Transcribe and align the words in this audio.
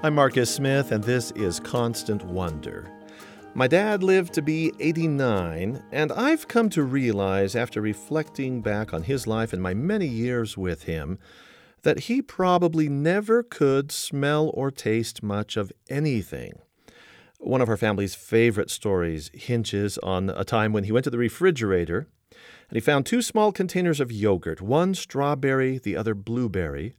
I'm 0.00 0.14
Marcus 0.14 0.54
Smith, 0.54 0.92
and 0.92 1.02
this 1.02 1.32
is 1.32 1.58
Constant 1.58 2.24
Wonder. 2.24 2.88
My 3.54 3.66
dad 3.66 4.04
lived 4.04 4.32
to 4.34 4.42
be 4.42 4.72
89, 4.78 5.82
and 5.90 6.12
I've 6.12 6.46
come 6.46 6.70
to 6.70 6.84
realize 6.84 7.56
after 7.56 7.80
reflecting 7.80 8.60
back 8.60 8.94
on 8.94 9.02
his 9.02 9.26
life 9.26 9.52
and 9.52 9.60
my 9.60 9.74
many 9.74 10.06
years 10.06 10.56
with 10.56 10.84
him 10.84 11.18
that 11.82 11.98
he 11.98 12.22
probably 12.22 12.88
never 12.88 13.42
could 13.42 13.90
smell 13.90 14.52
or 14.54 14.70
taste 14.70 15.20
much 15.24 15.56
of 15.56 15.72
anything. 15.90 16.52
One 17.40 17.60
of 17.60 17.68
our 17.68 17.76
family's 17.76 18.14
favorite 18.14 18.70
stories 18.70 19.32
hinges 19.34 19.98
on 19.98 20.30
a 20.30 20.44
time 20.44 20.72
when 20.72 20.84
he 20.84 20.92
went 20.92 21.04
to 21.04 21.10
the 21.10 21.18
refrigerator 21.18 22.06
and 22.30 22.76
he 22.76 22.80
found 22.80 23.04
two 23.04 23.20
small 23.20 23.50
containers 23.50 23.98
of 23.98 24.12
yogurt, 24.12 24.62
one 24.62 24.94
strawberry, 24.94 25.76
the 25.76 25.96
other 25.96 26.14
blueberry, 26.14 26.94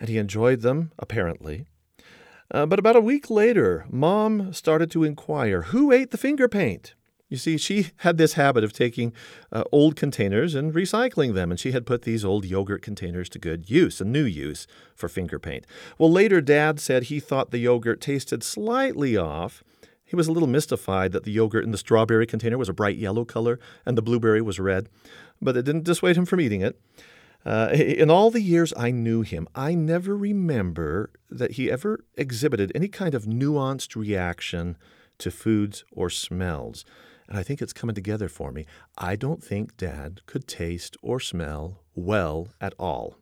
and 0.00 0.08
he 0.08 0.18
enjoyed 0.18 0.62
them, 0.62 0.90
apparently. 0.98 1.66
Uh, 2.50 2.66
but 2.66 2.78
about 2.78 2.96
a 2.96 3.00
week 3.00 3.28
later, 3.30 3.86
Mom 3.90 4.52
started 4.52 4.90
to 4.92 5.04
inquire 5.04 5.62
who 5.62 5.92
ate 5.92 6.10
the 6.10 6.18
finger 6.18 6.48
paint. 6.48 6.94
You 7.28 7.36
see, 7.36 7.56
she 7.56 7.90
had 7.98 8.18
this 8.18 8.34
habit 8.34 8.62
of 8.62 8.72
taking 8.72 9.12
uh, 9.50 9.64
old 9.72 9.96
containers 9.96 10.54
and 10.54 10.72
recycling 10.72 11.34
them, 11.34 11.50
and 11.50 11.58
she 11.58 11.72
had 11.72 11.84
put 11.84 12.02
these 12.02 12.24
old 12.24 12.44
yogurt 12.44 12.82
containers 12.82 13.28
to 13.30 13.40
good 13.40 13.68
use, 13.68 14.00
a 14.00 14.04
new 14.04 14.22
use 14.24 14.68
for 14.94 15.08
finger 15.08 15.40
paint. 15.40 15.66
Well, 15.98 16.10
later, 16.10 16.40
Dad 16.40 16.78
said 16.78 17.04
he 17.04 17.18
thought 17.18 17.50
the 17.50 17.58
yogurt 17.58 18.00
tasted 18.00 18.44
slightly 18.44 19.16
off. 19.16 19.64
He 20.04 20.14
was 20.14 20.28
a 20.28 20.32
little 20.32 20.48
mystified 20.48 21.10
that 21.12 21.24
the 21.24 21.32
yogurt 21.32 21.64
in 21.64 21.72
the 21.72 21.78
strawberry 21.78 22.26
container 22.26 22.56
was 22.56 22.68
a 22.68 22.72
bright 22.72 22.96
yellow 22.96 23.24
color 23.24 23.58
and 23.84 23.98
the 23.98 24.02
blueberry 24.02 24.40
was 24.40 24.60
red, 24.60 24.88
but 25.42 25.56
it 25.56 25.64
didn't 25.64 25.82
dissuade 25.82 26.16
him 26.16 26.26
from 26.26 26.40
eating 26.40 26.60
it. 26.60 26.78
Uh, 27.46 27.68
in 27.72 28.10
all 28.10 28.32
the 28.32 28.42
years 28.42 28.72
I 28.76 28.90
knew 28.90 29.22
him, 29.22 29.46
I 29.54 29.72
never 29.76 30.16
remember 30.16 31.10
that 31.30 31.52
he 31.52 31.70
ever 31.70 32.04
exhibited 32.16 32.72
any 32.74 32.88
kind 32.88 33.14
of 33.14 33.24
nuanced 33.24 33.94
reaction 33.94 34.76
to 35.18 35.30
foods 35.30 35.84
or 35.92 36.10
smells. 36.10 36.84
And 37.28 37.38
I 37.38 37.44
think 37.44 37.62
it's 37.62 37.72
coming 37.72 37.94
together 37.94 38.28
for 38.28 38.50
me. 38.50 38.66
I 38.98 39.14
don't 39.14 39.44
think 39.44 39.76
Dad 39.76 40.22
could 40.26 40.48
taste 40.48 40.96
or 41.02 41.20
smell 41.20 41.84
well 41.94 42.48
at 42.60 42.74
all. 42.80 43.18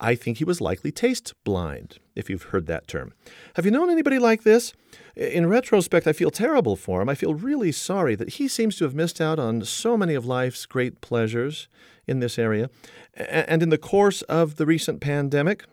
I 0.00 0.14
think 0.14 0.38
he 0.38 0.44
was 0.44 0.62
likely 0.62 0.90
taste 0.90 1.34
blind, 1.44 1.98
if 2.16 2.30
you've 2.30 2.44
heard 2.44 2.66
that 2.66 2.88
term. 2.88 3.12
Have 3.56 3.66
you 3.66 3.70
known 3.70 3.90
anybody 3.90 4.18
like 4.18 4.42
this? 4.42 4.72
In 5.14 5.46
retrospect, 5.46 6.06
I 6.06 6.12
feel 6.14 6.30
terrible 6.30 6.76
for 6.76 7.02
him. 7.02 7.10
I 7.10 7.14
feel 7.14 7.34
really 7.34 7.72
sorry 7.72 8.14
that 8.16 8.30
he 8.30 8.48
seems 8.48 8.76
to 8.76 8.84
have 8.84 8.94
missed 8.94 9.20
out 9.20 9.38
on 9.38 9.62
so 9.64 9.96
many 9.96 10.14
of 10.14 10.24
life's 10.24 10.64
great 10.64 11.02
pleasures 11.02 11.68
in 12.06 12.20
this 12.20 12.38
area. 12.38 12.70
And 13.14 13.62
in 13.62 13.68
the 13.68 13.78
course 13.78 14.22
of 14.22 14.56
the 14.56 14.66
recent 14.66 15.00
pandemic, 15.00 15.64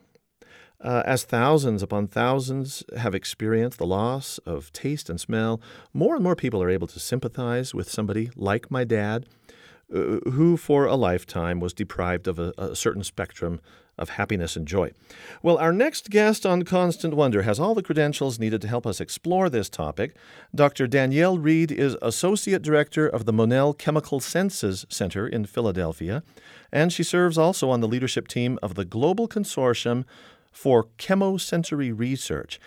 uh, 0.84 1.04
as 1.06 1.24
thousands 1.24 1.84
upon 1.84 2.08
thousands 2.08 2.84
have 2.98 3.14
experienced 3.14 3.78
the 3.78 3.86
loss 3.86 4.40
of 4.40 4.74
taste 4.74 5.10
and 5.10 5.20
smell, 5.20 5.62
more 5.94 6.16
and 6.16 6.24
more 6.24 6.36
people 6.36 6.62
are 6.62 6.70
able 6.70 6.88
to 6.88 7.00
sympathize 7.00 7.74
with 7.74 7.90
somebody 7.90 8.32
like 8.36 8.72
my 8.72 8.84
dad, 8.84 9.28
Uh, 9.94 10.20
who 10.32 10.56
for 10.56 10.86
a 10.86 10.96
lifetime 10.96 11.60
was 11.60 11.74
deprived 11.74 12.26
of 12.26 12.40
a, 12.40 12.54
a 12.58 12.74
certain 12.74 13.04
spectrum 13.04 13.60
of 13.98 14.12
happiness 14.12 14.56
and 14.56 14.66
joy. 14.66 14.90
Well, 15.44 15.58
our 15.58 15.74
next 15.74 16.10
guest 16.10 16.46
on 16.46 16.64
Constant 16.64 17.14
Wonder 17.14 17.42
has 17.42 17.60
all 17.60 17.76
the 17.76 17.84
credentials 17.84 18.40
needed 18.40 18.62
to 18.62 18.70
help 18.70 18.88
us 18.88 19.02
explore 19.02 19.50
this 19.50 19.70
topic. 19.70 20.16
Dr. 20.56 20.88
Danielle 20.88 21.38
Reed 21.38 21.74
is 21.74 21.98
Associate 22.02 22.62
Director 22.62 23.06
of 23.06 23.26
the 23.26 23.34
Monell 23.34 23.74
Chemical 23.74 24.22
Senses 24.22 24.86
Center 24.88 25.28
in 25.28 25.46
Philadelphia, 25.46 26.24
and 26.72 26.94
she 26.94 27.04
serves 27.04 27.38
also 27.38 27.70
on 27.70 27.82
the 27.82 27.88
leadership 27.88 28.30
team 28.30 28.58
of 28.64 28.76
the 28.76 28.86
Global 28.86 29.28
Consortium 29.28 30.06
for 30.54 30.86
Chemosensory 30.98 31.92
Research 31.98 32.60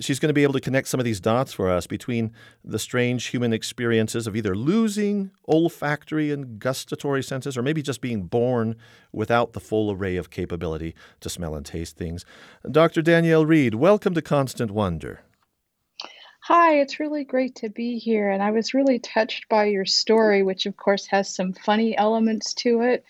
she's 0.00 0.18
going 0.18 0.28
to 0.28 0.34
be 0.34 0.42
able 0.42 0.54
to 0.54 0.60
connect 0.60 0.88
some 0.88 0.98
of 0.98 1.04
these 1.04 1.20
dots 1.20 1.52
for 1.52 1.70
us 1.70 1.86
between 1.86 2.32
the 2.64 2.78
strange 2.78 3.26
human 3.26 3.52
experiences 3.52 4.26
of 4.26 4.34
either 4.34 4.54
losing 4.56 5.30
olfactory 5.46 6.30
and 6.30 6.58
gustatory 6.58 7.22
senses 7.22 7.56
or 7.56 7.62
maybe 7.62 7.82
just 7.82 8.00
being 8.00 8.22
born 8.22 8.76
without 9.12 9.52
the 9.52 9.60
full 9.60 9.92
array 9.92 10.16
of 10.16 10.30
capability 10.30 10.94
to 11.20 11.28
smell 11.28 11.54
and 11.54 11.66
taste 11.66 11.96
things. 11.96 12.24
Dr. 12.70 13.02
Danielle 13.02 13.46
Reed, 13.46 13.74
welcome 13.74 14.14
to 14.14 14.22
Constant 14.22 14.70
Wonder. 14.70 15.20
Hi, 16.44 16.80
it's 16.80 16.98
really 16.98 17.24
great 17.24 17.54
to 17.56 17.68
be 17.68 17.98
here. 17.98 18.30
And 18.30 18.42
I 18.42 18.50
was 18.50 18.74
really 18.74 18.98
touched 18.98 19.48
by 19.48 19.66
your 19.66 19.84
story, 19.84 20.42
which 20.42 20.66
of 20.66 20.76
course 20.76 21.06
has 21.06 21.32
some 21.32 21.52
funny 21.52 21.96
elements 21.96 22.54
to 22.54 22.80
it 22.80 23.04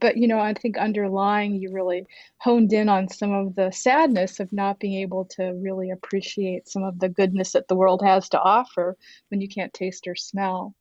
but 0.00 0.16
you 0.16 0.28
know 0.28 0.38
i 0.38 0.52
think 0.52 0.76
underlying 0.76 1.54
you 1.54 1.72
really 1.72 2.06
honed 2.38 2.72
in 2.72 2.88
on 2.88 3.08
some 3.08 3.32
of 3.32 3.54
the 3.54 3.70
sadness 3.70 4.40
of 4.40 4.52
not 4.52 4.78
being 4.78 5.00
able 5.00 5.24
to 5.24 5.52
really 5.62 5.90
appreciate 5.90 6.68
some 6.68 6.82
of 6.82 6.98
the 6.98 7.08
goodness 7.08 7.52
that 7.52 7.68
the 7.68 7.76
world 7.76 8.02
has 8.04 8.28
to 8.28 8.40
offer 8.40 8.96
when 9.28 9.40
you 9.40 9.48
can't 9.48 9.72
taste 9.72 10.06
or 10.06 10.14
smell 10.14 10.74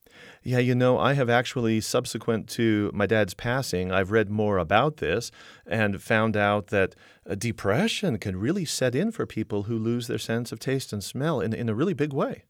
yeah, 0.43 0.59
you 0.59 0.75
know, 0.75 0.99
I 0.99 1.13
have 1.13 1.29
actually, 1.29 1.79
subsequent 1.81 2.47
to 2.49 2.91
my 2.93 3.05
dad's 3.05 3.33
passing, 3.33 3.91
I've 3.91 4.11
read 4.11 4.29
more 4.29 4.57
about 4.57 4.97
this 4.97 5.31
and 5.65 6.01
found 6.01 6.35
out 6.35 6.67
that 6.67 6.95
depression 7.37 8.17
can 8.17 8.35
really 8.35 8.65
set 8.65 8.93
in 8.93 9.11
for 9.11 9.25
people 9.25 9.63
who 9.63 9.77
lose 9.77 10.07
their 10.07 10.17
sense 10.17 10.51
of 10.51 10.59
taste 10.59 10.91
and 10.91 11.03
smell 11.03 11.39
in, 11.39 11.53
in 11.53 11.69
a 11.69 11.73
really 11.73 11.93
big 11.93 12.13
way. 12.13 12.43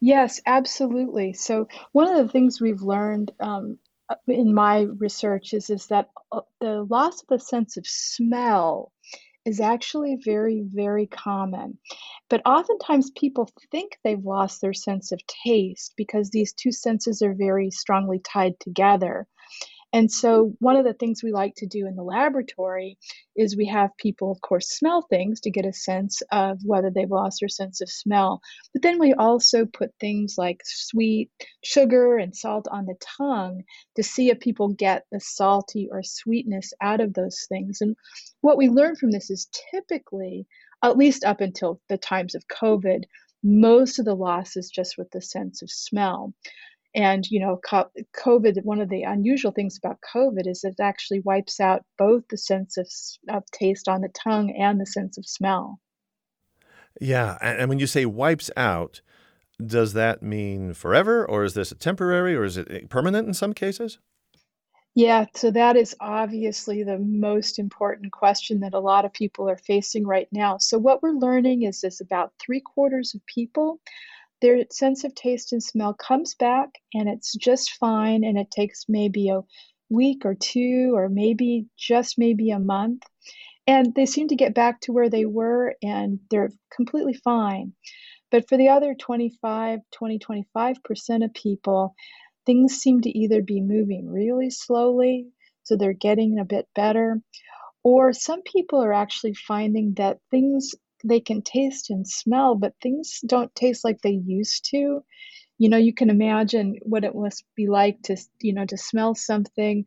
Yes, 0.00 0.40
absolutely. 0.46 1.34
So, 1.34 1.68
one 1.92 2.08
of 2.08 2.16
the 2.16 2.32
things 2.32 2.60
we've 2.60 2.82
learned 2.82 3.32
um, 3.40 3.78
uh, 3.88 3.89
in 4.26 4.54
my 4.54 4.86
research 4.98 5.54
is 5.54 5.70
is 5.70 5.86
that 5.86 6.10
uh, 6.32 6.40
the 6.60 6.86
loss 6.88 7.22
of 7.22 7.28
the 7.28 7.38
sense 7.38 7.76
of 7.76 7.86
smell 7.86 8.92
is 9.44 9.60
actually 9.60 10.18
very 10.22 10.62
very 10.66 11.06
common. 11.06 11.78
But 12.28 12.42
oftentimes 12.46 13.10
people 13.12 13.48
think 13.70 13.98
they've 14.04 14.24
lost 14.24 14.60
their 14.60 14.74
sense 14.74 15.12
of 15.12 15.20
taste 15.26 15.94
because 15.96 16.30
these 16.30 16.52
two 16.52 16.72
senses 16.72 17.22
are 17.22 17.34
very 17.34 17.70
strongly 17.70 18.20
tied 18.20 18.58
together 18.60 19.26
and 19.92 20.10
so, 20.10 20.54
one 20.60 20.76
of 20.76 20.84
the 20.84 20.94
things 20.94 21.22
we 21.22 21.32
like 21.32 21.54
to 21.56 21.66
do 21.66 21.86
in 21.86 21.96
the 21.96 22.04
laboratory 22.04 22.96
is 23.34 23.56
we 23.56 23.66
have 23.66 23.96
people, 23.96 24.30
of 24.30 24.40
course, 24.40 24.68
smell 24.70 25.02
things 25.02 25.40
to 25.40 25.50
get 25.50 25.66
a 25.66 25.72
sense 25.72 26.22
of 26.30 26.60
whether 26.64 26.90
they've 26.90 27.10
lost 27.10 27.40
their 27.40 27.48
sense 27.48 27.80
of 27.80 27.90
smell. 27.90 28.40
But 28.72 28.82
then 28.82 29.00
we 29.00 29.14
also 29.14 29.66
put 29.66 29.90
things 29.98 30.36
like 30.38 30.60
sweet 30.64 31.30
sugar 31.64 32.18
and 32.18 32.36
salt 32.36 32.68
on 32.70 32.86
the 32.86 32.94
tongue 33.18 33.64
to 33.96 34.02
see 34.04 34.30
if 34.30 34.38
people 34.38 34.68
get 34.68 35.06
the 35.10 35.18
salty 35.18 35.88
or 35.90 36.02
sweetness 36.04 36.72
out 36.80 37.00
of 37.00 37.14
those 37.14 37.46
things. 37.48 37.80
And 37.80 37.96
what 38.42 38.58
we 38.58 38.68
learn 38.68 38.94
from 38.94 39.10
this 39.10 39.28
is 39.28 39.48
typically, 39.72 40.46
at 40.84 40.96
least 40.96 41.24
up 41.24 41.40
until 41.40 41.80
the 41.88 41.98
times 41.98 42.36
of 42.36 42.46
COVID, 42.46 43.04
most 43.42 43.98
of 43.98 44.04
the 44.04 44.14
loss 44.14 44.56
is 44.56 44.70
just 44.70 44.96
with 44.98 45.10
the 45.10 45.22
sense 45.22 45.62
of 45.62 45.70
smell. 45.70 46.32
And, 46.94 47.24
you 47.30 47.40
know, 47.40 47.60
COVID, 47.62 48.64
one 48.64 48.80
of 48.80 48.88
the 48.88 49.02
unusual 49.02 49.52
things 49.52 49.78
about 49.78 49.98
COVID 50.14 50.46
is 50.46 50.64
it 50.64 50.80
actually 50.80 51.20
wipes 51.20 51.60
out 51.60 51.84
both 51.96 52.24
the 52.28 52.36
sense 52.36 52.76
of, 52.76 52.88
of 53.28 53.44
taste 53.52 53.88
on 53.88 54.00
the 54.00 54.08
tongue 54.08 54.50
and 54.58 54.80
the 54.80 54.86
sense 54.86 55.16
of 55.16 55.26
smell. 55.26 55.78
Yeah. 57.00 57.38
And 57.40 57.68
when 57.68 57.78
you 57.78 57.86
say 57.86 58.06
wipes 58.06 58.50
out, 58.56 59.02
does 59.64 59.92
that 59.92 60.22
mean 60.22 60.74
forever 60.74 61.24
or 61.24 61.44
is 61.44 61.54
this 61.54 61.70
a 61.70 61.76
temporary 61.76 62.34
or 62.34 62.44
is 62.44 62.56
it 62.56 62.68
eh, 62.70 62.80
permanent 62.88 63.28
in 63.28 63.34
some 63.34 63.52
cases? 63.52 63.98
Yeah, 64.96 65.26
so 65.36 65.52
that 65.52 65.76
is 65.76 65.94
obviously 66.00 66.82
the 66.82 66.98
most 66.98 67.60
important 67.60 68.10
question 68.10 68.60
that 68.60 68.74
a 68.74 68.80
lot 68.80 69.04
of 69.04 69.12
people 69.12 69.48
are 69.48 69.56
facing 69.56 70.04
right 70.04 70.26
now. 70.32 70.58
So, 70.58 70.78
what 70.78 71.00
we're 71.00 71.12
learning 71.12 71.62
is 71.62 71.80
this 71.80 72.00
about 72.00 72.32
three 72.40 72.60
quarters 72.60 73.14
of 73.14 73.24
people 73.26 73.78
their 74.40 74.64
sense 74.70 75.04
of 75.04 75.14
taste 75.14 75.52
and 75.52 75.62
smell 75.62 75.94
comes 75.94 76.34
back 76.34 76.68
and 76.94 77.08
it's 77.08 77.34
just 77.34 77.72
fine 77.72 78.24
and 78.24 78.38
it 78.38 78.50
takes 78.50 78.86
maybe 78.88 79.28
a 79.28 79.42
week 79.90 80.24
or 80.24 80.34
two 80.34 80.92
or 80.94 81.08
maybe 81.08 81.66
just 81.76 82.18
maybe 82.18 82.50
a 82.50 82.58
month. 82.58 83.02
And 83.66 83.94
they 83.94 84.06
seem 84.06 84.28
to 84.28 84.36
get 84.36 84.54
back 84.54 84.80
to 84.82 84.92
where 84.92 85.10
they 85.10 85.24
were 85.24 85.74
and 85.82 86.18
they're 86.30 86.50
completely 86.74 87.14
fine. 87.14 87.72
But 88.30 88.48
for 88.48 88.56
the 88.56 88.68
other 88.68 88.94
25 88.94 89.80
20 89.92 90.18
25% 90.18 91.24
of 91.24 91.34
people 91.34 91.94
things 92.46 92.76
seem 92.76 93.00
to 93.02 93.18
either 93.18 93.42
be 93.42 93.60
moving 93.60 94.08
really 94.08 94.50
slowly 94.50 95.26
so 95.62 95.76
they're 95.76 95.92
getting 95.92 96.38
a 96.38 96.44
bit 96.44 96.66
better 96.74 97.20
or 97.82 98.12
some 98.12 98.42
people 98.42 98.82
are 98.82 98.92
actually 98.92 99.34
finding 99.34 99.94
that 99.94 100.18
things 100.30 100.74
they 101.04 101.20
can 101.20 101.42
taste 101.42 101.90
and 101.90 102.06
smell, 102.06 102.54
but 102.54 102.74
things 102.82 103.20
don't 103.26 103.54
taste 103.54 103.84
like 103.84 104.00
they 104.00 104.20
used 104.24 104.68
to. 104.70 105.02
You 105.58 105.68
know, 105.68 105.76
you 105.76 105.94
can 105.94 106.10
imagine 106.10 106.76
what 106.82 107.04
it 107.04 107.14
must 107.14 107.44
be 107.56 107.68
like 107.68 108.00
to, 108.04 108.16
you 108.40 108.54
know, 108.54 108.64
to 108.66 108.76
smell 108.76 109.14
something, 109.14 109.84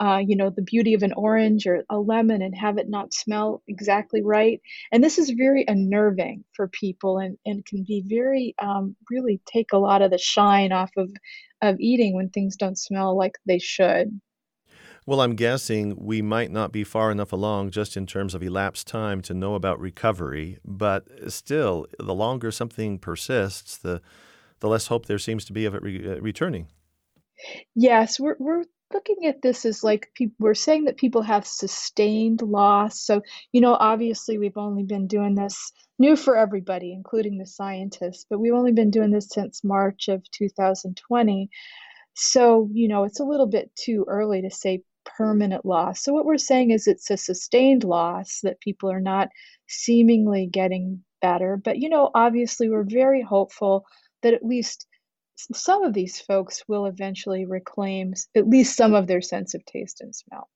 uh, 0.00 0.18
you 0.18 0.36
know, 0.36 0.50
the 0.50 0.62
beauty 0.62 0.94
of 0.94 1.02
an 1.02 1.12
orange 1.12 1.66
or 1.66 1.84
a 1.88 1.98
lemon 1.98 2.42
and 2.42 2.56
have 2.56 2.78
it 2.78 2.88
not 2.88 3.14
smell 3.14 3.62
exactly 3.68 4.22
right. 4.22 4.60
And 4.90 5.02
this 5.02 5.18
is 5.18 5.30
very 5.30 5.64
unnerving 5.66 6.44
for 6.54 6.68
people 6.68 7.18
and, 7.18 7.38
and 7.46 7.64
can 7.64 7.84
be 7.86 8.02
very, 8.04 8.54
um, 8.60 8.96
really 9.10 9.40
take 9.46 9.72
a 9.72 9.78
lot 9.78 10.02
of 10.02 10.10
the 10.10 10.18
shine 10.18 10.72
off 10.72 10.90
of, 10.96 11.10
of 11.62 11.78
eating 11.78 12.16
when 12.16 12.30
things 12.30 12.56
don't 12.56 12.78
smell 12.78 13.16
like 13.16 13.38
they 13.46 13.58
should. 13.60 14.20
Well, 15.04 15.20
I'm 15.20 15.34
guessing 15.34 15.96
we 15.98 16.22
might 16.22 16.52
not 16.52 16.70
be 16.70 16.84
far 16.84 17.10
enough 17.10 17.32
along 17.32 17.70
just 17.70 17.96
in 17.96 18.06
terms 18.06 18.34
of 18.34 18.42
elapsed 18.42 18.86
time 18.86 19.20
to 19.22 19.34
know 19.34 19.56
about 19.56 19.80
recovery, 19.80 20.58
but 20.64 21.08
still, 21.32 21.86
the 21.98 22.14
longer 22.14 22.52
something 22.52 22.98
persists, 22.98 23.76
the 23.76 24.00
the 24.60 24.68
less 24.68 24.86
hope 24.86 25.06
there 25.06 25.18
seems 25.18 25.44
to 25.46 25.52
be 25.52 25.64
of 25.64 25.74
it 25.74 25.82
re- 25.82 26.08
uh, 26.08 26.20
returning. 26.20 26.68
Yes, 27.74 28.20
we're 28.20 28.36
we're 28.38 28.64
looking 28.94 29.26
at 29.26 29.42
this 29.42 29.64
as 29.64 29.82
like 29.82 30.12
people 30.14 30.36
we're 30.38 30.54
saying 30.54 30.84
that 30.84 30.96
people 30.96 31.22
have 31.22 31.46
sustained 31.46 32.40
loss. 32.40 33.00
So, 33.00 33.22
you 33.50 33.60
know, 33.60 33.74
obviously 33.74 34.38
we've 34.38 34.56
only 34.56 34.84
been 34.84 35.08
doing 35.08 35.34
this 35.34 35.72
new 35.98 36.14
for 36.14 36.36
everybody, 36.36 36.92
including 36.92 37.38
the 37.38 37.46
scientists, 37.46 38.24
but 38.30 38.38
we've 38.38 38.54
only 38.54 38.72
been 38.72 38.90
doing 38.90 39.10
this 39.10 39.28
since 39.30 39.64
March 39.64 40.06
of 40.06 40.22
2020. 40.30 41.50
So, 42.14 42.68
you 42.72 42.86
know, 42.88 43.04
it's 43.04 43.20
a 43.20 43.24
little 43.24 43.46
bit 43.46 43.74
too 43.74 44.04
early 44.06 44.42
to 44.42 44.50
say 44.50 44.84
permanent 45.04 45.64
loss. 45.64 46.02
So, 46.02 46.12
what 46.12 46.24
we're 46.24 46.38
saying 46.38 46.70
is 46.70 46.86
it's 46.86 47.10
a 47.10 47.16
sustained 47.16 47.84
loss 47.84 48.40
that 48.42 48.60
people 48.60 48.90
are 48.90 49.00
not 49.00 49.28
seemingly 49.68 50.46
getting 50.46 51.02
better. 51.20 51.56
But, 51.56 51.78
you 51.78 51.88
know, 51.88 52.10
obviously, 52.14 52.68
we're 52.68 52.84
very 52.84 53.22
hopeful 53.22 53.86
that 54.22 54.34
at 54.34 54.44
least 54.44 54.86
some 55.36 55.82
of 55.82 55.94
these 55.94 56.20
folks 56.20 56.62
will 56.68 56.86
eventually 56.86 57.44
reclaim 57.44 58.14
at 58.36 58.48
least 58.48 58.76
some 58.76 58.94
of 58.94 59.06
their 59.06 59.22
sense 59.22 59.54
of 59.54 59.64
taste 59.64 60.00
and 60.00 60.14
smell. 60.14 60.48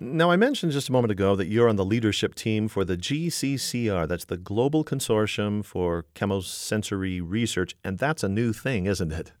Now, 0.00 0.30
I 0.30 0.36
mentioned 0.36 0.72
just 0.72 0.88
a 0.88 0.92
moment 0.92 1.12
ago 1.12 1.36
that 1.36 1.46
you're 1.46 1.68
on 1.68 1.76
the 1.76 1.84
leadership 1.84 2.34
team 2.34 2.68
for 2.68 2.84
the 2.84 2.96
GCCR. 2.96 4.08
That's 4.08 4.24
the 4.24 4.36
Global 4.36 4.84
Consortium 4.84 5.64
for 5.64 6.04
Chemosensory 6.14 7.22
Research, 7.24 7.76
and 7.84 7.98
that's 7.98 8.22
a 8.22 8.28
new 8.28 8.52
thing, 8.52 8.86
isn't 8.86 9.12
it? 9.12 9.32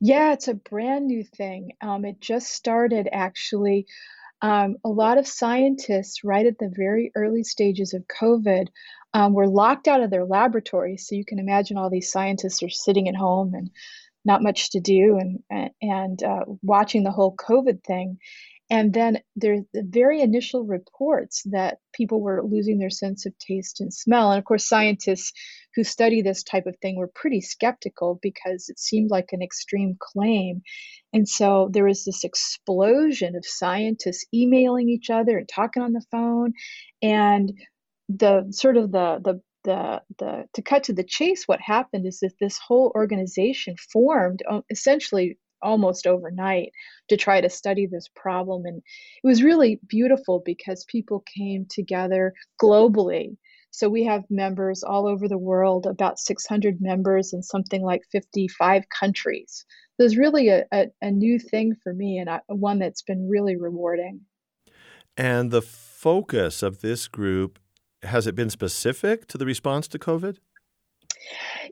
Yeah, 0.00 0.32
it's 0.32 0.48
a 0.48 0.54
brand 0.54 1.06
new 1.06 1.24
thing. 1.24 1.72
Um, 1.80 2.04
it 2.04 2.20
just 2.20 2.48
started 2.48 3.08
actually. 3.12 3.86
Um, 4.44 4.76
a 4.84 4.88
lot 4.88 5.18
of 5.18 5.26
scientists, 5.28 6.24
right 6.24 6.44
at 6.44 6.58
the 6.58 6.68
very 6.74 7.12
early 7.14 7.44
stages 7.44 7.94
of 7.94 8.02
COVID, 8.08 8.66
um, 9.14 9.34
were 9.34 9.46
locked 9.46 9.86
out 9.86 10.02
of 10.02 10.10
their 10.10 10.24
laboratories. 10.24 11.06
So 11.06 11.14
you 11.14 11.24
can 11.24 11.38
imagine 11.38 11.76
all 11.76 11.90
these 11.90 12.10
scientists 12.10 12.60
are 12.62 12.68
sitting 12.68 13.08
at 13.08 13.14
home 13.14 13.54
and 13.54 13.70
not 14.24 14.42
much 14.42 14.70
to 14.70 14.80
do 14.80 15.18
and 15.18 15.72
and 15.80 16.22
uh, 16.22 16.44
watching 16.62 17.02
the 17.04 17.10
whole 17.10 17.34
COVID 17.36 17.84
thing. 17.84 18.18
And 18.70 18.94
then 18.94 19.18
there's 19.36 19.64
the 19.74 19.82
very 19.86 20.20
initial 20.22 20.64
reports 20.64 21.42
that 21.50 21.78
people 21.92 22.20
were 22.20 22.42
losing 22.42 22.78
their 22.78 22.90
sense 22.90 23.26
of 23.26 23.36
taste 23.38 23.80
and 23.80 23.92
smell. 23.92 24.30
And 24.30 24.38
of 24.38 24.44
course, 24.44 24.66
scientists 24.66 25.32
who 25.74 25.84
study 25.84 26.22
this 26.22 26.42
type 26.42 26.66
of 26.66 26.76
thing 26.80 26.96
were 26.96 27.10
pretty 27.14 27.40
skeptical 27.40 28.18
because 28.22 28.68
it 28.68 28.78
seemed 28.78 29.10
like 29.10 29.28
an 29.32 29.42
extreme 29.42 29.96
claim. 30.00 30.62
And 31.12 31.28
so 31.28 31.68
there 31.72 31.84
was 31.84 32.04
this 32.04 32.24
explosion 32.24 33.36
of 33.36 33.44
scientists 33.44 34.26
emailing 34.32 34.88
each 34.88 35.10
other 35.10 35.36
and 35.38 35.48
talking 35.48 35.82
on 35.82 35.92
the 35.92 36.04
phone. 36.10 36.54
And 37.02 37.52
the 38.08 38.46
sort 38.50 38.76
of 38.76 38.92
the 38.92 39.20
the 39.22 39.40
the 39.64 40.02
the 40.18 40.44
to 40.54 40.62
cut 40.62 40.84
to 40.84 40.92
the 40.92 41.04
chase 41.04 41.44
what 41.46 41.60
happened 41.60 42.06
is 42.06 42.20
that 42.20 42.32
this 42.40 42.58
whole 42.58 42.92
organization 42.94 43.76
formed 43.92 44.42
uh, 44.50 44.60
essentially 44.70 45.38
almost 45.62 46.06
overnight 46.06 46.72
to 47.08 47.16
try 47.16 47.40
to 47.40 47.48
study 47.48 47.86
this 47.86 48.08
problem. 48.14 48.64
And 48.66 48.78
it 48.78 49.26
was 49.26 49.42
really 49.42 49.80
beautiful 49.86 50.42
because 50.44 50.84
people 50.84 51.24
came 51.36 51.66
together 51.68 52.34
globally. 52.60 53.36
So 53.70 53.88
we 53.88 54.04
have 54.04 54.24
members 54.28 54.82
all 54.82 55.06
over 55.06 55.28
the 55.28 55.38
world 55.38 55.86
about 55.86 56.18
600 56.18 56.80
members 56.80 57.32
in 57.32 57.42
something 57.42 57.82
like 57.82 58.02
55 58.12 58.84
countries. 58.88 59.64
So 59.96 60.04
it's 60.04 60.16
really 60.16 60.48
a, 60.48 60.64
a, 60.72 60.86
a 61.00 61.10
new 61.10 61.38
thing 61.38 61.74
for 61.82 61.94
me 61.94 62.18
and 62.18 62.28
one 62.48 62.78
that's 62.78 63.02
been 63.02 63.28
really 63.28 63.56
rewarding. 63.56 64.20
And 65.16 65.50
the 65.50 65.62
focus 65.62 66.62
of 66.62 66.80
this 66.80 67.08
group 67.08 67.58
has 68.02 68.26
it 68.26 68.34
been 68.34 68.50
specific 68.50 69.26
to 69.28 69.38
the 69.38 69.46
response 69.46 69.88
to 69.88 69.98
COVID? 69.98 70.38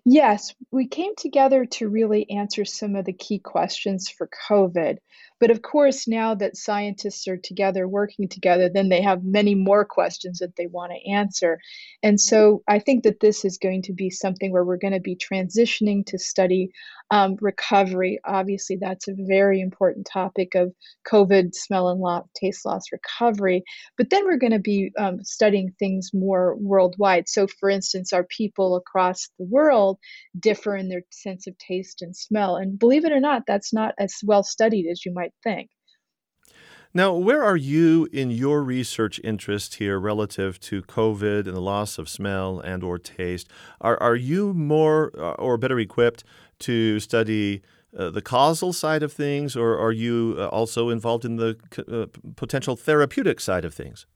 Yes, 0.04 0.54
we 0.70 0.86
came 0.86 1.14
together 1.16 1.66
to 1.66 1.88
really 1.88 2.30
answer 2.30 2.64
some 2.64 2.96
of 2.96 3.04
the 3.04 3.12
key 3.12 3.38
questions 3.38 4.08
for 4.08 4.28
COVID. 4.48 4.98
But 5.40 5.50
of 5.50 5.62
course, 5.62 6.06
now 6.06 6.34
that 6.34 6.56
scientists 6.56 7.26
are 7.26 7.38
together 7.38 7.88
working 7.88 8.28
together, 8.28 8.68
then 8.68 8.90
they 8.90 9.00
have 9.00 9.24
many 9.24 9.54
more 9.54 9.84
questions 9.84 10.38
that 10.38 10.54
they 10.56 10.66
want 10.66 10.92
to 10.92 11.10
answer. 11.10 11.58
And 12.02 12.20
so 12.20 12.62
I 12.68 12.78
think 12.78 13.04
that 13.04 13.20
this 13.20 13.44
is 13.44 13.58
going 13.58 13.82
to 13.82 13.94
be 13.94 14.10
something 14.10 14.52
where 14.52 14.64
we're 14.64 14.76
going 14.76 14.92
to 14.92 15.00
be 15.00 15.16
transitioning 15.16 16.04
to 16.06 16.18
study 16.18 16.70
um, 17.10 17.36
recovery. 17.40 18.20
Obviously, 18.24 18.76
that's 18.80 19.08
a 19.08 19.14
very 19.16 19.60
important 19.60 20.06
topic 20.06 20.54
of 20.54 20.72
COVID 21.10 21.54
smell 21.54 21.88
and 21.88 22.00
taste 22.34 22.64
loss 22.64 22.84
recovery. 22.92 23.64
But 23.96 24.10
then 24.10 24.24
we're 24.24 24.38
going 24.38 24.52
to 24.52 24.58
be 24.58 24.92
um, 24.98 25.24
studying 25.24 25.72
things 25.78 26.10
more 26.12 26.56
worldwide. 26.56 27.28
So, 27.28 27.46
for 27.46 27.68
instance, 27.68 28.12
our 28.12 28.24
people 28.24 28.76
across 28.76 29.28
the 29.38 29.46
world 29.46 29.98
differ 30.38 30.76
in 30.76 30.88
their 30.88 31.02
sense 31.10 31.46
of 31.46 31.58
taste 31.58 32.02
and 32.02 32.14
smell. 32.14 32.56
And 32.56 32.78
believe 32.78 33.04
it 33.04 33.12
or 33.12 33.20
not, 33.20 33.42
that's 33.46 33.72
not 33.72 33.94
as 33.98 34.14
well 34.22 34.42
studied 34.42 34.88
as 34.90 35.04
you 35.04 35.12
might 35.12 35.29
think. 35.42 35.70
Now, 36.92 37.14
where 37.14 37.42
are 37.44 37.56
you 37.56 38.08
in 38.12 38.32
your 38.32 38.64
research 38.64 39.20
interest 39.22 39.76
here 39.76 39.98
relative 40.00 40.58
to 40.60 40.82
COVID 40.82 41.46
and 41.46 41.54
the 41.54 41.60
loss 41.60 41.98
of 41.98 42.08
smell 42.08 42.58
and 42.58 42.82
or 42.82 42.98
taste? 42.98 43.48
Are, 43.80 43.96
are 44.02 44.16
you 44.16 44.52
more 44.52 45.12
uh, 45.16 45.32
or 45.34 45.56
better 45.56 45.78
equipped 45.78 46.24
to 46.60 46.98
study 46.98 47.62
uh, 47.96 48.10
the 48.10 48.22
causal 48.22 48.72
side 48.72 49.04
of 49.04 49.12
things, 49.12 49.56
or 49.56 49.78
are 49.78 49.92
you 49.92 50.36
uh, 50.38 50.46
also 50.48 50.90
involved 50.90 51.24
in 51.24 51.36
the 51.36 51.56
uh, 51.88 52.06
potential 52.34 52.74
therapeutic 52.74 53.40
side 53.40 53.64
of 53.64 53.72
things? 53.72 54.06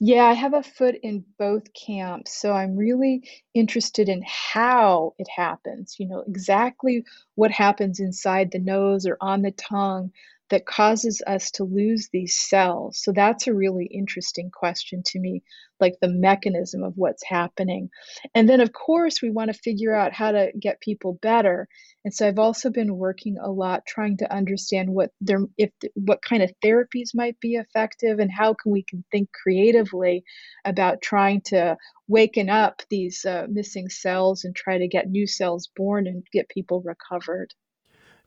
Yeah, 0.00 0.24
I 0.24 0.32
have 0.34 0.54
a 0.54 0.62
foot 0.62 0.96
in 1.02 1.24
both 1.38 1.72
camps. 1.74 2.32
So 2.40 2.52
I'm 2.52 2.76
really 2.76 3.28
interested 3.54 4.08
in 4.08 4.22
how 4.26 5.14
it 5.18 5.28
happens, 5.34 5.96
you 5.98 6.06
know, 6.06 6.24
exactly 6.26 7.04
what 7.34 7.50
happens 7.50 8.00
inside 8.00 8.50
the 8.50 8.58
nose 8.58 9.06
or 9.06 9.16
on 9.20 9.42
the 9.42 9.52
tongue 9.52 10.12
that 10.50 10.66
causes 10.66 11.22
us 11.26 11.50
to 11.52 11.64
lose 11.64 12.08
these 12.12 12.36
cells. 12.36 13.00
So 13.02 13.12
that's 13.12 13.46
a 13.46 13.54
really 13.54 13.86
interesting 13.86 14.50
question 14.50 15.02
to 15.06 15.18
me, 15.18 15.42
like 15.80 15.94
the 16.00 16.08
mechanism 16.08 16.84
of 16.84 16.92
what's 16.96 17.24
happening. 17.24 17.90
And 18.34 18.48
then, 18.48 18.60
of 18.60 18.72
course, 18.72 19.20
we 19.20 19.30
want 19.30 19.52
to 19.52 19.58
figure 19.58 19.94
out 19.94 20.12
how 20.12 20.30
to 20.32 20.52
get 20.60 20.80
people 20.80 21.18
better. 21.20 21.66
And 22.04 22.14
so 22.14 22.28
I've 22.28 22.38
also 22.38 22.70
been 22.70 22.96
working 22.96 23.36
a 23.42 23.50
lot 23.50 23.86
trying 23.86 24.18
to 24.18 24.32
understand 24.32 24.90
what 24.90 25.10
there, 25.20 25.40
if 25.58 25.70
what 25.94 26.22
kind 26.22 26.42
of 26.42 26.52
therapies 26.64 27.10
might 27.12 27.40
be 27.40 27.54
effective, 27.54 28.20
and 28.20 28.30
how 28.30 28.54
can 28.54 28.70
we 28.70 28.84
can 28.84 29.04
think 29.10 29.30
creatively 29.32 30.22
about 30.64 31.02
trying 31.02 31.40
to 31.46 31.76
waken 32.06 32.48
up 32.48 32.82
these 32.88 33.24
uh, 33.24 33.46
missing 33.50 33.88
cells 33.88 34.44
and 34.44 34.54
try 34.54 34.78
to 34.78 34.86
get 34.86 35.10
new 35.10 35.26
cells 35.26 35.68
born 35.74 36.06
and 36.06 36.24
get 36.32 36.48
people 36.48 36.82
recovered 36.82 37.52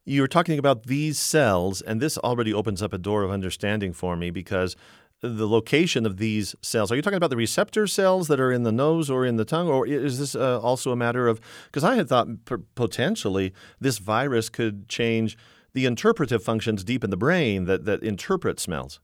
you 0.06 0.22
were 0.22 0.28
talking 0.28 0.58
about 0.58 0.84
these 0.84 1.20
cells, 1.20 1.82
and 1.82 2.02
this 2.02 2.18
already 2.18 2.54
opens 2.54 2.82
up 2.82 2.94
a 2.94 2.98
door 2.98 3.24
of 3.24 3.32
understanding 3.32 3.94
for 3.94 4.16
me 4.16 4.30
because 4.30 4.76
the 5.22 5.48
location 5.48 6.06
of 6.06 6.18
these 6.18 6.56
cells. 6.62 6.92
Are 6.92 6.96
you 6.96 7.02
talking 7.02 7.18
about 7.18 7.30
the 7.30 7.36
receptor 7.36 7.88
cells 7.88 8.28
that 8.30 8.40
are 8.40 8.52
in 8.52 8.64
the 8.64 8.72
nose 8.72 9.10
or 9.10 9.26
in 9.26 9.36
the 9.36 9.46
tongue, 9.46 9.68
or 9.68 9.86
is 9.86 10.20
this 10.20 10.36
uh, 10.36 10.60
also 10.62 10.92
a 10.92 10.96
matter 10.96 11.28
of? 11.28 11.42
Because 11.66 11.84
I 11.84 11.96
had 11.96 12.08
thought 12.08 12.28
p- 12.46 12.56
potentially 12.76 13.54
this 13.80 13.98
virus 13.98 14.50
could 14.50 14.88
change 14.88 15.38
the 15.74 15.86
interpretive 15.86 16.44
functions 16.44 16.84
deep 16.84 17.04
in 17.04 17.10
the 17.10 17.18
brain 17.18 17.66
that 17.66 17.86
that 17.86 18.02
interpret 18.02 18.60
smells. 18.60 19.00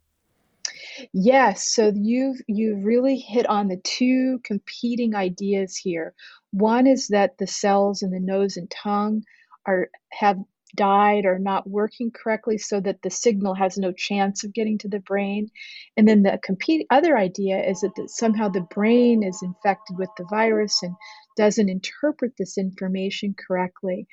Yes, 1.13 1.67
so 1.75 1.91
you've 1.93 2.39
you've 2.47 2.83
really 2.85 3.17
hit 3.17 3.45
on 3.47 3.67
the 3.67 3.77
two 3.83 4.39
competing 4.43 5.15
ideas 5.15 5.75
here. 5.75 6.13
One 6.51 6.87
is 6.87 7.09
that 7.09 7.37
the 7.37 7.47
cells 7.47 8.01
in 8.01 8.11
the 8.11 8.19
nose 8.19 8.55
and 8.55 8.71
tongue 8.71 9.23
are 9.65 9.89
have 10.11 10.37
died 10.75 11.25
or 11.25 11.39
not 11.39 11.69
working 11.69 12.11
correctly 12.11 12.57
so 12.57 12.79
that 12.79 13.01
the 13.01 13.09
signal 13.09 13.53
has 13.55 13.77
no 13.77 13.91
chance 13.91 14.43
of 14.43 14.53
getting 14.53 14.77
to 14.79 14.89
the 14.89 14.99
brain. 14.99 15.49
And 15.97 16.07
then 16.07 16.23
the 16.23 16.39
compete, 16.43 16.85
other 16.89 17.17
idea 17.17 17.63
is 17.63 17.81
that, 17.81 17.95
that 17.95 18.09
somehow 18.09 18.49
the 18.49 18.67
brain 18.69 19.23
is 19.23 19.41
infected 19.41 19.97
with 19.97 20.09
the 20.17 20.25
virus 20.29 20.83
and 20.83 20.95
doesn't 21.37 21.69
interpret 21.69 22.33
this 22.37 22.57
information 22.57 23.35
correctly. 23.47 24.07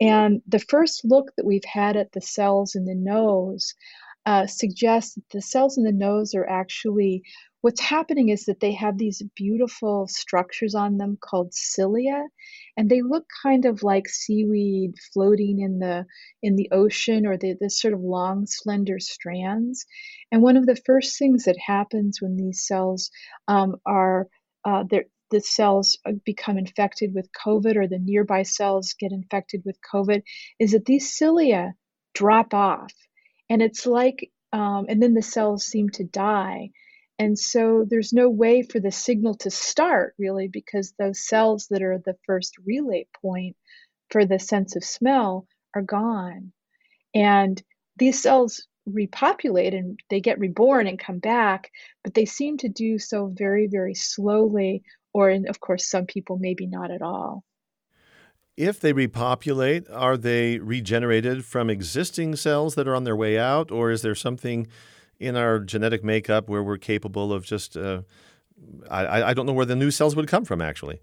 And 0.00 0.42
the 0.46 0.58
first 0.58 1.04
look 1.04 1.32
that 1.36 1.46
we've 1.46 1.64
had 1.64 1.96
at 1.96 2.12
the 2.12 2.20
cells 2.20 2.74
in 2.74 2.84
the 2.84 2.94
nose 2.94 3.74
uh, 4.26 4.46
suggests 4.46 5.14
that 5.14 5.28
the 5.30 5.42
cells 5.42 5.78
in 5.78 5.84
the 5.84 5.92
nose 5.92 6.34
are 6.34 6.48
actually 6.48 7.22
what's 7.64 7.80
happening 7.80 8.28
is 8.30 8.44
that 8.46 8.60
they 8.60 8.72
have 8.74 8.98
these 8.98 9.22
beautiful 9.36 10.06
structures 10.08 10.74
on 10.74 10.98
them 10.98 11.18
called 11.20 11.54
cilia 11.54 12.24
and 12.76 12.90
they 12.90 13.02
look 13.02 13.24
kind 13.42 13.66
of 13.66 13.82
like 13.82 14.08
seaweed 14.08 14.94
floating 15.14 15.60
in 15.60 15.78
the 15.80 16.06
in 16.42 16.56
the 16.56 16.68
ocean 16.72 17.26
or 17.26 17.38
the, 17.38 17.56
this 17.60 17.80
sort 17.80 17.94
of 17.94 18.00
long 18.00 18.46
slender 18.46 18.98
strands 19.00 19.86
and 20.32 20.42
one 20.42 20.58
of 20.58 20.66
the 20.66 20.76
first 20.86 21.18
things 21.18 21.44
that 21.44 21.58
happens 21.58 22.18
when 22.22 22.36
these 22.36 22.66
cells 22.66 23.10
um, 23.48 23.76
are 23.86 24.28
uh, 24.66 24.84
the 25.30 25.40
cells 25.40 25.98
uh, 26.06 26.12
become 26.26 26.58
infected 26.58 27.14
with 27.14 27.28
covid 27.32 27.76
or 27.76 27.88
the 27.88 28.00
nearby 28.00 28.42
cells 28.44 28.94
get 29.00 29.12
infected 29.12 29.62
with 29.66 29.78
covid 29.92 30.22
is 30.60 30.72
that 30.72 30.86
these 30.86 31.12
cilia 31.16 31.74
drop 32.14 32.54
off 32.54 32.92
And 33.50 33.62
it's 33.62 33.86
like, 33.86 34.30
um, 34.52 34.86
and 34.88 35.02
then 35.02 35.14
the 35.14 35.22
cells 35.22 35.66
seem 35.66 35.90
to 35.90 36.04
die. 36.04 36.70
And 37.18 37.38
so 37.38 37.84
there's 37.88 38.12
no 38.12 38.28
way 38.28 38.62
for 38.62 38.80
the 38.80 38.90
signal 38.90 39.34
to 39.36 39.50
start 39.50 40.14
really 40.18 40.48
because 40.48 40.94
those 40.98 41.26
cells 41.26 41.68
that 41.70 41.82
are 41.82 41.98
the 41.98 42.16
first 42.26 42.56
relay 42.66 43.06
point 43.22 43.56
for 44.10 44.26
the 44.26 44.38
sense 44.38 44.74
of 44.76 44.84
smell 44.84 45.46
are 45.74 45.82
gone. 45.82 46.52
And 47.14 47.62
these 47.96 48.20
cells 48.20 48.66
repopulate 48.86 49.74
and 49.74 49.98
they 50.10 50.20
get 50.20 50.40
reborn 50.40 50.86
and 50.86 50.98
come 50.98 51.18
back, 51.18 51.70
but 52.02 52.14
they 52.14 52.24
seem 52.24 52.58
to 52.58 52.68
do 52.68 52.98
so 52.98 53.26
very, 53.26 53.68
very 53.68 53.94
slowly, 53.94 54.82
or, 55.12 55.30
in, 55.30 55.48
of 55.48 55.60
course, 55.60 55.88
some 55.88 56.06
people 56.06 56.38
maybe 56.38 56.66
not 56.66 56.90
at 56.90 57.00
all. 57.00 57.44
If 58.56 58.80
they 58.80 58.92
repopulate, 58.92 59.88
are 59.90 60.16
they 60.16 60.58
regenerated 60.58 61.44
from 61.44 61.70
existing 61.70 62.36
cells 62.36 62.74
that 62.74 62.86
are 62.86 62.94
on 62.94 63.04
their 63.04 63.16
way 63.16 63.38
out, 63.38 63.70
or 63.70 63.90
is 63.90 64.02
there 64.02 64.14
something 64.14 64.66
in 65.18 65.36
our 65.36 65.58
genetic 65.60 66.04
makeup 66.04 66.48
where 66.48 66.62
we're 66.62 66.78
capable 66.78 67.32
of 67.32 67.44
just? 67.44 67.76
Uh, 67.76 68.02
I, 68.90 69.22
I 69.22 69.34
don't 69.34 69.46
know 69.46 69.52
where 69.52 69.66
the 69.66 69.76
new 69.76 69.90
cells 69.90 70.14
would 70.16 70.28
come 70.28 70.44
from, 70.44 70.60
actually. 70.60 71.00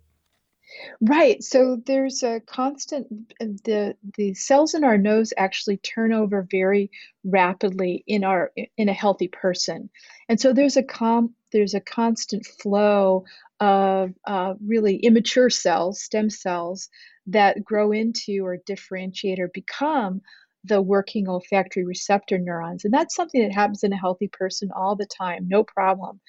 Right. 1.01 1.43
So 1.43 1.81
there's 1.85 2.23
a 2.23 2.39
constant 2.39 3.07
the 3.39 3.95
the 4.17 4.33
cells 4.33 4.73
in 4.73 4.83
our 4.83 4.97
nose 4.97 5.33
actually 5.35 5.77
turn 5.77 6.13
over 6.13 6.47
very 6.49 6.91
rapidly 7.23 8.03
in 8.07 8.23
our 8.23 8.51
in 8.77 8.89
a 8.89 8.93
healthy 8.93 9.27
person. 9.27 9.89
And 10.29 10.39
so 10.39 10.53
there's 10.53 10.77
a 10.77 10.83
com 10.83 11.35
there's 11.51 11.73
a 11.73 11.81
constant 11.81 12.45
flow 12.45 13.25
of 13.59 14.13
uh, 14.25 14.53
really 14.65 14.95
immature 14.97 15.49
cells, 15.49 16.01
stem 16.01 16.29
cells 16.29 16.89
that 17.27 17.63
grow 17.63 17.91
into 17.91 18.43
or 18.43 18.57
differentiate 18.65 19.39
or 19.39 19.49
become 19.49 20.21
the 20.63 20.81
working 20.81 21.27
olfactory 21.27 21.85
receptor 21.85 22.37
neurons. 22.37 22.85
And 22.85 22.93
that's 22.93 23.15
something 23.15 23.41
that 23.41 23.53
happens 23.53 23.83
in 23.83 23.93
a 23.93 23.97
healthy 23.97 24.29
person 24.31 24.69
all 24.75 24.95
the 24.95 25.07
time, 25.07 25.47
no 25.47 25.63
problem. 25.63 26.19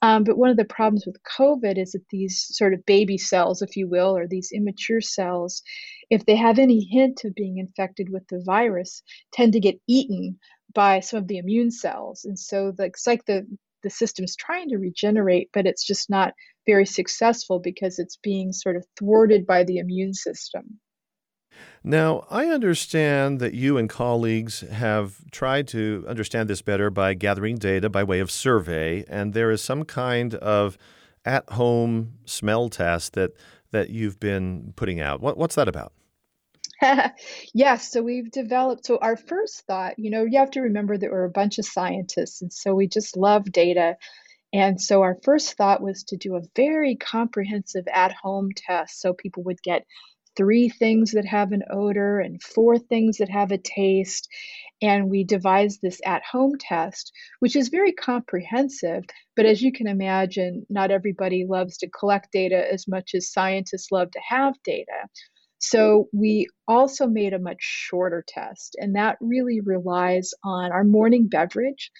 Um, 0.00 0.24
but 0.24 0.38
one 0.38 0.50
of 0.50 0.56
the 0.56 0.64
problems 0.64 1.04
with 1.06 1.16
COVID 1.38 1.78
is 1.78 1.92
that 1.92 2.04
these 2.10 2.46
sort 2.50 2.72
of 2.74 2.86
baby 2.86 3.18
cells, 3.18 3.62
if 3.62 3.76
you 3.76 3.88
will, 3.88 4.16
or 4.16 4.26
these 4.26 4.50
immature 4.52 5.00
cells, 5.00 5.62
if 6.10 6.24
they 6.24 6.36
have 6.36 6.58
any 6.58 6.80
hint 6.84 7.24
of 7.24 7.34
being 7.34 7.58
infected 7.58 8.08
with 8.10 8.26
the 8.28 8.42
virus, 8.44 9.02
tend 9.32 9.52
to 9.52 9.60
get 9.60 9.80
eaten 9.86 10.38
by 10.74 11.00
some 11.00 11.18
of 11.18 11.28
the 11.28 11.38
immune 11.38 11.70
cells. 11.70 12.24
And 12.24 12.38
so 12.38 12.72
the, 12.76 12.84
it's 12.84 13.06
like 13.06 13.24
the, 13.26 13.46
the 13.82 13.90
system's 13.90 14.34
trying 14.34 14.70
to 14.70 14.78
regenerate, 14.78 15.50
but 15.52 15.66
it's 15.66 15.86
just 15.86 16.08
not 16.08 16.32
very 16.66 16.86
successful 16.86 17.60
because 17.60 17.98
it's 17.98 18.16
being 18.16 18.52
sort 18.52 18.76
of 18.76 18.86
thwarted 18.98 19.46
by 19.46 19.64
the 19.64 19.76
immune 19.76 20.14
system. 20.14 20.80
Now, 21.82 22.26
I 22.30 22.46
understand 22.46 23.40
that 23.40 23.54
you 23.54 23.76
and 23.76 23.88
colleagues 23.88 24.60
have 24.60 25.30
tried 25.30 25.68
to 25.68 26.04
understand 26.08 26.48
this 26.48 26.62
better 26.62 26.88
by 26.90 27.14
gathering 27.14 27.56
data 27.56 27.90
by 27.90 28.04
way 28.04 28.20
of 28.20 28.30
survey, 28.30 29.04
and 29.08 29.34
there 29.34 29.50
is 29.50 29.62
some 29.62 29.84
kind 29.84 30.34
of 30.36 30.78
at 31.24 31.48
home 31.50 32.14
smell 32.24 32.68
test 32.68 33.12
that, 33.14 33.32
that 33.70 33.90
you've 33.90 34.18
been 34.18 34.72
putting 34.76 35.00
out. 35.00 35.20
What, 35.20 35.36
what's 35.36 35.56
that 35.56 35.68
about? 35.68 35.92
yes, 37.54 37.90
so 37.90 38.02
we've 38.02 38.30
developed. 38.30 38.86
So, 38.86 38.98
our 39.00 39.16
first 39.16 39.66
thought, 39.66 39.98
you 39.98 40.10
know, 40.10 40.24
you 40.24 40.38
have 40.38 40.52
to 40.52 40.62
remember 40.62 40.96
that 40.96 41.10
we're 41.10 41.24
a 41.24 41.30
bunch 41.30 41.58
of 41.58 41.64
scientists, 41.64 42.42
and 42.42 42.52
so 42.52 42.74
we 42.74 42.88
just 42.88 43.16
love 43.16 43.50
data. 43.50 43.96
And 44.52 44.80
so, 44.80 45.02
our 45.02 45.16
first 45.22 45.56
thought 45.56 45.82
was 45.82 46.04
to 46.04 46.16
do 46.16 46.36
a 46.36 46.42
very 46.56 46.96
comprehensive 46.96 47.86
at 47.92 48.12
home 48.12 48.50
test 48.56 49.00
so 49.00 49.12
people 49.12 49.44
would 49.44 49.62
get 49.62 49.84
three 50.36 50.68
things 50.68 51.12
that 51.12 51.24
have 51.24 51.52
an 51.52 51.62
odor 51.70 52.20
and 52.20 52.42
four 52.42 52.78
things 52.78 53.18
that 53.18 53.28
have 53.28 53.52
a 53.52 53.58
taste. 53.58 54.28
And 54.82 55.08
we 55.08 55.24
devised 55.24 55.80
this 55.82 56.00
at 56.04 56.22
home 56.24 56.52
test, 56.58 57.12
which 57.40 57.56
is 57.56 57.68
very 57.68 57.92
comprehensive. 57.92 59.04
But 59.36 59.46
as 59.46 59.62
you 59.62 59.72
can 59.72 59.86
imagine, 59.86 60.66
not 60.68 60.90
everybody 60.90 61.46
loves 61.48 61.78
to 61.78 61.90
collect 61.90 62.32
data 62.32 62.70
as 62.72 62.86
much 62.88 63.14
as 63.14 63.32
scientists 63.32 63.92
love 63.92 64.10
to 64.10 64.20
have 64.28 64.54
data. 64.64 65.08
So 65.58 66.08
we 66.12 66.48
also 66.68 67.06
made 67.06 67.32
a 67.32 67.38
much 67.38 67.60
shorter 67.60 68.22
test, 68.28 68.76
and 68.78 68.96
that 68.96 69.16
really 69.20 69.60
relies 69.60 70.32
on 70.44 70.72
our 70.72 70.84
morning 70.84 71.28
beverage. 71.28 71.90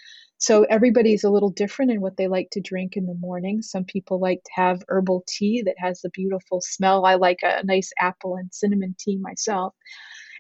So 0.45 0.65
everybody's 0.65 1.25
a 1.25 1.31
little 1.31 1.49
different 1.49 1.91
in 1.91 2.03
what 2.03 2.19
they 2.19 2.29
like 2.29 2.51
to 2.51 2.61
drink 2.61 2.99
in 2.99 3.07
the 3.07 3.15
morning. 3.15 3.63
Some 3.63 3.85
people 3.85 4.21
like 4.21 4.43
to 4.45 4.51
have 4.55 4.83
herbal 4.91 5.25
tea 5.27 5.63
that 5.65 5.77
has 5.79 6.03
a 6.05 6.11
beautiful 6.11 6.61
smell. 6.61 7.07
I 7.07 7.15
like 7.15 7.39
a 7.43 7.65
nice 7.65 7.91
apple 7.99 8.37
and 8.37 8.53
cinnamon 8.53 8.95
tea 8.99 9.17
myself. 9.17 9.73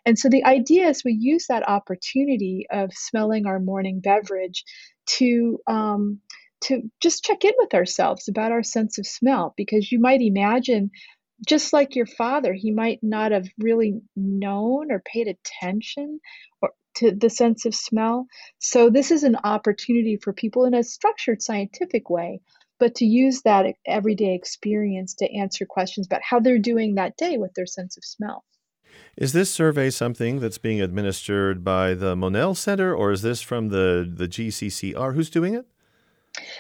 And 0.04 0.18
so 0.18 0.28
the 0.28 0.44
idea 0.44 0.88
is 0.90 1.02
we 1.02 1.16
use 1.18 1.46
that 1.46 1.66
opportunity 1.66 2.66
of 2.70 2.92
smelling 2.92 3.46
our 3.46 3.58
morning 3.58 4.00
beverage 4.00 4.64
to 5.16 5.58
um, 5.66 6.20
to 6.64 6.82
just 7.00 7.25
check 7.25 7.42
in 7.42 7.52
with 7.56 7.73
ourselves 7.73 8.28
about 8.28 8.52
our 8.52 8.62
sense 8.62 8.99
of 8.99 9.06
smell 9.06 9.54
because 9.56 9.90
you 9.90 9.99
might 9.99 10.20
imagine 10.20 10.90
just 11.49 11.73
like 11.73 11.96
your 11.96 12.06
father 12.06 12.52
he 12.52 12.70
might 12.70 12.99
not 13.02 13.32
have 13.32 13.49
really 13.58 14.00
known 14.16 14.92
or 14.92 15.00
paid 15.00 15.28
attention 15.28 16.20
or 16.61 16.70
to 16.96 17.10
the 17.10 17.30
sense 17.30 17.64
of 17.64 17.74
smell. 17.74 18.26
So, 18.58 18.90
this 18.90 19.10
is 19.10 19.22
an 19.22 19.36
opportunity 19.44 20.16
for 20.16 20.32
people 20.32 20.64
in 20.64 20.74
a 20.74 20.82
structured 20.82 21.42
scientific 21.42 22.10
way, 22.10 22.40
but 22.78 22.94
to 22.96 23.04
use 23.04 23.42
that 23.42 23.66
everyday 23.86 24.34
experience 24.34 25.14
to 25.14 25.32
answer 25.32 25.66
questions 25.66 26.06
about 26.06 26.22
how 26.22 26.40
they're 26.40 26.58
doing 26.58 26.94
that 26.94 27.16
day 27.16 27.36
with 27.36 27.54
their 27.54 27.66
sense 27.66 27.96
of 27.96 28.04
smell. 28.04 28.44
Is 29.16 29.32
this 29.32 29.50
survey 29.50 29.90
something 29.90 30.40
that's 30.40 30.58
being 30.58 30.80
administered 30.80 31.64
by 31.64 31.94
the 31.94 32.16
Monell 32.16 32.54
Center, 32.54 32.94
or 32.94 33.12
is 33.12 33.22
this 33.22 33.42
from 33.42 33.68
the, 33.68 34.10
the 34.12 34.28
GCCR? 34.28 35.14
Who's 35.14 35.30
doing 35.30 35.54
it? 35.54 35.66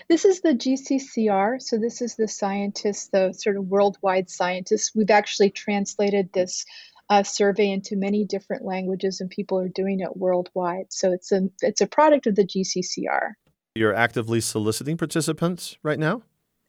This 0.08 0.24
is 0.24 0.40
the 0.40 0.54
GCCR. 0.54 1.60
So, 1.60 1.78
this 1.78 2.00
is 2.00 2.14
the 2.14 2.28
scientists, 2.28 3.08
the 3.08 3.32
sort 3.32 3.56
of 3.56 3.66
worldwide 3.66 4.30
scientists. 4.30 4.92
We've 4.94 5.10
actually 5.10 5.50
translated 5.50 6.32
this 6.32 6.64
uh, 7.10 7.22
survey 7.22 7.70
into 7.70 7.96
many 7.96 8.24
different 8.24 8.64
languages, 8.64 9.20
and 9.20 9.30
people 9.30 9.58
are 9.58 9.68
doing 9.68 10.00
it 10.00 10.16
worldwide. 10.16 10.86
So 10.90 11.12
it's 11.12 11.32
a 11.32 11.42
it's 11.60 11.80
a 11.80 11.86
product 11.86 12.26
of 12.26 12.34
the 12.34 12.44
GCCR. 12.44 13.32
You're 13.74 13.94
actively 13.94 14.40
soliciting 14.40 14.96
participants 14.96 15.76
right 15.82 15.98
now. 15.98 16.22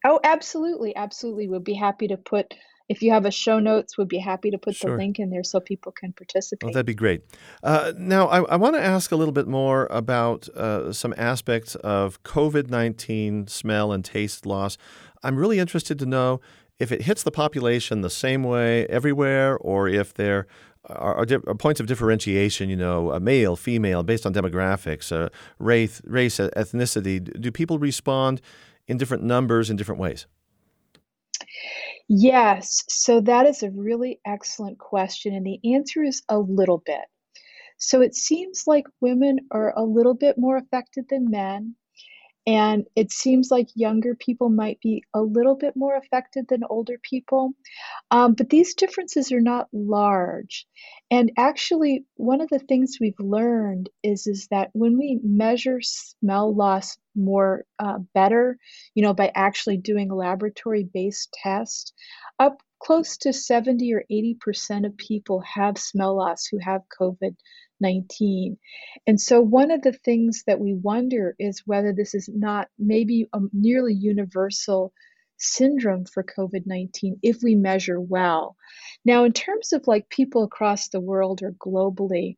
Oh, 0.04 0.20
absolutely, 0.22 0.94
absolutely. 0.94 1.48
We'd 1.48 1.64
be 1.64 1.74
happy 1.74 2.08
to 2.08 2.16
put. 2.16 2.54
If 2.88 3.02
you 3.02 3.10
have 3.10 3.24
a 3.24 3.32
show 3.32 3.58
notes, 3.58 3.98
we'd 3.98 4.06
be 4.06 4.18
happy 4.18 4.52
to 4.52 4.58
put 4.58 4.76
sure. 4.76 4.92
the 4.92 4.96
link 4.96 5.18
in 5.18 5.30
there 5.30 5.42
so 5.42 5.58
people 5.58 5.90
can 5.90 6.12
participate. 6.12 6.66
Well, 6.66 6.72
that'd 6.72 6.86
be 6.86 6.94
great. 6.94 7.22
Uh, 7.60 7.92
now, 7.96 8.28
I, 8.28 8.42
I 8.42 8.56
want 8.56 8.76
to 8.76 8.82
ask 8.82 9.10
a 9.10 9.16
little 9.16 9.32
bit 9.32 9.48
more 9.48 9.88
about 9.90 10.48
uh, 10.50 10.92
some 10.92 11.12
aspects 11.16 11.74
of 11.76 12.22
COVID 12.22 12.70
19 12.70 13.48
smell 13.48 13.90
and 13.90 14.04
taste 14.04 14.46
loss. 14.46 14.78
I'm 15.24 15.36
really 15.36 15.58
interested 15.58 15.98
to 15.98 16.06
know 16.06 16.40
if 16.78 16.92
it 16.92 17.02
hits 17.02 17.22
the 17.22 17.30
population 17.30 18.00
the 18.00 18.10
same 18.10 18.42
way 18.42 18.86
everywhere, 18.86 19.56
or 19.56 19.88
if 19.88 20.14
there 20.14 20.46
are, 20.84 21.16
are, 21.16 21.26
are 21.46 21.54
points 21.54 21.80
of 21.80 21.86
differentiation, 21.86 22.68
you 22.68 22.76
know, 22.76 23.10
a 23.10 23.20
male, 23.20 23.56
female, 23.56 24.02
based 24.02 24.26
on 24.26 24.34
demographics, 24.34 25.10
uh, 25.10 25.28
race, 25.58 26.00
race, 26.04 26.38
ethnicity, 26.38 27.40
do 27.40 27.50
people 27.50 27.78
respond 27.78 28.40
in 28.86 28.96
different 28.96 29.24
numbers 29.24 29.70
in 29.70 29.76
different 29.76 30.00
ways? 30.00 30.26
Yes, 32.08 32.84
so 32.88 33.20
that 33.22 33.46
is 33.46 33.62
a 33.62 33.70
really 33.70 34.20
excellent 34.24 34.78
question, 34.78 35.34
and 35.34 35.44
the 35.44 35.74
answer 35.74 36.04
is 36.04 36.22
a 36.28 36.38
little 36.38 36.82
bit. 36.84 37.02
So 37.78 38.00
it 38.00 38.14
seems 38.14 38.64
like 38.66 38.86
women 39.00 39.40
are 39.50 39.72
a 39.76 39.82
little 39.82 40.14
bit 40.14 40.38
more 40.38 40.56
affected 40.56 41.06
than 41.10 41.30
men. 41.30 41.74
And 42.46 42.86
it 42.94 43.10
seems 43.10 43.50
like 43.50 43.68
younger 43.74 44.14
people 44.14 44.50
might 44.50 44.80
be 44.80 45.02
a 45.12 45.20
little 45.20 45.56
bit 45.56 45.74
more 45.74 45.96
affected 45.96 46.46
than 46.48 46.62
older 46.70 46.96
people. 47.02 47.52
Um, 48.12 48.34
but 48.34 48.50
these 48.50 48.74
differences 48.74 49.32
are 49.32 49.40
not 49.40 49.68
large. 49.72 50.66
And 51.10 51.32
actually, 51.36 52.04
one 52.14 52.40
of 52.40 52.48
the 52.48 52.60
things 52.60 52.98
we've 53.00 53.18
learned 53.18 53.90
is, 54.04 54.28
is 54.28 54.46
that 54.52 54.70
when 54.74 54.96
we 54.96 55.18
measure 55.24 55.80
smell 55.82 56.54
loss 56.54 56.96
more 57.16 57.64
uh, 57.80 57.98
better, 58.14 58.58
you 58.94 59.02
know, 59.02 59.14
by 59.14 59.32
actually 59.34 59.78
doing 59.78 60.08
laboratory 60.08 60.88
based 60.92 61.36
tests, 61.42 61.92
up 62.38 62.62
close 62.78 63.16
to 63.18 63.32
70 63.32 63.92
or 63.94 64.04
80% 64.10 64.86
of 64.86 64.96
people 64.96 65.40
have 65.40 65.78
smell 65.78 66.16
loss 66.16 66.46
who 66.46 66.58
have 66.58 66.82
COVID 67.00 67.34
19. 67.80 68.58
And 69.06 69.20
so, 69.20 69.40
one 69.40 69.70
of 69.70 69.82
the 69.82 69.92
things 69.92 70.44
that 70.46 70.60
we 70.60 70.74
wonder 70.74 71.34
is 71.38 71.62
whether 71.66 71.92
this 71.92 72.14
is 72.14 72.28
not 72.32 72.68
maybe 72.78 73.28
a 73.32 73.40
nearly 73.52 73.94
universal 73.94 74.92
syndrome 75.38 76.06
for 76.06 76.24
COVID 76.24 76.66
19 76.66 77.18
if 77.22 77.42
we 77.42 77.54
measure 77.54 78.00
well. 78.00 78.56
Now, 79.04 79.24
in 79.24 79.32
terms 79.32 79.72
of 79.72 79.86
like 79.86 80.08
people 80.08 80.44
across 80.44 80.88
the 80.88 81.00
world 81.00 81.42
or 81.42 81.52
globally, 81.52 82.36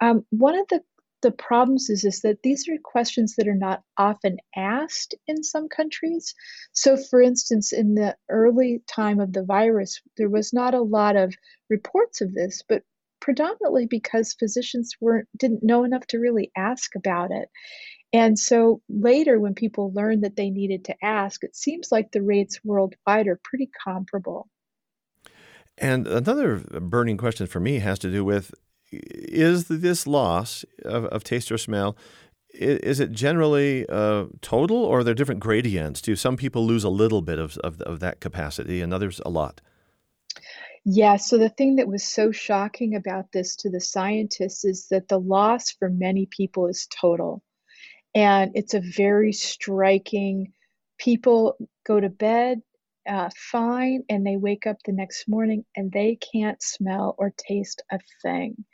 um, 0.00 0.24
one 0.30 0.56
of 0.56 0.66
the 0.68 0.82
the 1.20 1.32
problems 1.32 1.90
is, 1.90 2.04
is 2.04 2.20
that 2.20 2.42
these 2.42 2.68
are 2.68 2.76
questions 2.82 3.34
that 3.36 3.48
are 3.48 3.54
not 3.54 3.82
often 3.96 4.38
asked 4.54 5.14
in 5.26 5.42
some 5.42 5.68
countries. 5.68 6.34
So, 6.72 6.96
for 6.96 7.20
instance, 7.20 7.72
in 7.72 7.94
the 7.94 8.16
early 8.28 8.82
time 8.86 9.18
of 9.18 9.32
the 9.32 9.42
virus, 9.42 10.00
there 10.16 10.28
was 10.28 10.52
not 10.52 10.74
a 10.74 10.80
lot 10.80 11.16
of 11.16 11.34
reports 11.68 12.20
of 12.20 12.32
this, 12.32 12.62
but 12.68 12.82
predominantly 13.20 13.86
because 13.86 14.34
physicians 14.38 14.94
weren't 15.00 15.28
didn't 15.36 15.62
know 15.62 15.84
enough 15.84 16.06
to 16.08 16.18
really 16.18 16.50
ask 16.56 16.94
about 16.94 17.30
it. 17.30 17.48
And 18.12 18.38
so 18.38 18.80
later, 18.88 19.38
when 19.38 19.54
people 19.54 19.92
learned 19.94 20.24
that 20.24 20.36
they 20.36 20.50
needed 20.50 20.86
to 20.86 20.94
ask, 21.02 21.44
it 21.44 21.54
seems 21.54 21.92
like 21.92 22.10
the 22.10 22.22
rates 22.22 22.58
worldwide 22.64 23.26
are 23.26 23.40
pretty 23.44 23.70
comparable. 23.84 24.48
And 25.76 26.06
another 26.06 26.56
burning 26.56 27.18
question 27.18 27.46
for 27.46 27.60
me 27.60 27.80
has 27.80 27.98
to 28.00 28.10
do 28.10 28.24
with 28.24 28.54
is 28.90 29.68
this 29.68 30.06
loss 30.06 30.64
of, 30.84 31.04
of 31.06 31.22
taste 31.22 31.52
or 31.52 31.58
smell 31.58 31.96
is 32.54 32.98
it 32.98 33.12
generally 33.12 33.86
uh, 33.88 34.24
total 34.40 34.78
or 34.78 35.00
are 35.00 35.04
there 35.04 35.14
different 35.14 35.40
gradients? 35.40 36.00
Do 36.00 36.16
some 36.16 36.36
people 36.36 36.66
lose 36.66 36.82
a 36.82 36.88
little 36.88 37.22
bit 37.22 37.38
of, 37.38 37.56
of, 37.58 37.80
of 37.82 38.00
that 38.00 38.20
capacity 38.20 38.80
and 38.80 38.92
others 38.92 39.20
a 39.24 39.30
lot? 39.30 39.60
Yeah, 40.84 41.16
so 41.16 41.38
the 41.38 41.48
thing 41.50 41.76
that 41.76 41.88
was 41.88 42.04
so 42.04 42.32
shocking 42.32 42.94
about 42.94 43.32
this 43.32 43.56
to 43.56 43.70
the 43.70 43.80
scientists 43.80 44.64
is 44.64 44.88
that 44.90 45.08
the 45.08 45.18
loss 45.18 45.70
for 45.72 45.90
many 45.90 46.26
people 46.26 46.66
is 46.68 46.86
total. 47.00 47.42
And 48.14 48.52
it's 48.54 48.74
a 48.74 48.80
very 48.80 49.32
striking, 49.32 50.52
people 50.98 51.56
go 51.86 52.00
to 52.00 52.08
bed 52.08 52.62
uh, 53.08 53.30
fine 53.36 54.02
and 54.08 54.26
they 54.26 54.36
wake 54.36 54.66
up 54.66 54.76
the 54.84 54.92
next 54.92 55.28
morning 55.28 55.64
and 55.76 55.90
they 55.90 56.18
can't 56.32 56.62
smell 56.62 57.14
or 57.18 57.32
taste 57.36 57.82
a 57.90 57.98
thing. 58.22 58.64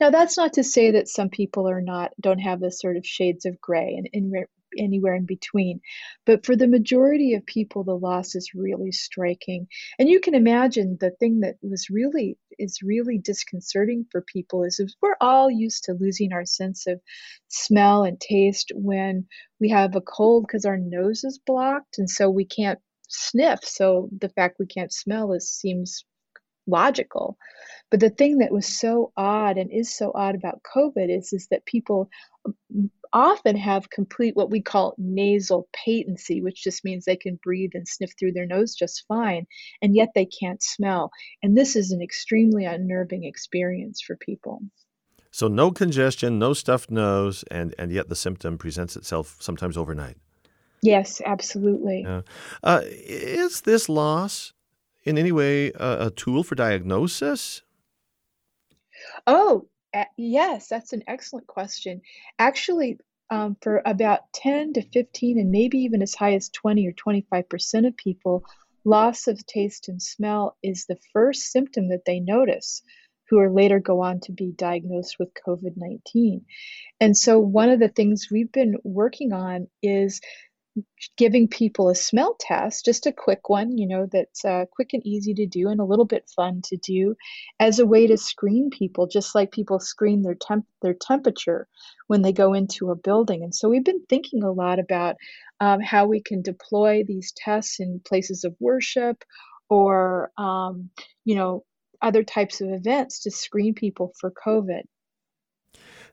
Now, 0.00 0.10
that's 0.10 0.36
not 0.36 0.54
to 0.54 0.64
say 0.64 0.92
that 0.92 1.08
some 1.08 1.30
people 1.30 1.68
are 1.68 1.80
not, 1.80 2.12
don't 2.20 2.40
have 2.40 2.60
the 2.60 2.70
sort 2.70 2.96
of 2.96 3.06
shades 3.06 3.46
of 3.46 3.60
gray 3.60 3.94
and, 3.96 4.08
and 4.12 4.46
anywhere 4.78 5.14
in 5.14 5.26
between. 5.26 5.80
But 6.26 6.44
for 6.44 6.56
the 6.56 6.68
majority 6.68 7.34
of 7.34 7.46
people, 7.46 7.84
the 7.84 7.96
loss 7.96 8.34
is 8.34 8.52
really 8.54 8.92
striking. 8.92 9.66
And 9.98 10.08
you 10.08 10.20
can 10.20 10.34
imagine 10.34 10.98
the 11.00 11.10
thing 11.10 11.40
that 11.40 11.56
was 11.62 11.88
really 11.90 12.38
is 12.58 12.80
really 12.82 13.18
disconcerting 13.18 14.06
for 14.10 14.22
people 14.22 14.64
is, 14.64 14.80
we're 15.00 15.16
all 15.20 15.50
used 15.50 15.84
to 15.84 15.94
losing 15.94 16.32
our 16.32 16.44
sense 16.44 16.86
of 16.86 17.00
smell 17.48 18.04
and 18.04 18.20
taste 18.20 18.72
when 18.74 19.26
we 19.60 19.70
have 19.70 19.96
a 19.96 20.00
cold 20.00 20.46
because 20.46 20.64
our 20.64 20.78
nose 20.78 21.24
is 21.24 21.40
blocked 21.46 21.98
and 21.98 22.08
so 22.08 22.28
we 22.28 22.44
can't 22.44 22.78
sniff. 23.08 23.60
So 23.64 24.08
the 24.18 24.28
fact 24.28 24.56
we 24.58 24.66
can't 24.66 24.92
smell 24.92 25.32
is 25.32 25.50
seems 25.50 26.04
logical. 26.70 27.36
But 27.90 28.00
the 28.00 28.10
thing 28.10 28.38
that 28.38 28.52
was 28.52 28.66
so 28.66 29.12
odd 29.16 29.58
and 29.58 29.70
is 29.70 29.92
so 29.92 30.12
odd 30.14 30.36
about 30.36 30.62
COVID 30.62 31.14
is, 31.16 31.32
is 31.32 31.48
that 31.50 31.66
people 31.66 32.08
often 33.12 33.56
have 33.56 33.90
complete 33.90 34.36
what 34.36 34.50
we 34.50 34.62
call 34.62 34.94
nasal 34.96 35.68
patency, 35.72 36.40
which 36.40 36.62
just 36.62 36.84
means 36.84 37.04
they 37.04 37.16
can 37.16 37.38
breathe 37.42 37.72
and 37.74 37.86
sniff 37.86 38.12
through 38.18 38.32
their 38.32 38.46
nose 38.46 38.74
just 38.74 39.04
fine, 39.08 39.46
and 39.82 39.94
yet 39.94 40.10
they 40.14 40.26
can't 40.26 40.62
smell. 40.62 41.10
And 41.42 41.56
this 41.56 41.74
is 41.74 41.90
an 41.90 42.00
extremely 42.00 42.64
unnerving 42.64 43.24
experience 43.24 44.00
for 44.00 44.16
people. 44.16 44.62
So, 45.32 45.48
no 45.48 45.70
congestion, 45.70 46.38
no 46.38 46.52
stuffed 46.52 46.90
nose, 46.90 47.44
and, 47.50 47.74
and 47.78 47.92
yet 47.92 48.08
the 48.08 48.16
symptom 48.16 48.58
presents 48.58 48.96
itself 48.96 49.36
sometimes 49.40 49.76
overnight. 49.76 50.16
Yes, 50.82 51.20
absolutely. 51.24 52.04
Uh, 52.06 52.22
uh, 52.62 52.80
is 52.84 53.60
this 53.62 53.88
loss 53.88 54.52
in 55.04 55.18
any 55.18 55.32
way 55.32 55.72
a, 55.72 56.06
a 56.06 56.10
tool 56.10 56.42
for 56.42 56.54
diagnosis? 56.54 57.62
Oh, 59.26 59.68
yes, 60.16 60.68
that's 60.68 60.92
an 60.92 61.02
excellent 61.06 61.46
question. 61.46 62.02
Actually, 62.38 62.98
um, 63.30 63.56
for 63.62 63.80
about 63.84 64.32
10 64.34 64.74
to 64.74 64.82
15, 64.82 65.38
and 65.38 65.50
maybe 65.50 65.78
even 65.78 66.02
as 66.02 66.14
high 66.14 66.34
as 66.34 66.48
20 66.50 66.88
or 66.88 66.92
25% 66.92 67.86
of 67.86 67.96
people, 67.96 68.44
loss 68.84 69.28
of 69.28 69.44
taste 69.46 69.88
and 69.88 70.02
smell 70.02 70.56
is 70.62 70.86
the 70.86 70.98
first 71.12 71.52
symptom 71.52 71.88
that 71.88 72.04
they 72.04 72.20
notice 72.20 72.82
who 73.28 73.38
are 73.38 73.50
later 73.50 73.78
go 73.78 74.00
on 74.00 74.18
to 74.18 74.32
be 74.32 74.52
diagnosed 74.56 75.16
with 75.20 75.28
COVID 75.46 75.74
19. 75.76 76.44
And 77.00 77.16
so, 77.16 77.38
one 77.38 77.70
of 77.70 77.78
the 77.78 77.88
things 77.88 78.28
we've 78.30 78.50
been 78.50 78.76
working 78.82 79.32
on 79.32 79.68
is 79.82 80.20
giving 81.16 81.48
people 81.48 81.88
a 81.88 81.94
smell 81.94 82.36
test, 82.38 82.84
just 82.84 83.06
a 83.06 83.12
quick 83.12 83.48
one, 83.48 83.76
you 83.76 83.86
know, 83.86 84.06
that's 84.10 84.44
uh, 84.44 84.64
quick 84.70 84.90
and 84.92 85.04
easy 85.06 85.34
to 85.34 85.46
do 85.46 85.68
and 85.68 85.80
a 85.80 85.84
little 85.84 86.04
bit 86.04 86.30
fun 86.34 86.62
to 86.64 86.76
do, 86.76 87.16
as 87.58 87.78
a 87.78 87.86
way 87.86 88.06
to 88.06 88.16
screen 88.16 88.70
people, 88.70 89.06
just 89.06 89.34
like 89.34 89.50
people 89.52 89.80
screen 89.80 90.22
their 90.22 90.36
temp 90.36 90.66
their 90.82 90.94
temperature 90.94 91.66
when 92.06 92.22
they 92.22 92.32
go 92.32 92.54
into 92.54 92.90
a 92.90 92.96
building. 92.96 93.42
And 93.42 93.54
so 93.54 93.68
we've 93.68 93.84
been 93.84 94.04
thinking 94.08 94.42
a 94.42 94.52
lot 94.52 94.78
about 94.78 95.16
um, 95.60 95.80
how 95.80 96.06
we 96.06 96.22
can 96.22 96.42
deploy 96.42 97.02
these 97.06 97.32
tests 97.36 97.80
in 97.80 98.00
places 98.06 98.44
of 98.44 98.54
worship, 98.60 99.24
or 99.68 100.30
um, 100.38 100.90
you 101.24 101.34
know, 101.34 101.64
other 102.02 102.22
types 102.22 102.60
of 102.60 102.70
events 102.70 103.20
to 103.20 103.30
screen 103.30 103.74
people 103.74 104.12
for 104.18 104.30
COVID. 104.30 104.82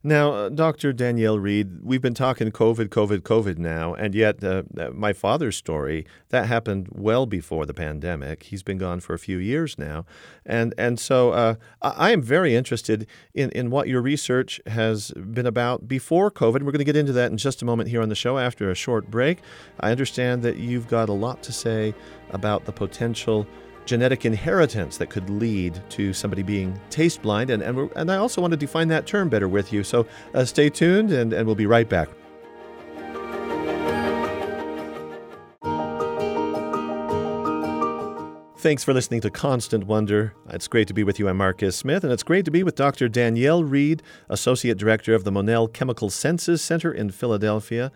Now, 0.07 0.31
uh, 0.31 0.47
Dr. 0.47 0.93
Danielle 0.93 1.37
Reed, 1.37 1.81
we've 1.83 2.01
been 2.01 2.13
talking 2.13 2.49
COVID, 2.49 2.87
COVID, 2.87 3.23
COVID 3.23 3.57
now, 3.57 3.93
and 3.93 4.15
yet 4.15 4.41
uh, 4.41 4.63
uh, 4.77 4.91
my 4.91 5.11
father's 5.11 5.57
story 5.57 6.05
that 6.29 6.45
happened 6.45 6.87
well 6.93 7.25
before 7.25 7.65
the 7.65 7.73
pandemic. 7.73 8.43
He's 8.43 8.63
been 8.63 8.77
gone 8.77 9.01
for 9.01 9.13
a 9.13 9.19
few 9.19 9.37
years 9.37 9.77
now, 9.77 10.05
and 10.45 10.73
and 10.77 10.97
so 10.97 11.31
uh, 11.31 11.55
I 11.81 12.11
am 12.11 12.21
very 12.21 12.55
interested 12.55 13.05
in 13.33 13.49
in 13.49 13.69
what 13.69 13.89
your 13.89 14.01
research 14.01 14.61
has 14.67 15.11
been 15.11 15.45
about 15.45 15.89
before 15.89 16.31
COVID. 16.31 16.63
We're 16.63 16.71
going 16.71 16.77
to 16.77 16.85
get 16.85 16.95
into 16.95 17.11
that 17.11 17.29
in 17.29 17.37
just 17.37 17.61
a 17.61 17.65
moment 17.65 17.89
here 17.89 18.01
on 18.01 18.07
the 18.07 18.15
show 18.15 18.37
after 18.37 18.71
a 18.71 18.75
short 18.75 19.11
break. 19.11 19.39
I 19.81 19.91
understand 19.91 20.41
that 20.43 20.55
you've 20.55 20.87
got 20.87 21.09
a 21.09 21.13
lot 21.13 21.43
to 21.43 21.51
say 21.51 21.93
about 22.29 22.63
the 22.63 22.71
potential 22.71 23.45
genetic 23.87 24.25
inheritance 24.25 24.97
that 24.97 25.09
could 25.09 25.29
lead 25.29 25.81
to 25.89 26.13
somebody 26.13 26.43
being 26.43 26.79
taste 26.89 27.21
blind. 27.21 27.49
And, 27.49 27.63
and, 27.63 27.89
and 27.95 28.11
I 28.11 28.17
also 28.17 28.41
want 28.41 28.51
to 28.51 28.57
define 28.57 28.89
that 28.89 29.07
term 29.07 29.29
better 29.29 29.47
with 29.47 29.73
you. 29.73 29.83
So 29.83 30.05
uh, 30.33 30.45
stay 30.45 30.69
tuned, 30.69 31.11
and, 31.11 31.33
and 31.33 31.47
we'll 31.47 31.55
be 31.55 31.65
right 31.65 31.87
back. 31.87 32.09
Thanks 38.59 38.83
for 38.83 38.93
listening 38.93 39.21
to 39.21 39.29
Constant 39.29 39.85
Wonder. 39.85 40.33
It's 40.49 40.67
great 40.67 40.87
to 40.89 40.93
be 40.93 41.03
with 41.03 41.19
you. 41.19 41.29
I'm 41.29 41.37
Marcus 41.37 41.77
Smith, 41.77 42.03
and 42.03 42.11
it's 42.11 42.23
great 42.23 42.43
to 42.45 42.51
be 42.51 42.63
with 42.63 42.75
Dr. 42.75 43.07
Danielle 43.07 43.63
Reed, 43.63 44.03
Associate 44.29 44.77
Director 44.77 45.13
of 45.13 45.23
the 45.23 45.31
Monell 45.31 45.67
Chemical 45.69 46.09
Senses 46.09 46.61
Center 46.61 46.91
in 46.91 47.11
Philadelphia. 47.11 47.91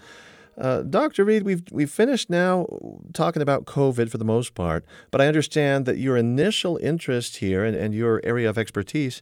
Uh, 0.57 0.81
Dr. 0.81 1.23
Reed, 1.23 1.43
we've, 1.43 1.63
we've 1.71 1.89
finished 1.89 2.29
now 2.29 2.67
talking 3.13 3.41
about 3.41 3.65
COVID 3.65 4.09
for 4.09 4.17
the 4.17 4.25
most 4.25 4.53
part, 4.53 4.85
but 5.09 5.21
I 5.21 5.27
understand 5.27 5.85
that 5.85 5.97
your 5.97 6.17
initial 6.17 6.77
interest 6.77 7.37
here 7.37 7.63
and, 7.63 7.75
and 7.75 7.93
your 7.93 8.21
area 8.23 8.49
of 8.49 8.57
expertise 8.57 9.21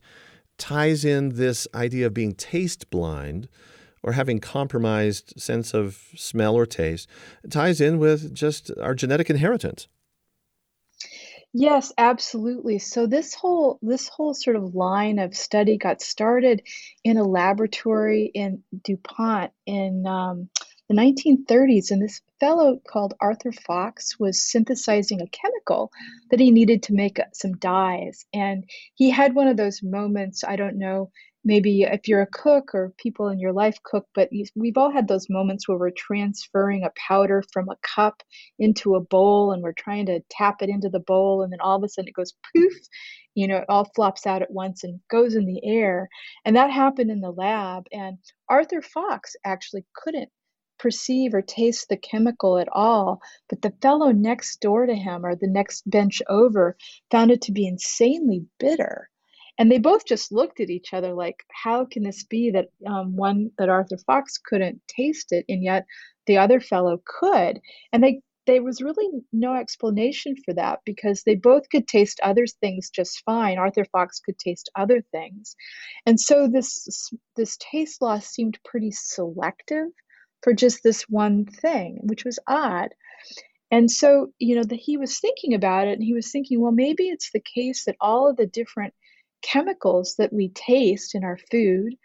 ties 0.58 1.06
in 1.06 1.30
this 1.36 1.68
idea 1.74 2.08
of 2.08 2.14
being 2.14 2.34
taste 2.34 2.90
blind 2.90 3.48
or 4.04 4.14
having 4.14 4.40
compromised 4.40 5.40
sense 5.40 5.74
of 5.74 6.10
smell 6.16 6.56
or 6.56 6.66
taste 6.66 7.08
it 7.44 7.52
ties 7.52 7.82
in 7.82 8.00
with 8.00 8.34
just 8.34 8.72
our 8.82 8.96
genetic 8.96 9.30
inheritance. 9.30 9.88
Yes, 11.52 11.92
absolutely. 11.98 12.78
So 12.78 13.08
this 13.08 13.34
whole 13.34 13.80
this 13.82 14.08
whole 14.08 14.36
sort 14.36 14.56
of 14.56 14.76
line 14.76 15.18
of 15.18 15.36
study 15.36 15.78
got 15.78 16.00
started 16.00 16.62
in 17.04 17.18
a 17.18 17.24
laboratory 17.24 18.30
in 18.34 18.64
DuPont 18.84 19.52
in 19.66 20.06
um, 20.06 20.50
the 20.90 20.96
1930s, 20.96 21.92
and 21.92 22.02
this 22.02 22.20
fellow 22.40 22.82
called 22.88 23.14
Arthur 23.22 23.52
Fox 23.52 24.20
was 24.20 24.42
synthesizing 24.42 25.22
a 25.22 25.28
chemical 25.28 25.92
that 26.32 26.40
he 26.40 26.50
needed 26.50 26.82
to 26.84 26.94
make 26.94 27.20
some 27.34 27.54
dyes. 27.58 28.26
And 28.34 28.68
he 28.96 29.12
had 29.12 29.36
one 29.36 29.48
of 29.48 29.56
those 29.56 29.84
moments, 29.84 30.44
I 30.44 30.56
don't 30.56 30.80
know, 30.80 31.12
maybe 31.46 31.84
if 31.84 32.08
you're 32.08 32.22
a 32.22 32.28
cook 32.28 32.74
or 32.74 32.94
people 32.98 33.30
in 33.30 33.40
your 33.40 33.54
life 33.54 33.78
cook, 33.84 34.08
but 34.16 34.30
we've 34.56 34.78
all 34.78 34.92
had 34.92 35.08
those 35.08 35.30
moments 35.30 35.68
where 35.68 35.78
we're 35.78 35.92
transferring 35.92 36.84
a 36.84 36.92
powder 37.08 37.44
from 37.54 37.70
a 37.70 37.78
cup 37.96 38.24
into 38.58 38.96
a 38.96 39.00
bowl 39.00 39.52
and 39.52 39.62
we're 39.62 39.74
trying 39.74 40.08
to 40.08 40.20
tap 40.30 40.62
it 40.62 40.70
into 40.70 40.90
the 40.90 41.00
bowl, 41.00 41.44
and 41.44 41.52
then 41.52 41.62
all 41.62 41.78
of 41.78 41.84
a 41.84 41.88
sudden 41.88 42.10
it 42.10 42.16
goes 42.16 42.34
poof, 42.54 42.74
you 43.36 43.48
know, 43.48 43.58
it 43.58 43.66
all 43.70 43.90
flops 43.96 44.26
out 44.26 44.42
at 44.42 44.52
once 44.52 44.84
and 44.84 45.00
goes 45.10 45.36
in 45.36 45.46
the 45.46 45.64
air. 45.64 46.10
And 46.46 46.56
that 46.56 46.72
happened 46.72 47.12
in 47.12 47.22
the 47.22 47.32
lab. 47.32 47.86
And 47.92 48.18
Arthur 48.50 48.82
Fox 48.82 49.36
actually 49.46 49.86
couldn't 49.96 50.30
perceive 50.80 51.34
or 51.34 51.42
taste 51.42 51.90
the 51.90 51.98
chemical 51.98 52.58
at 52.58 52.70
all, 52.72 53.22
but 53.50 53.62
the 53.62 53.74
fellow 53.82 54.12
next 54.12 54.62
door 54.62 54.86
to 54.86 54.96
him 54.96 55.26
or 55.26 55.36
the 55.36 55.48
next 55.48 55.90
bench 55.90 56.22
over 56.28 56.76
found 57.12 57.32
it 57.32 57.42
to 57.44 57.52
be 57.52 57.68
insanely 57.68 58.46
bitter. 58.60 59.10
And 59.60 59.70
they 59.70 59.78
both 59.78 60.06
just 60.06 60.32
looked 60.32 60.62
at 60.62 60.70
each 60.70 60.94
other 60.94 61.14
like, 61.14 61.44
how 61.52 61.84
can 61.84 62.04
this 62.04 62.24
be 62.24 62.50
that 62.52 62.70
um, 62.88 63.18
one 63.18 63.52
that 63.58 63.68
Arthur 63.68 63.98
Fox 63.98 64.38
couldn't 64.38 64.82
taste 64.88 65.34
it, 65.34 65.44
and 65.50 65.62
yet 65.62 65.86
the 66.28 66.38
other 66.38 66.62
fellow 66.62 67.02
could? 67.06 67.60
And 67.92 68.02
they 68.02 68.22
there 68.48 68.64
was 68.64 68.82
really 68.82 69.08
no 69.32 69.54
explanation 69.54 70.34
for 70.44 70.54
that 70.56 70.80
because 70.84 71.22
they 71.24 71.36
both 71.36 71.70
could 71.70 71.88
taste 71.88 72.20
other 72.24 72.48
things 72.48 72.90
just 72.90 73.22
fine. 73.24 73.60
Arthur 73.60 73.86
Fox 73.86 74.20
could 74.20 74.40
taste 74.40 74.72
other 74.76 75.04
things, 75.12 75.56
and 76.06 76.20
so 76.20 76.48
this 76.48 77.12
this 77.36 77.58
taste 77.58 78.02
loss 78.02 78.28
seemed 78.28 78.58
pretty 78.64 78.92
selective 78.92 79.90
for 80.42 80.54
just 80.54 80.84
this 80.84 81.04
one 81.04 81.46
thing, 81.46 82.00
which 82.04 82.26
was 82.26 82.40
odd. 82.48 82.90
And 83.72 83.90
so, 83.90 84.32
you 84.40 84.56
know, 84.56 84.64
that 84.64 84.80
he 84.80 84.98
was 84.98 85.20
thinking 85.20 85.54
about 85.54 85.88
it 85.88 85.94
and 85.94 86.04
he 86.04 86.14
was 86.14 86.32
thinking, 86.32 86.60
well, 86.60 86.72
maybe 86.72 87.04
it's 87.10 87.32
the 87.32 87.42
case 87.42 87.86
that 87.86 87.96
all 88.02 88.30
of 88.30 88.38
the 88.38 88.48
different 88.48 88.94
chemicals 89.42 90.16
that 90.18 90.34
we 90.34 90.50
taste 90.50 91.16
in 91.16 91.24
our 91.24 91.38
food. 91.52 91.96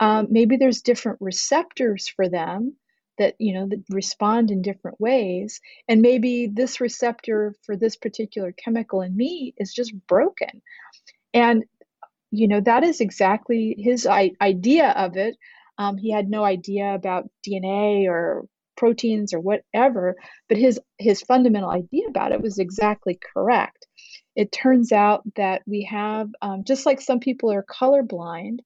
Um, 0.00 0.28
maybe 0.30 0.56
there's 0.56 0.82
different 0.82 1.18
receptors 1.20 2.08
for 2.08 2.28
them 2.28 2.76
that 3.18 3.34
you 3.38 3.52
know 3.54 3.68
that 3.68 3.84
respond 3.90 4.50
in 4.50 4.62
different 4.62 5.00
ways 5.00 5.60
and 5.88 6.00
maybe 6.00 6.46
this 6.52 6.80
receptor 6.80 7.54
for 7.62 7.76
this 7.76 7.96
particular 7.96 8.52
chemical 8.52 9.02
in 9.02 9.14
me 9.16 9.54
is 9.58 9.72
just 9.72 9.92
broken 10.06 10.62
and 11.34 11.64
you 12.30 12.48
know 12.48 12.60
that 12.60 12.84
is 12.84 13.00
exactly 13.00 13.76
his 13.78 14.06
I- 14.06 14.32
idea 14.40 14.90
of 14.90 15.16
it 15.16 15.36
um, 15.82 15.96
he 15.96 16.10
had 16.10 16.28
no 16.28 16.44
idea 16.44 16.94
about 16.94 17.28
dna 17.46 18.06
or 18.08 18.44
proteins 18.76 19.34
or 19.34 19.40
whatever 19.40 20.16
but 20.48 20.56
his 20.58 20.80
his 20.98 21.22
fundamental 21.22 21.70
idea 21.70 22.06
about 22.08 22.32
it 22.32 22.40
was 22.40 22.58
exactly 22.58 23.18
correct 23.34 23.86
it 24.34 24.50
turns 24.50 24.92
out 24.92 25.22
that 25.36 25.62
we 25.66 25.82
have 25.90 26.28
um, 26.40 26.64
just 26.64 26.86
like 26.86 27.00
some 27.00 27.20
people 27.20 27.52
are 27.52 27.64
colorblind 27.64 28.58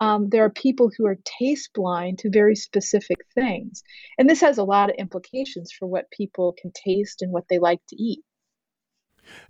um, 0.00 0.30
there 0.30 0.44
are 0.44 0.50
people 0.50 0.90
who 0.96 1.06
are 1.06 1.18
taste 1.24 1.70
blind 1.74 2.18
to 2.20 2.30
very 2.30 2.56
specific 2.56 3.18
things. 3.34 3.82
And 4.18 4.28
this 4.28 4.40
has 4.40 4.56
a 4.56 4.64
lot 4.64 4.88
of 4.88 4.96
implications 4.96 5.70
for 5.72 5.86
what 5.86 6.10
people 6.10 6.54
can 6.60 6.72
taste 6.72 7.20
and 7.20 7.30
what 7.30 7.44
they 7.48 7.58
like 7.58 7.80
to 7.88 8.02
eat. 8.02 8.24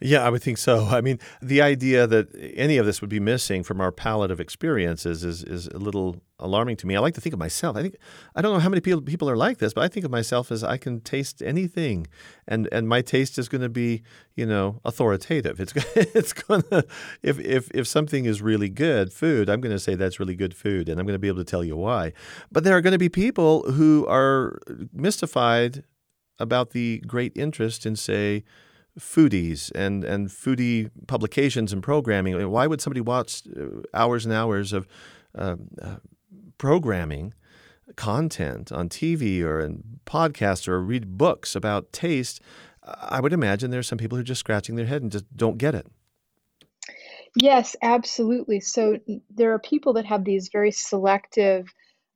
Yeah, 0.01 0.25
I 0.25 0.31
would 0.31 0.43
think 0.43 0.59
so. 0.59 0.87
I 0.87 1.01
mean, 1.01 1.19
the 1.41 1.63
idea 1.63 2.07
that 2.07 2.29
any 2.55 2.77
of 2.77 2.87
this 2.87 3.01
would 3.01 3.11
be 3.11 3.21
missing 3.21 3.63
from 3.63 3.81
our 3.81 3.93
palette 3.93 4.31
of 4.31 4.41
experiences 4.41 5.25
is 5.25 5.43
is 5.45 5.67
a 5.69 5.79
little 5.79 6.23
alarming 6.39 6.77
to 6.77 6.87
me. 6.87 6.97
I 6.97 7.01
like 7.01 7.15
to 7.15 7.21
think 7.21 7.33
of 7.33 7.39
myself. 7.39 7.77
I 7.77 7.83
think 7.83 7.97
I 8.35 8.43
don't 8.43 8.53
know 8.53 8.61
how 8.61 8.69
many 8.69 8.81
people 8.81 9.03
people 9.03 9.29
are 9.29 9.37
like 9.37 9.59
this, 9.59 9.73
but 9.75 9.85
I 9.85 9.89
think 9.89 10.05
of 10.05 10.11
myself 10.11 10.51
as 10.51 10.65
I 10.65 10.77
can 10.77 11.01
taste 11.01 11.43
anything, 11.43 12.07
and 12.49 12.69
and 12.73 12.89
my 12.89 13.03
taste 13.03 13.39
is 13.39 13.49
going 13.49 13.63
to 13.63 13.69
be 13.69 14.03
you 14.35 14.47
know 14.47 14.81
authoritative. 14.85 15.61
It's 15.61 15.73
it's 15.95 16.33
going 16.33 16.63
to 16.63 16.87
if 17.23 17.39
if 17.39 17.71
if 17.73 17.87
something 17.87 18.25
is 18.25 18.43
really 18.43 18.69
good 18.69 19.13
food, 19.13 19.49
I'm 19.49 19.61
going 19.61 19.75
to 19.75 19.79
say 19.79 19.95
that's 19.95 20.19
really 20.19 20.37
good 20.37 20.55
food, 20.55 20.89
and 20.89 20.99
I'm 20.99 21.07
going 21.07 21.15
to 21.15 21.21
be 21.21 21.29
able 21.29 21.45
to 21.45 21.51
tell 21.51 21.65
you 21.65 21.77
why. 21.77 22.13
But 22.51 22.65
there 22.65 22.77
are 22.77 22.81
going 22.81 22.93
to 22.93 22.99
be 22.99 23.09
people 23.09 23.71
who 23.73 24.07
are 24.09 24.59
mystified 24.93 25.85
about 26.39 26.71
the 26.71 27.03
great 27.07 27.33
interest 27.37 27.85
in 27.85 27.95
say 27.95 28.45
foodies 28.99 29.71
and, 29.75 30.05
and 30.05 30.29
foodie 30.29 30.91
publications 31.07 31.73
and 31.73 31.83
programming. 31.83 32.51
Why 32.51 32.67
would 32.67 32.81
somebody 32.81 33.01
watch 33.01 33.43
uh, 33.57 33.83
hours 33.95 34.25
and 34.25 34.35
hours 34.35 34.73
of 34.73 34.87
uh, 35.35 35.57
uh, 35.81 35.97
programming 36.59 37.35
content 37.97 38.71
on 38.73 38.89
TV 38.89 39.43
or 39.43 39.61
in 39.61 40.01
podcasts 40.07 40.69
or 40.69 40.81
read 40.83 41.19
books 41.19 41.55
about 41.55 41.93
taste? 41.93 42.41
I 42.85 43.21
would 43.21 43.33
imagine 43.33 43.71
there 43.71 43.81
are 43.81 43.85
some 43.85 43.99
people 43.99 44.17
who 44.17 44.21
are 44.21 44.25
just 44.25 44.41
scratching 44.41 44.77
their 44.77 44.87
head 44.87 45.03
and 45.03 45.13
just 45.13 45.25
don't 45.37 45.59
get 45.59 45.75
it. 45.75 45.87
Yes, 47.37 47.77
absolutely. 47.83 48.61
So 48.61 48.99
there 49.31 49.53
are 49.53 49.59
people 49.59 49.93
that 49.95 50.07
have 50.07 50.25
these 50.25 50.49
very 50.49 50.73
selective 50.73 51.73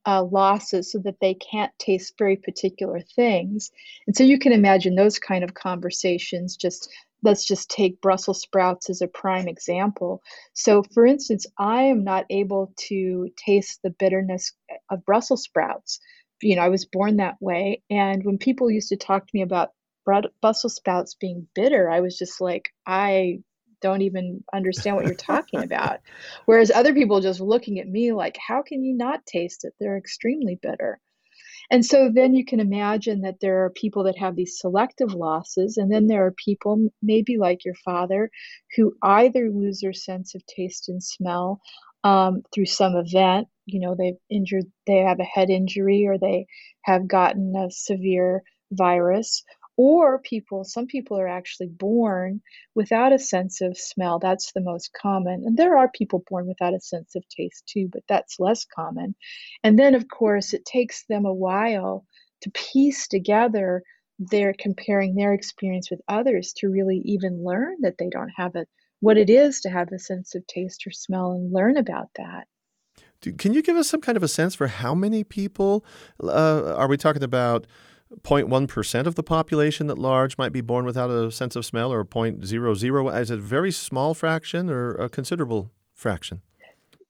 uh, 0.07 0.23
losses 0.23 0.93
so 0.93 0.99
that 0.99 1.21
they 1.21 1.35
can't 1.35 1.73
taste 1.79 2.15
very 2.19 2.37
particular 2.37 3.01
things. 3.01 3.71
And 4.07 4.17
so 4.17 4.25
you 4.25 4.39
can 4.39 4.53
imagine 4.53 4.95
those 4.95 5.19
kind 5.19 5.45
of 5.45 5.55
conversations. 5.55 6.57
Just 6.57 6.91
let's 7.23 7.47
just 7.47 7.71
take 7.71 8.01
Brussels 8.01 8.43
sprouts 8.43 8.91
as 8.91 9.01
a 9.01 9.09
prime 9.09 9.49
example. 9.49 10.23
So, 10.53 10.83
for 10.93 11.07
instance, 11.07 11.47
I 11.59 11.85
am 11.85 12.05
not 12.05 12.27
able 12.31 12.73
to 12.89 13.31
taste 13.37 13.81
the 13.83 13.91
bitterness 13.91 14.53
of 14.91 15.05
Brussels 15.05 15.43
sprouts. 15.43 16.01
You 16.43 16.57
know, 16.57 16.63
I 16.63 16.69
was 16.69 16.85
born 16.85 17.17
that 17.17 17.37
way. 17.41 17.83
And 17.89 18.25
when 18.25 18.39
people 18.39 18.71
used 18.71 18.91
to 18.91 18.97
talk 18.97 19.27
to 19.27 19.31
me 19.35 19.43
about 19.43 19.71
Brussels 20.05 20.75
sprouts 20.75 21.15
being 21.15 21.49
bitter, 21.55 21.91
I 21.91 22.01
was 22.01 22.19
just 22.19 22.41
like, 22.41 22.69
I 22.87 23.39
don't 23.85 24.01
even 24.01 24.43
understand 24.55 24.97
what 24.97 25.05
you're 25.05 25.15
talking 25.15 25.63
about. 25.63 26.01
Whereas 26.47 26.71
other 26.71 26.95
people 26.95 27.21
just 27.21 27.39
looking 27.39 27.79
at 27.81 27.87
me 27.87 28.13
like, 28.15 28.39
how 28.39 28.63
can 28.63 28.83
you 28.83 28.97
not 28.97 29.27
taste 29.27 29.65
it? 29.65 29.75
They're 29.79 29.99
extremely 29.99 30.59
bitter. 30.61 30.99
And 31.71 31.85
so 31.85 32.11
then 32.13 32.35
you 32.35 32.47
can 32.47 32.61
imagine 32.61 33.21
that 33.23 33.41
there 33.41 33.65
are 33.65 33.71
people 33.71 34.05
that 34.05 34.17
have 34.19 34.37
these 34.37 34.59
selective 34.59 35.13
losses, 35.13 35.77
and 35.77 35.93
then 35.93 36.07
there 36.07 36.25
are 36.25 36.33
people, 36.33 36.89
maybe 37.03 37.37
like 37.37 37.65
your 37.65 37.75
father, 37.85 38.31
who 38.75 38.95
either 39.03 39.51
lose 39.51 39.81
their 39.81 39.93
sense 39.93 40.35
of 40.35 40.47
taste 40.47 40.89
and 40.89 41.03
smell 41.03 41.61
um, 42.05 42.43
through 42.55 42.67
some 42.67 42.97
event. 42.97 43.49
You 43.67 43.81
know, 43.81 43.95
they've 43.95 44.21
injured, 44.31 44.65
they 44.87 44.99
have 44.99 45.21
a 45.21 45.25
head 45.25 45.51
injury, 45.51 46.07
or 46.07 46.19
they 46.19 46.47
have 46.83 47.07
gotten 47.07 47.55
a 47.57 47.71
severe 47.71 48.43
virus, 48.73 49.43
or 49.77 50.21
people 50.21 50.65
some 50.65 50.87
people 50.87 51.19
are 51.19 51.29
actually 51.29 51.69
born 51.69 52.41
without 52.75 53.13
a 53.13 53.19
sense 53.19 53.61
of 53.61 53.77
smell. 53.79 54.19
That's 54.19 54.53
the 54.53 54.61
most 54.61 54.93
common. 54.93 55.45
And 55.45 55.57
there 55.57 55.77
are 55.79 55.91
people 55.91 56.23
born 56.29 56.47
without 56.47 56.75
a 56.75 56.81
sense 56.81 57.15
of 57.15 57.29
taste 57.29 57.65
too 57.67 57.89
but 57.93 58.03
that's 58.09 58.41
less 58.41 58.65
common. 58.65 59.15
And 59.63 59.79
then 59.79 59.95
of 59.95 60.09
course 60.09 60.55
it 60.55 60.65
takes 60.65 61.05
them 61.07 61.25
a 61.25 61.35
while 61.35 62.07
to 62.43 62.51
piece 62.51 63.09
together 63.09 63.83
their 64.19 64.55
comparing 64.57 65.15
their 65.15 65.33
experience 65.33 65.91
with 65.91 66.01
others 66.09 66.53
to 66.59 66.69
really 66.69 67.03
even 67.05 67.43
learn 67.45 67.77
that 67.81 67.99
they 67.99 68.09
don't 68.11 68.31
have 68.37 68.55
it 68.55 68.69
what 69.01 69.19
it 69.19 69.29
is 69.29 69.61
to 69.61 69.69
have 69.69 69.93
a 69.93 69.99
sense 69.99 70.35
of 70.35 70.47
taste 70.47 70.87
or 70.87 70.91
smell 70.91 71.33
and 71.33 71.53
learn 71.53 71.77
about 71.77 72.09
that. 72.17 72.47
Can 73.39 73.53
you 73.53 73.63
give 73.63 73.77
us 73.77 73.89
some 73.89 74.01
kind 74.01 74.17
of 74.17 74.23
a 74.23 74.29
sense 74.29 74.55
for 74.55 74.67
how 74.67 74.95
many 74.95 75.25
people 75.25 75.85
uh, 76.23 76.75
are 76.75 76.89
we 76.89 76.97
talking 76.97 77.23
about 77.23 77.67
0.1% 78.23 79.07
of 79.07 79.15
the 79.15 79.23
population 79.23 79.91
at 79.91 79.99
large 79.99 80.39
might 80.39 80.53
be 80.53 80.61
born 80.61 80.85
without 80.85 81.11
a 81.11 81.31
sense 81.31 81.57
of 81.57 81.65
smell, 81.65 81.93
or 81.93 82.05
0.00? 82.05 83.21
Is 83.21 83.31
it 83.31 83.39
a 83.39 83.43
very 83.43 83.73
small 83.73 84.15
fraction 84.15 84.71
or 84.71 84.95
a 84.95 85.09
considerable 85.09 85.71
fraction? 85.95 86.43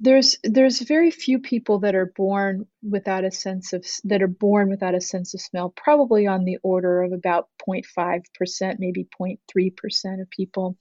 There's 0.01 0.37
there's 0.43 0.81
very 0.81 1.11
few 1.11 1.39
people 1.39 1.79
that 1.81 1.95
are 1.95 2.13
born 2.17 2.67
without 2.83 3.25
a 3.25 3.31
sense 3.31 3.73
of 3.73 3.87
that 4.05 4.23
are 4.23 4.29
born 4.29 4.69
without 4.69 4.95
a 4.95 5.01
sense 5.01 5.35
of 5.35 5.41
smell. 5.41 5.73
Probably 5.77 6.27
on 6.27 6.45
the 6.45 6.59
order 6.63 7.03
of 7.03 7.13
about 7.13 7.49
0.5%, 7.67 8.77
maybe 8.79 9.07
0.3% 9.21 10.21
of 10.21 10.31
people. 10.31 10.77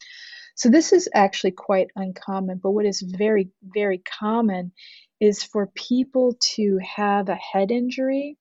So 0.56 0.70
this 0.70 0.94
is 0.94 1.08
actually 1.14 1.52
quite 1.52 1.88
uncommon. 1.96 2.60
But 2.62 2.72
what 2.72 2.86
is 2.86 3.02
very 3.02 3.50
very 3.64 4.00
common 4.20 4.72
is 5.20 5.44
for 5.44 5.68
people 5.68 6.36
to 6.56 6.80
have 6.84 7.30
a 7.30 7.36
head 7.36 7.72
injury 7.72 8.38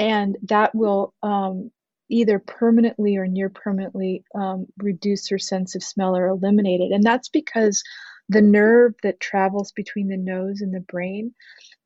and 0.00 0.38
that 0.44 0.74
will 0.74 1.12
um, 1.22 1.70
either 2.08 2.38
permanently 2.38 3.18
or 3.18 3.26
near 3.26 3.50
permanently 3.50 4.24
um, 4.34 4.66
reduce 4.78 5.30
your 5.30 5.38
sense 5.38 5.74
of 5.74 5.82
smell 5.82 6.16
or 6.16 6.26
eliminate 6.26 6.80
it. 6.80 6.90
And 6.90 7.04
that's 7.04 7.28
because 7.28 7.82
the 8.30 8.40
nerve 8.40 8.94
that 9.02 9.20
travels 9.20 9.72
between 9.72 10.08
the 10.08 10.16
nose 10.16 10.62
and 10.62 10.72
the 10.72 10.80
brain, 10.80 11.34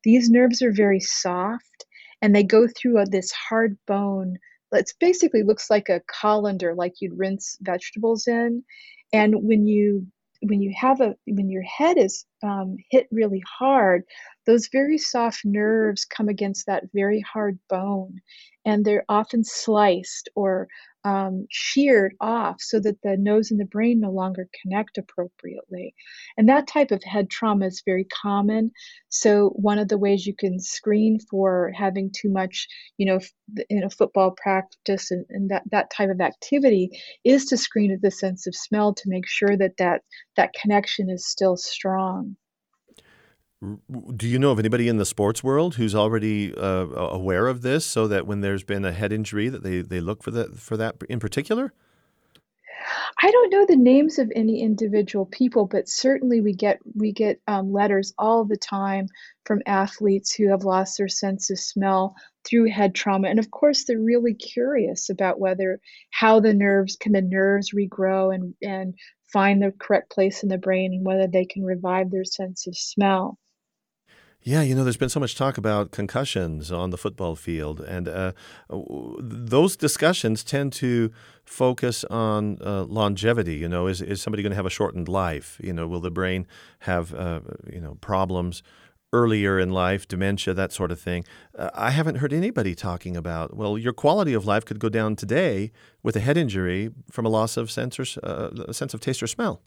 these 0.04 0.30
nerves 0.30 0.62
are 0.62 0.70
very 0.70 1.00
soft 1.00 1.86
and 2.22 2.32
they 2.36 2.44
go 2.44 2.68
through 2.68 2.98
a, 2.98 3.04
this 3.04 3.32
hard 3.32 3.76
bone. 3.84 4.36
It 4.70 4.92
basically 5.00 5.42
looks 5.42 5.68
like 5.68 5.88
a 5.88 6.02
colander, 6.06 6.72
like 6.72 7.00
you'd 7.00 7.18
rinse 7.18 7.58
vegetables 7.62 8.28
in. 8.28 8.62
And 9.12 9.34
when 9.42 9.66
you 9.66 10.06
when 10.48 10.62
you 10.62 10.72
have 10.78 11.00
a 11.00 11.14
when 11.26 11.50
your 11.50 11.62
head 11.62 11.98
is 11.98 12.24
um, 12.42 12.76
hit 12.90 13.06
really 13.10 13.42
hard 13.58 14.04
those 14.46 14.68
very 14.72 14.98
soft 14.98 15.44
nerves 15.44 16.04
come 16.04 16.28
against 16.28 16.66
that 16.66 16.84
very 16.94 17.20
hard 17.20 17.58
bone 17.68 18.20
and 18.64 18.84
they're 18.84 19.04
often 19.08 19.44
sliced 19.44 20.28
or 20.34 20.68
um, 21.04 21.46
sheared 21.50 22.14
off 22.20 22.56
so 22.60 22.80
that 22.80 23.00
the 23.02 23.16
nose 23.16 23.50
and 23.50 23.60
the 23.60 23.66
brain 23.66 24.00
no 24.00 24.10
longer 24.10 24.48
connect 24.62 24.98
appropriately. 24.98 25.94
And 26.36 26.48
that 26.48 26.66
type 26.66 26.90
of 26.90 27.02
head 27.04 27.28
trauma 27.30 27.66
is 27.66 27.82
very 27.84 28.04
common. 28.04 28.72
So, 29.08 29.50
one 29.50 29.78
of 29.78 29.88
the 29.88 29.98
ways 29.98 30.26
you 30.26 30.34
can 30.34 30.58
screen 30.58 31.18
for 31.30 31.72
having 31.76 32.10
too 32.10 32.30
much, 32.30 32.66
you 32.96 33.06
know, 33.06 33.20
in 33.68 33.84
a 33.84 33.90
football 33.90 34.32
practice 34.32 35.10
and, 35.10 35.26
and 35.28 35.50
that, 35.50 35.62
that 35.70 35.90
type 35.90 36.10
of 36.10 36.20
activity 36.20 36.90
is 37.24 37.46
to 37.46 37.56
screen 37.56 37.92
at 37.92 38.02
the 38.02 38.10
sense 38.10 38.46
of 38.46 38.54
smell 38.54 38.94
to 38.94 39.02
make 39.06 39.26
sure 39.26 39.56
that 39.56 39.76
that, 39.78 40.02
that 40.36 40.54
connection 40.54 41.10
is 41.10 41.26
still 41.28 41.56
strong. 41.56 42.36
Do 44.16 44.28
you 44.28 44.38
know 44.38 44.50
of 44.50 44.58
anybody 44.58 44.88
in 44.88 44.96
the 44.96 45.06
sports 45.06 45.42
world 45.42 45.76
who's 45.76 45.94
already 45.94 46.54
uh, 46.54 46.86
aware 46.86 47.46
of 47.46 47.62
this, 47.62 47.86
so 47.86 48.08
that 48.08 48.26
when 48.26 48.40
there's 48.40 48.64
been 48.64 48.84
a 48.84 48.92
head 48.92 49.12
injury, 49.12 49.48
that 49.48 49.62
they, 49.62 49.80
they 49.80 50.00
look 50.00 50.22
for 50.22 50.30
that 50.32 50.58
for 50.58 50.76
that 50.76 50.96
in 51.08 51.20
particular? 51.20 51.72
I 53.22 53.30
don't 53.30 53.50
know 53.50 53.64
the 53.64 53.76
names 53.76 54.18
of 54.18 54.30
any 54.34 54.60
individual 54.60 55.24
people, 55.26 55.66
but 55.66 55.88
certainly 55.88 56.40
we 56.40 56.52
get 56.52 56.80
we 56.94 57.12
get 57.12 57.40
um, 57.46 57.72
letters 57.72 58.12
all 58.18 58.44
the 58.44 58.56
time 58.56 59.08
from 59.46 59.62
athletes 59.66 60.34
who 60.34 60.50
have 60.50 60.64
lost 60.64 60.98
their 60.98 61.08
sense 61.08 61.48
of 61.50 61.58
smell 61.58 62.16
through 62.44 62.70
head 62.70 62.94
trauma, 62.94 63.28
and 63.28 63.38
of 63.38 63.50
course 63.50 63.84
they're 63.84 63.98
really 63.98 64.34
curious 64.34 65.08
about 65.08 65.40
whether 65.40 65.80
how 66.10 66.40
the 66.40 66.52
nerves 66.52 66.96
can 66.96 67.12
the 67.12 67.22
nerves 67.22 67.72
regrow 67.72 68.34
and 68.34 68.54
and 68.62 68.94
find 69.32 69.62
the 69.62 69.72
correct 69.72 70.10
place 70.10 70.42
in 70.42 70.48
the 70.48 70.58
brain 70.58 70.92
and 70.92 71.06
whether 71.06 71.26
they 71.26 71.44
can 71.44 71.64
revive 71.64 72.10
their 72.10 72.24
sense 72.24 72.66
of 72.66 72.76
smell. 72.76 73.38
Yeah, 74.46 74.60
you 74.60 74.74
know, 74.74 74.84
there's 74.84 74.98
been 74.98 75.08
so 75.08 75.20
much 75.20 75.36
talk 75.36 75.56
about 75.56 75.90
concussions 75.90 76.70
on 76.70 76.90
the 76.90 76.98
football 76.98 77.34
field, 77.34 77.80
and 77.80 78.06
uh, 78.06 78.32
those 79.18 79.74
discussions 79.74 80.44
tend 80.44 80.74
to 80.74 81.10
focus 81.46 82.04
on 82.04 82.58
uh, 82.60 82.82
longevity. 82.84 83.54
You 83.54 83.70
know, 83.70 83.86
is 83.86 84.02
is 84.02 84.20
somebody 84.20 84.42
going 84.42 84.50
to 84.50 84.56
have 84.56 84.66
a 84.66 84.70
shortened 84.70 85.08
life? 85.08 85.58
You 85.64 85.72
know, 85.72 85.86
will 85.86 86.00
the 86.00 86.10
brain 86.10 86.46
have 86.80 87.14
uh, 87.14 87.40
you 87.72 87.80
know 87.80 87.94
problems 88.02 88.62
earlier 89.14 89.58
in 89.58 89.70
life, 89.70 90.06
dementia, 90.06 90.52
that 90.52 90.72
sort 90.72 90.92
of 90.92 91.00
thing? 91.00 91.24
Uh, 91.58 91.70
I 91.72 91.90
haven't 91.92 92.16
heard 92.16 92.34
anybody 92.34 92.74
talking 92.74 93.16
about. 93.16 93.56
Well, 93.56 93.78
your 93.78 93.94
quality 93.94 94.34
of 94.34 94.44
life 94.44 94.66
could 94.66 94.78
go 94.78 94.90
down 94.90 95.16
today 95.16 95.72
with 96.02 96.16
a 96.16 96.20
head 96.20 96.36
injury 96.36 96.90
from 97.10 97.24
a 97.24 97.30
loss 97.30 97.56
of 97.56 97.70
sense 97.70 97.98
or 97.98 98.04
uh, 98.22 98.72
sense 98.74 98.92
of 98.92 99.00
taste 99.00 99.22
or 99.22 99.26
smell. 99.26 99.62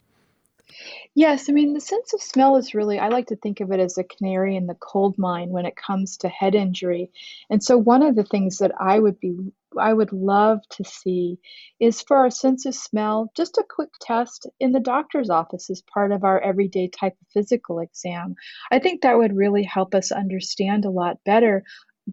Yes, 1.14 1.48
I 1.48 1.52
mean, 1.52 1.74
the 1.74 1.80
sense 1.80 2.14
of 2.14 2.22
smell 2.22 2.56
is 2.56 2.74
really, 2.74 2.98
I 2.98 3.08
like 3.08 3.26
to 3.28 3.36
think 3.36 3.60
of 3.60 3.72
it 3.72 3.80
as 3.80 3.98
a 3.98 4.04
canary 4.04 4.56
in 4.56 4.66
the 4.66 4.74
coal 4.74 5.14
mine 5.18 5.50
when 5.50 5.66
it 5.66 5.76
comes 5.76 6.16
to 6.18 6.28
head 6.28 6.54
injury. 6.54 7.10
And 7.50 7.62
so, 7.62 7.76
one 7.76 8.02
of 8.02 8.14
the 8.14 8.24
things 8.24 8.58
that 8.58 8.72
I 8.80 8.98
would 8.98 9.18
be, 9.20 9.36
I 9.78 9.92
would 9.92 10.12
love 10.12 10.60
to 10.70 10.84
see 10.84 11.38
is 11.80 12.02
for 12.02 12.16
our 12.16 12.30
sense 12.30 12.66
of 12.66 12.74
smell, 12.74 13.30
just 13.36 13.58
a 13.58 13.64
quick 13.68 13.90
test 14.00 14.46
in 14.60 14.72
the 14.72 14.80
doctor's 14.80 15.30
office 15.30 15.70
as 15.70 15.82
part 15.82 16.12
of 16.12 16.24
our 16.24 16.40
everyday 16.40 16.88
type 16.88 17.16
of 17.20 17.28
physical 17.32 17.80
exam. 17.80 18.34
I 18.70 18.78
think 18.78 19.02
that 19.02 19.18
would 19.18 19.36
really 19.36 19.64
help 19.64 19.94
us 19.94 20.12
understand 20.12 20.84
a 20.84 20.90
lot 20.90 21.18
better 21.24 21.64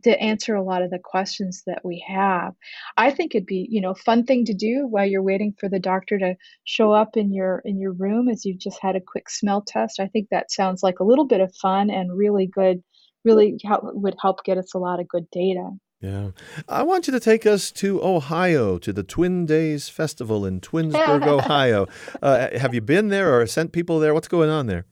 to 0.03 0.19
answer 0.19 0.55
a 0.55 0.63
lot 0.63 0.81
of 0.81 0.91
the 0.91 0.99
questions 0.99 1.63
that 1.65 1.84
we 1.84 2.03
have. 2.08 2.53
I 2.97 3.12
think 3.12 3.34
it'd 3.34 3.45
be, 3.45 3.67
you 3.69 3.81
know, 3.81 3.93
fun 3.93 4.25
thing 4.25 4.45
to 4.45 4.53
do 4.53 4.88
while 4.88 5.05
you're 5.05 5.21
waiting 5.23 5.53
for 5.60 5.69
the 5.69 5.79
doctor 5.79 6.17
to 6.19 6.36
show 6.63 6.91
up 6.91 7.17
in 7.17 7.34
your 7.34 7.62
in 7.65 7.79
your 7.79 7.93
room 7.93 8.29
as 8.29 8.45
you've 8.45 8.60
just 8.60 8.79
had 8.81 8.95
a 8.95 9.01
quick 9.01 9.29
smell 9.29 9.62
test. 9.62 9.99
I 9.99 10.08
think 10.08 10.29
that 10.29 10.51
sounds 10.51 10.84
like 10.84 10.99
a 10.99 11.05
little 11.05 11.25
bit 11.25 11.41
of 11.41 11.55
fun 11.55 11.89
and 11.89 12.17
really 12.17 12.47
good 12.47 12.84
really 13.25 13.60
help, 13.65 13.81
would 13.84 14.15
help 14.21 14.43
get 14.45 14.58
us 14.58 14.73
a 14.73 14.77
lot 14.77 14.99
of 14.99 15.08
good 15.08 15.29
data. 15.31 15.71
Yeah. 15.99 16.31
I 16.69 16.84
want 16.84 17.08
you 17.08 17.13
to 17.13 17.19
take 17.19 17.45
us 17.45 17.71
to 17.73 18.03
Ohio, 18.03 18.77
to 18.77 18.93
the 18.93 19.01
Twin 19.01 19.45
Days 19.45 19.89
Festival 19.89 20.45
in 20.45 20.62
Twinsburg, 20.62 21.27
Ohio. 21.27 21.88
Uh, 22.21 22.49
have 22.58 22.73
you 22.73 22.81
been 22.81 23.08
there 23.08 23.38
or 23.38 23.47
sent 23.47 23.71
people 23.71 23.99
there? 23.99 24.13
What's 24.13 24.27
going 24.27 24.49
on 24.49 24.67
there? 24.67 24.86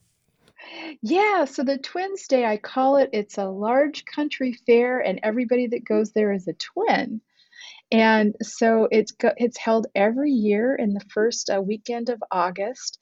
Yeah, 1.02 1.44
so 1.44 1.62
the 1.62 1.78
Twins 1.78 2.26
Day, 2.28 2.44
I 2.44 2.56
call 2.56 2.96
it, 2.96 3.10
it's 3.12 3.38
a 3.38 3.46
large 3.46 4.04
country 4.04 4.52
fair, 4.66 5.00
and 5.00 5.20
everybody 5.22 5.66
that 5.68 5.84
goes 5.84 6.12
there 6.12 6.32
is 6.32 6.48
a 6.48 6.54
twin. 6.54 7.20
And 7.92 8.36
so 8.42 8.88
it's 8.90 9.12
go- 9.12 9.34
it's 9.36 9.58
held 9.58 9.86
every 9.94 10.32
year 10.32 10.74
in 10.74 10.94
the 10.94 11.04
first 11.12 11.50
uh, 11.50 11.62
weekend 11.62 12.08
of 12.10 12.22
August, 12.30 12.98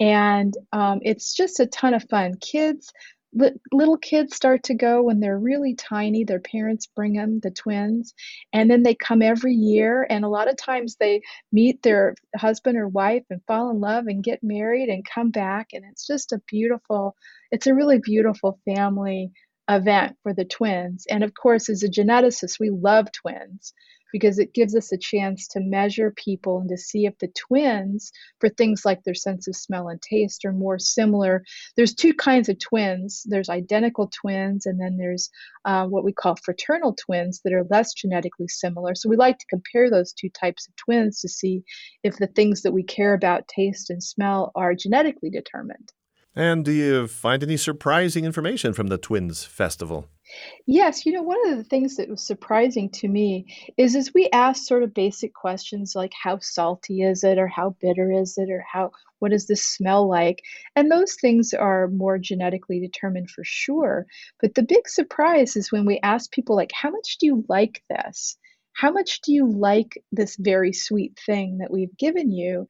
and 0.00 0.54
um, 0.72 1.00
it's 1.02 1.34
just 1.34 1.60
a 1.60 1.66
ton 1.66 1.94
of 1.94 2.04
fun. 2.08 2.36
Kids 2.40 2.92
little 3.32 3.96
kids 3.96 4.34
start 4.34 4.64
to 4.64 4.74
go 4.74 5.02
when 5.02 5.20
they're 5.20 5.38
really 5.38 5.74
tiny. 5.74 6.24
Their 6.24 6.40
parents 6.40 6.86
bring 6.86 7.14
them, 7.14 7.40
the 7.40 7.50
twins, 7.50 8.14
and 8.52 8.70
then 8.70 8.82
they 8.82 8.94
come 8.94 9.22
every 9.22 9.54
year. 9.54 10.06
And 10.08 10.24
a 10.24 10.28
lot 10.28 10.50
of 10.50 10.56
times 10.56 10.96
they 10.96 11.22
meet 11.52 11.82
their 11.82 12.14
husband 12.36 12.76
or 12.76 12.88
wife 12.88 13.24
and 13.30 13.40
fall 13.46 13.70
in 13.70 13.80
love 13.80 14.06
and 14.06 14.24
get 14.24 14.42
married 14.42 14.88
and 14.88 15.04
come 15.04 15.30
back. 15.30 15.68
And 15.72 15.84
it's 15.90 16.06
just 16.06 16.32
a 16.32 16.42
beautiful, 16.48 17.16
it's 17.50 17.66
a 17.66 17.74
really 17.74 18.00
beautiful 18.02 18.58
family 18.64 19.30
event 19.68 20.16
for 20.22 20.34
the 20.34 20.44
twins. 20.44 21.06
And 21.08 21.22
of 21.22 21.32
course, 21.34 21.68
as 21.68 21.82
a 21.84 21.88
geneticist, 21.88 22.58
we 22.58 22.70
love 22.70 23.06
twins 23.12 23.72
because 24.12 24.38
it 24.38 24.54
gives 24.54 24.76
us 24.76 24.92
a 24.92 24.98
chance 24.98 25.48
to 25.48 25.60
measure 25.60 26.12
people 26.16 26.60
and 26.60 26.68
to 26.68 26.76
see 26.76 27.06
if 27.06 27.18
the 27.18 27.28
twins, 27.28 28.12
for 28.40 28.48
things 28.48 28.84
like 28.84 29.02
their 29.04 29.14
sense 29.14 29.48
of 29.48 29.56
smell 29.56 29.88
and 29.88 30.00
taste, 30.02 30.44
are 30.44 30.52
more 30.52 30.78
similar. 30.78 31.42
There's 31.76 31.94
two 31.94 32.14
kinds 32.14 32.48
of 32.48 32.58
twins 32.58 33.24
there's 33.26 33.48
identical 33.48 34.10
twins, 34.20 34.66
and 34.66 34.80
then 34.80 34.96
there's 34.96 35.30
uh, 35.64 35.86
what 35.86 36.04
we 36.04 36.12
call 36.12 36.36
fraternal 36.36 36.94
twins 36.94 37.40
that 37.44 37.52
are 37.52 37.66
less 37.70 37.94
genetically 37.94 38.48
similar. 38.48 38.94
So 38.94 39.08
we 39.08 39.16
like 39.16 39.38
to 39.38 39.46
compare 39.46 39.90
those 39.90 40.12
two 40.12 40.30
types 40.30 40.68
of 40.68 40.76
twins 40.76 41.20
to 41.20 41.28
see 41.28 41.62
if 42.02 42.16
the 42.16 42.26
things 42.26 42.62
that 42.62 42.72
we 42.72 42.82
care 42.82 43.14
about, 43.14 43.48
taste 43.48 43.90
and 43.90 44.02
smell, 44.02 44.52
are 44.54 44.74
genetically 44.74 45.30
determined. 45.30 45.92
And 46.34 46.64
do 46.64 46.70
you 46.70 47.08
find 47.08 47.42
any 47.42 47.56
surprising 47.56 48.24
information 48.24 48.72
from 48.72 48.86
the 48.86 48.98
Twins 48.98 49.44
Festival? 49.44 50.08
Yes, 50.64 51.04
you 51.04 51.12
know, 51.12 51.22
one 51.22 51.50
of 51.50 51.56
the 51.58 51.64
things 51.64 51.96
that 51.96 52.08
was 52.08 52.22
surprising 52.22 52.88
to 52.90 53.08
me 53.08 53.46
is 53.76 53.96
as 53.96 54.14
we 54.14 54.28
ask 54.32 54.64
sort 54.64 54.84
of 54.84 54.94
basic 54.94 55.34
questions 55.34 55.94
like 55.96 56.12
how 56.14 56.38
salty 56.38 57.02
is 57.02 57.24
it 57.24 57.36
or 57.36 57.48
how 57.48 57.74
bitter 57.80 58.12
is 58.12 58.38
it 58.38 58.48
or 58.48 58.64
how 58.70 58.92
what 59.18 59.32
does 59.32 59.48
this 59.48 59.62
smell 59.62 60.08
like? 60.08 60.42
And 60.76 60.90
those 60.90 61.16
things 61.20 61.52
are 61.52 61.88
more 61.88 62.16
genetically 62.16 62.80
determined 62.80 63.30
for 63.30 63.42
sure. 63.44 64.06
But 64.40 64.54
the 64.54 64.62
big 64.62 64.88
surprise 64.88 65.56
is 65.56 65.72
when 65.72 65.84
we 65.84 65.98
ask 66.02 66.30
people 66.30 66.54
like 66.54 66.70
how 66.72 66.90
much 66.90 67.18
do 67.18 67.26
you 67.26 67.44
like 67.48 67.82
this? 67.90 68.36
How 68.72 68.92
much 68.92 69.20
do 69.22 69.32
you 69.32 69.50
like 69.50 70.00
this 70.12 70.36
very 70.36 70.72
sweet 70.72 71.18
thing 71.26 71.58
that 71.58 71.72
we've 71.72 71.96
given 71.98 72.30
you? 72.30 72.66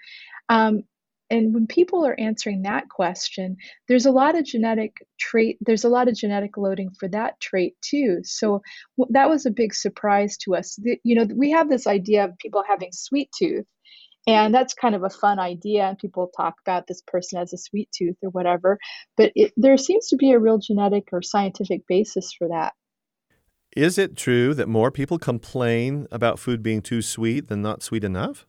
Um, 0.49 0.85
and 1.31 1.55
when 1.55 1.67
people 1.67 2.05
are 2.05 2.19
answering 2.19 2.63
that 2.63 2.89
question 2.89 3.57
there's 3.89 4.07
a 4.07 4.11
lot 4.11 4.37
of 4.37 4.45
genetic 4.45 4.97
trait 5.19 5.57
there's 5.61 5.85
a 5.85 5.89
lot 5.89 6.09
of 6.09 6.15
genetic 6.15 6.57
loading 6.57 6.91
for 6.99 7.09
that 7.09 7.39
trait 7.41 7.75
too. 7.83 8.21
So 8.23 8.63
that 9.11 9.29
was 9.29 9.47
a 9.47 9.51
big 9.51 9.75
surprise 9.75 10.37
to 10.39 10.55
us. 10.55 10.79
You 11.05 11.15
know 11.15 11.27
we 11.35 11.53
have 11.53 11.69
this 11.69 11.87
idea 11.87 12.25
of 12.25 12.39
people 12.39 12.63
having 12.67 12.91
sweet 12.93 13.31
tooth 13.37 13.67
and 14.27 14.55
that's 14.55 14.75
kind 14.75 14.95
of 14.95 15.03
a 15.03 15.11
fun 15.11 15.39
idea 15.39 15.85
and 15.85 15.99
people 15.99 16.31
talk 16.37 16.55
about 16.67 16.87
this 16.87 17.03
person 17.07 17.41
as 17.41 17.53
a 17.53 17.59
sweet 17.59 17.89
tooth 17.97 18.17
or 18.23 18.31
whatever 18.31 18.79
but 19.17 19.33
it, 19.35 19.53
there 19.57 19.77
seems 19.77 20.09
to 20.09 20.17
be 20.17 20.33
a 20.33 20.39
real 20.39 20.59
genetic 20.59 21.09
or 21.13 21.23
scientific 21.23 21.87
basis 21.87 22.33
for 22.33 22.49
that. 22.49 22.75
Is 23.77 23.99
it 23.99 24.17
true 24.17 24.53
that 24.55 24.69
more 24.69 24.91
people 24.91 25.19
complain 25.19 26.09
about 26.11 26.41
food 26.41 26.61
being 26.61 26.83
too 26.83 27.03
sweet 27.03 27.47
than 27.47 27.63
not 27.63 27.85
sweet 27.85 28.03
enough 28.03 28.47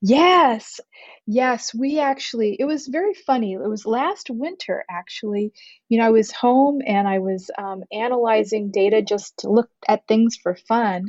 Yes. 0.00 0.80
Yes, 1.26 1.74
we 1.74 1.98
actually 1.98 2.56
it 2.60 2.66
was 2.66 2.86
very 2.86 3.14
funny. 3.14 3.54
It 3.54 3.68
was 3.68 3.86
last 3.86 4.28
winter, 4.30 4.84
actually. 4.90 5.52
You 5.88 5.98
know, 5.98 6.06
I 6.06 6.10
was 6.10 6.30
home 6.30 6.80
and 6.86 7.08
I 7.08 7.18
was 7.18 7.50
um, 7.56 7.82
analyzing 7.92 8.70
data 8.70 9.00
just 9.02 9.38
to 9.38 9.50
look 9.50 9.70
at 9.88 10.06
things 10.06 10.36
for 10.36 10.54
fun. 10.54 11.06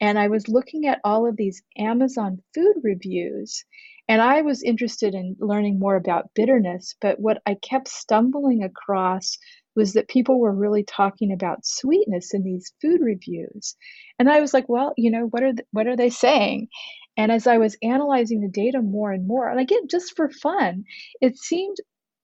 And 0.00 0.18
I 0.18 0.28
was 0.28 0.48
looking 0.48 0.86
at 0.86 1.00
all 1.04 1.26
of 1.26 1.36
these 1.36 1.62
Amazon 1.78 2.42
food 2.54 2.76
reviews. 2.84 3.64
And 4.08 4.22
I 4.22 4.42
was 4.42 4.62
interested 4.62 5.14
in 5.14 5.34
learning 5.40 5.80
more 5.80 5.96
about 5.96 6.30
bitterness. 6.34 6.94
But 7.00 7.18
what 7.18 7.42
I 7.44 7.56
kept 7.60 7.88
stumbling 7.88 8.62
across 8.62 9.36
was 9.74 9.94
that 9.94 10.08
people 10.08 10.38
were 10.38 10.54
really 10.54 10.84
talking 10.84 11.32
about 11.32 11.66
sweetness 11.66 12.32
in 12.32 12.44
these 12.44 12.72
food 12.80 13.00
reviews. 13.00 13.74
And 14.18 14.30
I 14.30 14.40
was 14.40 14.54
like, 14.54 14.68
well, 14.68 14.94
you 14.96 15.10
know, 15.10 15.26
what 15.26 15.42
are, 15.42 15.52
th- 15.52 15.66
what 15.72 15.86
are 15.88 15.96
they 15.96 16.08
saying? 16.10 16.68
And 17.16 17.32
as 17.32 17.46
I 17.46 17.58
was 17.58 17.76
analyzing 17.82 18.40
the 18.40 18.48
data 18.48 18.82
more 18.82 19.12
and 19.12 19.26
more, 19.26 19.48
and 19.48 19.60
again, 19.60 19.88
just 19.88 20.14
for 20.16 20.28
fun, 20.30 20.84
it 21.20 21.38
seemed 21.38 21.76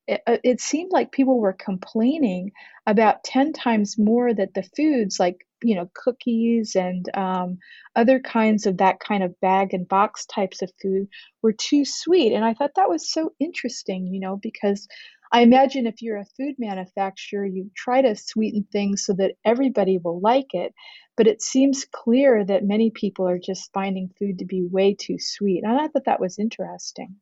it, 0.09 0.21
uh, 0.27 0.39
it 0.43 0.61
seemed 0.61 0.91
like 0.93 1.13
people 1.13 1.39
were 1.39 1.53
complaining 1.53 2.53
about 2.87 3.25
10 3.25 3.53
times 3.53 3.97
more 3.99 4.35
that 4.35 4.55
the 4.55 4.65
foods 4.77 5.21
like 5.21 5.47
you 5.63 5.77
know 5.77 5.89
cookies 5.95 6.75
and 6.75 7.07
um, 7.17 7.59
other 7.95 8.19
kinds 8.19 8.67
of 8.67 8.79
that 8.79 8.99
kind 9.01 9.23
of 9.23 9.39
bag 9.41 9.75
and 9.75 9.87
box 9.89 10.27
types 10.27 10.61
of 10.63 10.73
food 10.83 11.07
were 11.43 11.53
too 11.53 11.85
sweet. 11.85 12.33
And 12.33 12.45
i 12.45 12.55
thought 12.55 12.73
that 12.77 12.89
was 12.89 13.11
so 13.13 13.33
interesting 13.39 14.07
you 14.09 14.21
know 14.21 14.37
because 14.43 14.89
I 15.33 15.40
imagine 15.40 15.87
if 15.87 16.03
you're 16.03 16.18
a 16.18 16.27
food 16.37 16.57
manufacturer, 16.59 17.47
you 17.47 17.71
try 17.75 18.03
to 18.03 18.14
sweeten 18.14 18.66
things 18.71 19.07
so 19.07 19.14
that 19.14 19.33
everybody 19.47 19.97
will 19.97 20.21
like 20.21 20.53
it. 20.53 20.75
But 21.16 21.27
it 21.27 21.40
seems 21.40 21.87
clear 21.90 22.45
that 22.45 22.64
many 22.64 22.90
people 22.90 23.27
are 23.27 23.38
just 23.38 23.73
finding 23.73 24.11
food 24.18 24.38
to 24.38 24.45
be 24.45 24.62
way 24.62 24.95
too 24.95 25.16
sweet. 25.18 25.62
And 25.64 25.81
I 25.81 25.88
thought 25.88 26.05
that 26.05 26.21
was 26.21 26.38
interesting. 26.38 27.16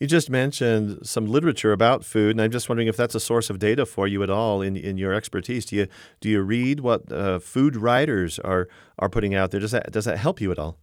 You 0.00 0.06
just 0.06 0.28
mentioned 0.28 1.06
some 1.06 1.26
literature 1.26 1.72
about 1.72 2.04
food, 2.04 2.32
and 2.32 2.40
I'm 2.40 2.50
just 2.50 2.68
wondering 2.68 2.88
if 2.88 2.96
that's 2.96 3.14
a 3.14 3.20
source 3.20 3.48
of 3.48 3.58
data 3.58 3.86
for 3.86 4.06
you 4.06 4.22
at 4.22 4.30
all 4.30 4.60
in, 4.60 4.76
in 4.76 4.98
your 4.98 5.14
expertise. 5.14 5.64
Do 5.64 5.76
you 5.76 5.86
do 6.20 6.28
you 6.28 6.42
read 6.42 6.80
what 6.80 7.10
uh, 7.10 7.38
food 7.38 7.76
writers 7.76 8.38
are 8.40 8.68
are 8.98 9.08
putting 9.08 9.34
out 9.34 9.52
there? 9.52 9.60
Does 9.60 9.70
that 9.70 9.90
does 9.92 10.04
that 10.04 10.18
help 10.18 10.40
you 10.40 10.52
at 10.52 10.58
all? 10.58 10.78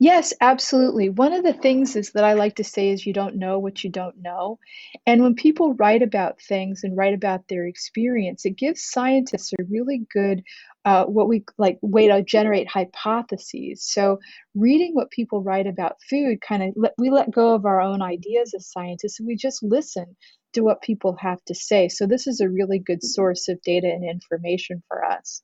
Yes, 0.00 0.32
absolutely. 0.40 1.10
One 1.10 1.32
of 1.32 1.44
the 1.44 1.52
things 1.52 1.94
is 1.94 2.12
that 2.12 2.24
I 2.24 2.32
like 2.32 2.56
to 2.56 2.64
say 2.64 2.90
is 2.90 3.06
you 3.06 3.12
don't 3.12 3.36
know 3.36 3.58
what 3.58 3.84
you 3.84 3.90
don't 3.90 4.16
know. 4.20 4.58
And 5.06 5.22
when 5.22 5.34
people 5.34 5.74
write 5.74 6.02
about 6.02 6.40
things 6.40 6.80
and 6.82 6.96
write 6.96 7.14
about 7.14 7.46
their 7.48 7.66
experience, 7.66 8.44
it 8.44 8.56
gives 8.56 8.82
scientists 8.82 9.52
a 9.52 9.62
really 9.64 10.06
good 10.12 10.42
uh, 10.84 11.04
what 11.04 11.28
we 11.28 11.44
like 11.58 11.78
way 11.82 12.08
to 12.08 12.22
generate 12.22 12.68
hypotheses. 12.68 13.84
So 13.86 14.18
reading 14.54 14.94
what 14.94 15.10
people 15.10 15.42
write 15.42 15.66
about 15.66 15.98
food 16.08 16.40
kind 16.40 16.62
of 16.62 16.72
let, 16.76 16.94
we 16.98 17.10
let 17.10 17.30
go 17.30 17.54
of 17.54 17.66
our 17.66 17.80
own 17.80 18.02
ideas 18.02 18.54
as 18.54 18.70
scientists 18.70 19.20
and 19.20 19.26
we 19.26 19.36
just 19.36 19.62
listen 19.62 20.16
to 20.54 20.62
what 20.62 20.82
people 20.82 21.16
have 21.20 21.44
to 21.44 21.54
say. 21.54 21.88
So 21.88 22.06
this 22.06 22.26
is 22.26 22.40
a 22.40 22.48
really 22.48 22.78
good 22.78 23.02
source 23.04 23.48
of 23.48 23.60
data 23.62 23.86
and 23.88 24.08
information 24.08 24.82
for 24.88 25.04
us. 25.04 25.42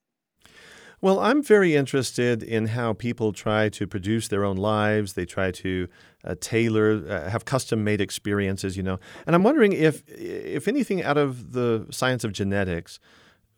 Well, 1.00 1.20
I'm 1.20 1.42
very 1.42 1.76
interested 1.76 2.42
in 2.42 2.68
how 2.68 2.94
people 2.94 3.32
try 3.32 3.68
to 3.68 3.86
produce 3.86 4.28
their 4.28 4.44
own 4.44 4.56
lives. 4.56 5.12
They 5.12 5.26
try 5.26 5.50
to 5.50 5.88
uh, 6.24 6.34
tailor, 6.40 7.04
uh, 7.08 7.30
have 7.30 7.44
custom-made 7.44 8.00
experiences, 8.00 8.76
you 8.76 8.82
know. 8.82 8.98
And 9.26 9.36
I'm 9.36 9.42
wondering 9.42 9.72
if, 9.72 10.02
if 10.08 10.66
anything 10.66 11.02
out 11.02 11.18
of 11.18 11.52
the 11.52 11.86
science 11.90 12.24
of 12.24 12.32
genetics 12.32 12.98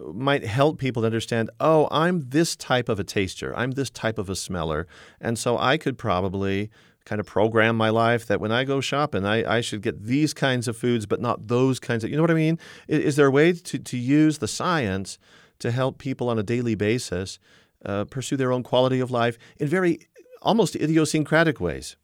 might 0.01 0.45
help 0.45 0.79
people 0.79 1.03
to 1.03 1.07
understand. 1.07 1.51
Oh, 1.61 1.89
I'm 1.91 2.29
this 2.29 2.57
type 2.57 2.89
of 2.89 2.99
a 2.99 3.05
taster. 3.05 3.57
I'm 3.57 3.73
this 3.73 3.91
type 3.91 4.19
of 4.19 4.29
a 4.29 4.37
smeller, 4.37 4.87
and 5.21 5.39
so 5.39 5.59
I 5.59 5.77
could 5.77 5.99
probably 5.99 6.71
kind 7.05 7.21
of 7.21 7.27
program 7.27 7.77
my 7.77 7.89
life 7.89 8.27
that 8.27 8.41
when 8.41 8.53
I 8.53 8.65
go 8.65 8.81
shopping, 8.81 9.25
I, 9.25 9.57
I 9.57 9.61
should 9.61 9.81
get 9.81 10.05
these 10.05 10.35
kinds 10.35 10.69
of 10.69 10.77
foods, 10.77 11.07
but 11.07 11.21
not 11.21 11.49
those 11.49 11.81
kinds 11.81 12.05
of. 12.05 12.11
You 12.11 12.17
know 12.17 12.23
what 12.23 12.31
I 12.31 12.35
mean? 12.35 12.59
Is, 12.87 13.01
is 13.01 13.17
there 13.17 13.27
a 13.27 13.31
way 13.31 13.53
to 13.53 13.79
to 13.79 13.97
use 13.97 14.39
the 14.39 14.49
science? 14.49 15.19
To 15.61 15.71
help 15.71 15.99
people 15.99 16.29
on 16.29 16.39
a 16.39 16.43
daily 16.43 16.75
basis 16.75 17.39
uh, 17.85 18.05
pursue 18.05 18.37
their 18.37 18.53
own 18.53 18.63
quality 18.63 19.01
of 19.01 19.11
life 19.11 19.39
in 19.59 19.69
very 19.69 20.01
almost 20.43 20.77
idiosyncratic 20.77 21.61
ways. 21.61 21.97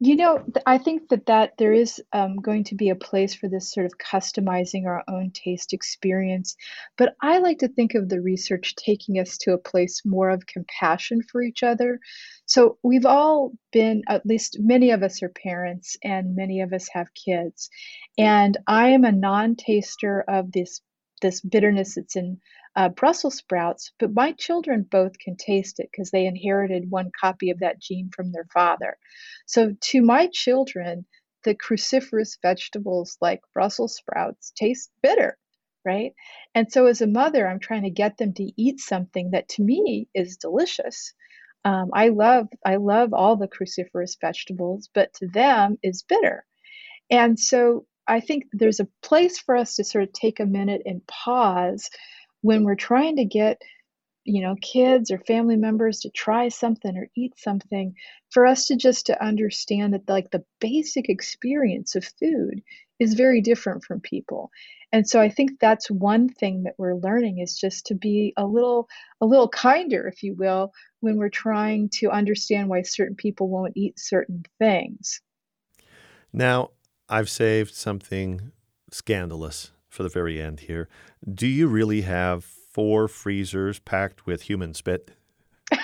You 0.00 0.16
know, 0.16 0.44
I 0.66 0.78
think 0.78 1.08
that 1.10 1.26
that 1.26 1.52
there 1.56 1.72
is 1.72 2.02
um, 2.12 2.36
going 2.36 2.64
to 2.64 2.74
be 2.74 2.90
a 2.90 2.96
place 2.96 3.32
for 3.32 3.48
this 3.48 3.70
sort 3.70 3.86
of 3.86 3.96
customizing 3.96 4.86
our 4.86 5.04
own 5.08 5.30
taste 5.30 5.72
experience, 5.72 6.56
but 6.98 7.14
I 7.22 7.38
like 7.38 7.58
to 7.60 7.68
think 7.68 7.94
of 7.94 8.08
the 8.08 8.20
research 8.20 8.74
taking 8.74 9.20
us 9.20 9.38
to 9.38 9.52
a 9.52 9.58
place 9.58 10.02
more 10.04 10.30
of 10.30 10.46
compassion 10.46 11.22
for 11.22 11.42
each 11.42 11.62
other. 11.62 12.00
So 12.46 12.76
we've 12.82 13.06
all 13.06 13.52
been, 13.72 14.02
at 14.08 14.26
least 14.26 14.56
many 14.58 14.90
of 14.90 15.04
us 15.04 15.22
are 15.22 15.28
parents, 15.28 15.96
and 16.02 16.34
many 16.34 16.60
of 16.60 16.72
us 16.72 16.88
have 16.92 17.14
kids, 17.14 17.70
and 18.18 18.58
I 18.66 18.88
am 18.88 19.04
a 19.04 19.12
non-taster 19.12 20.24
of 20.26 20.50
this 20.50 20.80
this 21.24 21.40
bitterness 21.40 21.94
that's 21.94 22.16
in 22.16 22.38
uh, 22.76 22.90
Brussels 22.90 23.36
sprouts, 23.36 23.92
but 23.98 24.12
my 24.12 24.32
children 24.32 24.86
both 24.88 25.18
can 25.18 25.36
taste 25.36 25.80
it 25.80 25.88
because 25.90 26.10
they 26.10 26.26
inherited 26.26 26.90
one 26.90 27.10
copy 27.18 27.50
of 27.50 27.60
that 27.60 27.80
gene 27.80 28.10
from 28.14 28.30
their 28.30 28.46
father. 28.52 28.98
So 29.46 29.74
to 29.80 30.02
my 30.02 30.28
children, 30.30 31.06
the 31.44 31.54
cruciferous 31.54 32.36
vegetables 32.42 33.16
like 33.22 33.40
Brussels 33.54 33.96
sprouts 33.96 34.52
taste 34.54 34.90
bitter, 35.02 35.38
right? 35.82 36.12
And 36.54 36.70
so 36.70 36.86
as 36.86 37.00
a 37.00 37.06
mother, 37.06 37.48
I'm 37.48 37.60
trying 37.60 37.84
to 37.84 37.90
get 37.90 38.18
them 38.18 38.34
to 38.34 38.52
eat 38.58 38.78
something 38.80 39.30
that 39.30 39.48
to 39.50 39.62
me 39.62 40.08
is 40.14 40.36
delicious. 40.36 41.14
Um, 41.64 41.88
I 41.94 42.10
love 42.10 42.48
I 42.66 42.76
love 42.76 43.14
all 43.14 43.36
the 43.36 43.48
cruciferous 43.48 44.18
vegetables, 44.20 44.90
but 44.94 45.14
to 45.14 45.28
them 45.28 45.78
is 45.82 46.04
bitter. 46.06 46.44
And 47.10 47.40
so 47.40 47.86
I 48.06 48.20
think 48.20 48.44
there's 48.52 48.80
a 48.80 48.88
place 49.02 49.38
for 49.38 49.56
us 49.56 49.76
to 49.76 49.84
sort 49.84 50.04
of 50.04 50.12
take 50.12 50.40
a 50.40 50.46
minute 50.46 50.82
and 50.84 51.06
pause 51.06 51.90
when 52.42 52.64
we're 52.64 52.74
trying 52.74 53.16
to 53.16 53.24
get 53.24 53.62
you 54.24 54.40
know 54.40 54.56
kids 54.60 55.10
or 55.10 55.18
family 55.18 55.56
members 55.56 56.00
to 56.00 56.10
try 56.10 56.48
something 56.48 56.96
or 56.96 57.08
eat 57.16 57.38
something 57.38 57.94
for 58.30 58.46
us 58.46 58.66
to 58.66 58.76
just 58.76 59.06
to 59.06 59.24
understand 59.24 59.92
that 59.94 60.08
like 60.08 60.30
the 60.30 60.44
basic 60.60 61.08
experience 61.08 61.94
of 61.94 62.04
food 62.04 62.62
is 62.98 63.14
very 63.14 63.40
different 63.40 63.84
from 63.84 64.00
people. 64.00 64.50
And 64.92 65.08
so 65.08 65.20
i 65.20 65.28
think 65.28 65.58
that's 65.58 65.90
one 65.90 66.28
thing 66.28 66.62
that 66.62 66.74
we're 66.78 66.94
learning 66.94 67.38
is 67.40 67.58
just 67.58 67.86
to 67.86 67.94
be 67.94 68.32
a 68.36 68.46
little 68.46 68.88
a 69.20 69.26
little 69.26 69.48
kinder 69.48 70.06
if 70.06 70.22
you 70.22 70.34
will 70.34 70.72
when 71.00 71.16
we're 71.16 71.28
trying 71.28 71.90
to 71.94 72.10
understand 72.10 72.68
why 72.68 72.82
certain 72.82 73.16
people 73.16 73.48
won't 73.48 73.76
eat 73.76 73.98
certain 73.98 74.44
things. 74.58 75.20
Now 76.32 76.70
I've 77.08 77.28
saved 77.28 77.74
something 77.74 78.52
scandalous 78.90 79.72
for 79.88 80.02
the 80.02 80.08
very 80.08 80.40
end 80.40 80.60
here. 80.60 80.88
Do 81.32 81.46
you 81.46 81.66
really 81.68 82.02
have 82.02 82.44
four 82.44 83.08
freezers 83.08 83.78
packed 83.78 84.26
with 84.26 84.42
human 84.42 84.74
spit? 84.74 85.12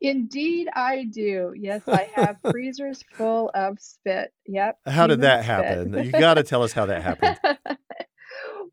Indeed, 0.00 0.68
I 0.74 1.04
do. 1.04 1.54
Yes, 1.56 1.82
I 1.86 2.08
have 2.14 2.36
freezers 2.50 3.02
full 3.12 3.50
of 3.54 3.78
spit. 3.80 4.32
Yep. 4.46 4.78
How 4.86 5.06
did 5.06 5.20
that 5.22 5.44
happen? 5.44 5.92
you 6.04 6.12
got 6.12 6.34
to 6.34 6.42
tell 6.42 6.62
us 6.62 6.72
how 6.72 6.86
that 6.86 7.02
happened. 7.02 7.38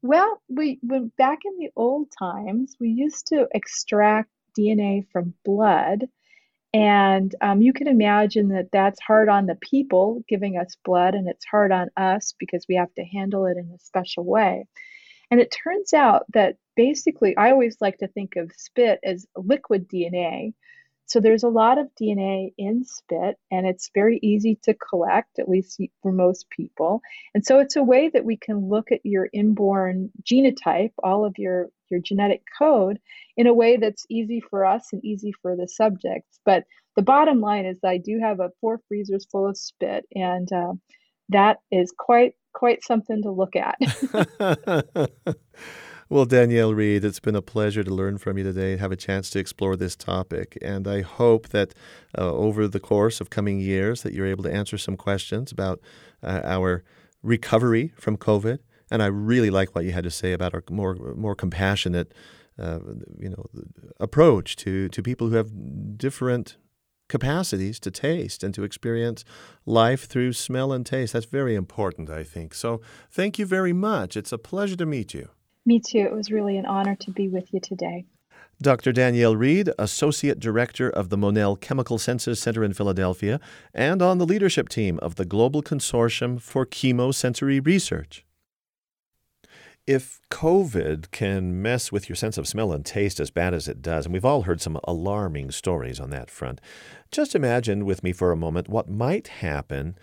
well, 0.01 0.41
we 0.47 0.79
when 0.81 1.11
back 1.17 1.39
in 1.45 1.57
the 1.57 1.69
old 1.75 2.07
times, 2.17 2.75
we 2.79 2.89
used 2.89 3.27
to 3.27 3.47
extract 3.53 4.29
DNA 4.57 5.05
from 5.11 5.33
blood 5.45 6.05
and 6.73 7.33
um, 7.41 7.61
you 7.61 7.73
can 7.73 7.87
imagine 7.87 8.49
that 8.49 8.69
that's 8.71 9.01
hard 9.01 9.27
on 9.27 9.47
the 9.47 9.55
people 9.55 10.23
giving 10.27 10.57
us 10.57 10.77
blood, 10.85 11.15
and 11.15 11.27
it's 11.27 11.45
hard 11.45 11.71
on 11.71 11.89
us 11.97 12.35
because 12.39 12.65
we 12.69 12.75
have 12.75 12.93
to 12.95 13.03
handle 13.03 13.45
it 13.47 13.57
in 13.57 13.71
a 13.73 13.79
special 13.79 14.23
way. 14.23 14.65
And 15.31 15.39
it 15.39 15.55
turns 15.63 15.93
out 15.93 16.25
that 16.33 16.57
basically, 16.75 17.35
I 17.37 17.51
always 17.51 17.77
like 17.81 17.97
to 17.99 18.07
think 18.07 18.35
of 18.35 18.51
spit 18.55 18.99
as 19.03 19.27
liquid 19.35 19.87
DNA. 19.87 20.53
So 21.05 21.19
there's 21.19 21.43
a 21.43 21.49
lot 21.49 21.79
of 21.79 21.89
DNA 21.99 22.53
in 22.57 22.83
spit, 22.83 23.37
and 23.49 23.65
it's 23.65 23.89
very 23.95 24.19
easy 24.21 24.59
to 24.63 24.75
collect, 24.75 25.39
at 25.39 25.49
least 25.49 25.81
for 26.03 26.11
most 26.11 26.47
people. 26.51 27.01
And 27.33 27.43
so 27.43 27.59
it's 27.59 27.75
a 27.75 27.83
way 27.83 28.09
that 28.09 28.25
we 28.25 28.37
can 28.37 28.69
look 28.69 28.91
at 28.91 29.03
your 29.03 29.27
inborn 29.33 30.11
genotype, 30.23 30.93
all 31.01 31.25
of 31.25 31.33
your 31.39 31.69
your 31.89 31.99
genetic 31.99 32.43
code, 32.57 32.99
in 33.37 33.47
a 33.47 33.53
way 33.53 33.77
that's 33.77 34.05
easy 34.09 34.41
for 34.41 34.65
us 34.65 34.87
and 34.91 35.03
easy 35.03 35.31
for 35.41 35.55
the 35.55 35.67
subjects. 35.67 36.39
But 36.45 36.63
the 36.95 37.01
bottom 37.01 37.41
line 37.41 37.65
is, 37.65 37.79
I 37.83 37.97
do 37.97 38.19
have 38.21 38.39
a 38.39 38.51
four 38.61 38.79
freezers 38.87 39.25
full 39.31 39.47
of 39.47 39.57
spit, 39.57 40.05
and 40.15 40.51
uh, 40.51 40.73
that 41.29 41.59
is 41.71 41.93
quite 41.97 42.33
quite 42.53 42.83
something 42.83 43.21
to 43.23 43.31
look 43.31 43.55
at. 43.55 43.77
Well, 46.11 46.25
Danielle 46.25 46.73
Reed, 46.73 47.05
it's 47.05 47.19
been 47.19 47.35
a 47.35 47.41
pleasure 47.43 47.83
to 47.83 47.93
learn 47.93 48.17
from 48.17 48.39
you 48.39 48.43
today 48.43 48.71
and 48.71 48.81
have 48.81 48.91
a 48.91 48.95
chance 48.95 49.29
to 49.29 49.39
explore 49.39 49.75
this 49.75 49.95
topic. 49.95 50.57
And 50.59 50.87
I 50.87 51.01
hope 51.01 51.49
that 51.49 51.75
uh, 52.17 52.33
over 52.33 52.67
the 52.67 52.79
course 52.79 53.21
of 53.21 53.29
coming 53.29 53.59
years 53.59 54.01
that 54.01 54.13
you're 54.13 54.25
able 54.25 54.43
to 54.45 54.51
answer 54.51 54.75
some 54.79 54.97
questions 54.97 55.51
about 55.51 55.79
uh, 56.23 56.41
our 56.43 56.83
recovery 57.21 57.93
from 57.95 58.17
COVID. 58.17 58.57
And 58.91 59.03
I 59.03 59.07
really 59.07 59.49
like 59.49 59.75
what 59.75 59.85
you 59.85 59.91
had 59.91 60.03
to 60.03 60.11
say 60.11 60.33
about 60.33 60.53
our 60.53 60.63
more 60.69 60.95
more 61.15 61.35
compassionate, 61.35 62.13
uh, 62.57 62.79
you 63.17 63.29
know, 63.29 63.45
approach 63.99 64.55
to 64.57 64.89
to 64.89 65.03
people 65.03 65.29
who 65.29 65.35
have 65.35 65.97
different 65.97 66.57
capacities 67.07 67.79
to 67.79 67.91
taste 67.91 68.43
and 68.43 68.53
to 68.53 68.63
experience 68.63 69.25
life 69.65 70.05
through 70.05 70.31
smell 70.33 70.71
and 70.71 70.85
taste. 70.85 71.13
That's 71.13 71.25
very 71.25 71.55
important, 71.55 72.09
I 72.09 72.23
think. 72.23 72.53
So, 72.53 72.81
thank 73.09 73.39
you 73.39 73.45
very 73.45 73.73
much. 73.73 74.15
It's 74.15 74.31
a 74.31 74.37
pleasure 74.37 74.75
to 74.77 74.85
meet 74.85 75.13
you. 75.13 75.29
Me 75.65 75.79
too. 75.79 75.99
It 75.99 76.13
was 76.13 76.31
really 76.31 76.57
an 76.57 76.65
honor 76.65 76.95
to 76.95 77.11
be 77.11 77.27
with 77.27 77.53
you 77.53 77.59
today. 77.59 78.05
Dr. 78.61 78.91
Danielle 78.91 79.37
Reed, 79.37 79.69
Associate 79.79 80.37
Director 80.37 80.89
of 80.89 81.07
the 81.07 81.17
Monell 81.17 81.55
Chemical 81.55 81.97
Senses 81.97 82.41
Center 82.41 82.61
in 82.61 82.73
Philadelphia, 82.73 83.39
and 83.73 84.01
on 84.01 84.17
the 84.17 84.25
leadership 84.25 84.67
team 84.67 84.99
of 84.99 85.15
the 85.15 85.23
Global 85.23 85.63
Consortium 85.63 86.41
for 86.41 86.65
Chemosensory 86.65 87.65
Research. 87.65 88.25
If 89.89 90.21
COVID 90.29 91.09
can 91.09 91.63
mess 91.63 91.91
with 91.91 92.09
your 92.09 92.15
sense 92.15 92.37
of 92.37 92.47
smell 92.47 92.71
and 92.71 92.85
taste 92.85 93.19
as 93.19 93.31
bad 93.31 93.55
as 93.55 93.67
it 93.67 93.81
does, 93.81 94.05
and 94.05 94.13
we've 94.13 94.23
all 94.23 94.43
heard 94.43 94.61
some 94.61 94.79
alarming 94.83 95.49
stories 95.49 95.99
on 95.99 96.11
that 96.11 96.29
front, 96.29 96.61
just 97.11 97.33
imagine 97.33 97.85
with 97.85 98.03
me 98.03 98.11
for 98.11 98.31
a 98.31 98.37
moment 98.37 98.69
what 98.69 98.87
might 98.87 99.29
happen 99.29 99.97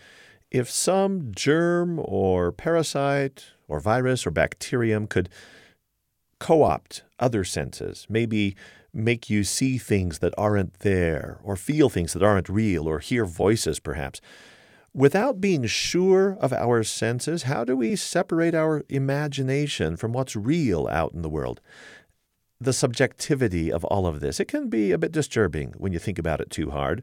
if 0.50 0.68
some 0.68 1.30
germ 1.32 2.00
or 2.02 2.50
parasite 2.50 3.52
or 3.68 3.78
virus 3.78 4.26
or 4.26 4.32
bacterium 4.32 5.06
could 5.06 5.28
co 6.40 6.64
opt 6.64 7.04
other 7.20 7.44
senses, 7.44 8.08
maybe 8.08 8.56
make 8.92 9.30
you 9.30 9.44
see 9.44 9.78
things 9.78 10.18
that 10.18 10.34
aren't 10.36 10.80
there, 10.80 11.38
or 11.44 11.54
feel 11.54 11.88
things 11.88 12.12
that 12.12 12.24
aren't 12.24 12.48
real, 12.48 12.88
or 12.88 12.98
hear 12.98 13.24
voices 13.24 13.78
perhaps. 13.78 14.20
Without 14.96 15.42
being 15.42 15.66
sure 15.66 16.38
of 16.40 16.54
our 16.54 16.82
senses, 16.82 17.42
how 17.42 17.64
do 17.64 17.76
we 17.76 17.94
separate 17.94 18.54
our 18.54 18.82
imagination 18.88 19.94
from 19.94 20.14
what's 20.14 20.34
real 20.34 20.88
out 20.90 21.12
in 21.12 21.20
the 21.20 21.28
world? 21.28 21.60
The 22.58 22.72
subjectivity 22.72 23.70
of 23.70 23.84
all 23.84 24.06
of 24.06 24.20
this, 24.20 24.40
it 24.40 24.48
can 24.48 24.70
be 24.70 24.92
a 24.92 24.98
bit 24.98 25.12
disturbing 25.12 25.74
when 25.76 25.92
you 25.92 25.98
think 25.98 26.18
about 26.18 26.40
it 26.40 26.48
too 26.48 26.70
hard. 26.70 27.02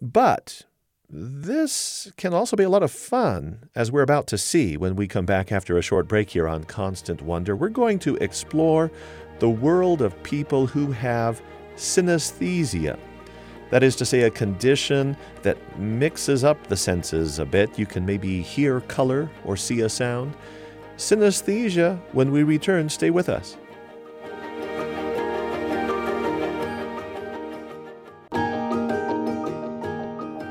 But 0.00 0.62
this 1.10 2.12
can 2.16 2.32
also 2.32 2.54
be 2.54 2.62
a 2.62 2.68
lot 2.68 2.84
of 2.84 2.92
fun, 2.92 3.68
as 3.74 3.90
we're 3.90 4.02
about 4.02 4.28
to 4.28 4.38
see 4.38 4.76
when 4.76 4.94
we 4.94 5.08
come 5.08 5.26
back 5.26 5.50
after 5.50 5.76
a 5.76 5.82
short 5.82 6.06
break 6.06 6.30
here 6.30 6.46
on 6.46 6.62
Constant 6.62 7.20
Wonder. 7.20 7.56
We're 7.56 7.68
going 7.68 7.98
to 7.98 8.14
explore 8.18 8.92
the 9.40 9.50
world 9.50 10.02
of 10.02 10.22
people 10.22 10.68
who 10.68 10.92
have 10.92 11.42
synesthesia. 11.74 12.96
That 13.70 13.82
is 13.82 13.96
to 13.96 14.06
say, 14.06 14.22
a 14.22 14.30
condition 14.30 15.16
that 15.42 15.78
mixes 15.78 16.42
up 16.42 16.68
the 16.68 16.76
senses 16.76 17.38
a 17.38 17.44
bit. 17.44 17.78
You 17.78 17.84
can 17.84 18.06
maybe 18.06 18.40
hear 18.40 18.80
color 18.80 19.30
or 19.44 19.56
see 19.58 19.82
a 19.82 19.88
sound. 19.88 20.34
Synesthesia, 20.96 22.00
when 22.12 22.32
we 22.32 22.42
return, 22.44 22.88
stay 22.88 23.10
with 23.10 23.28
us. 23.28 23.56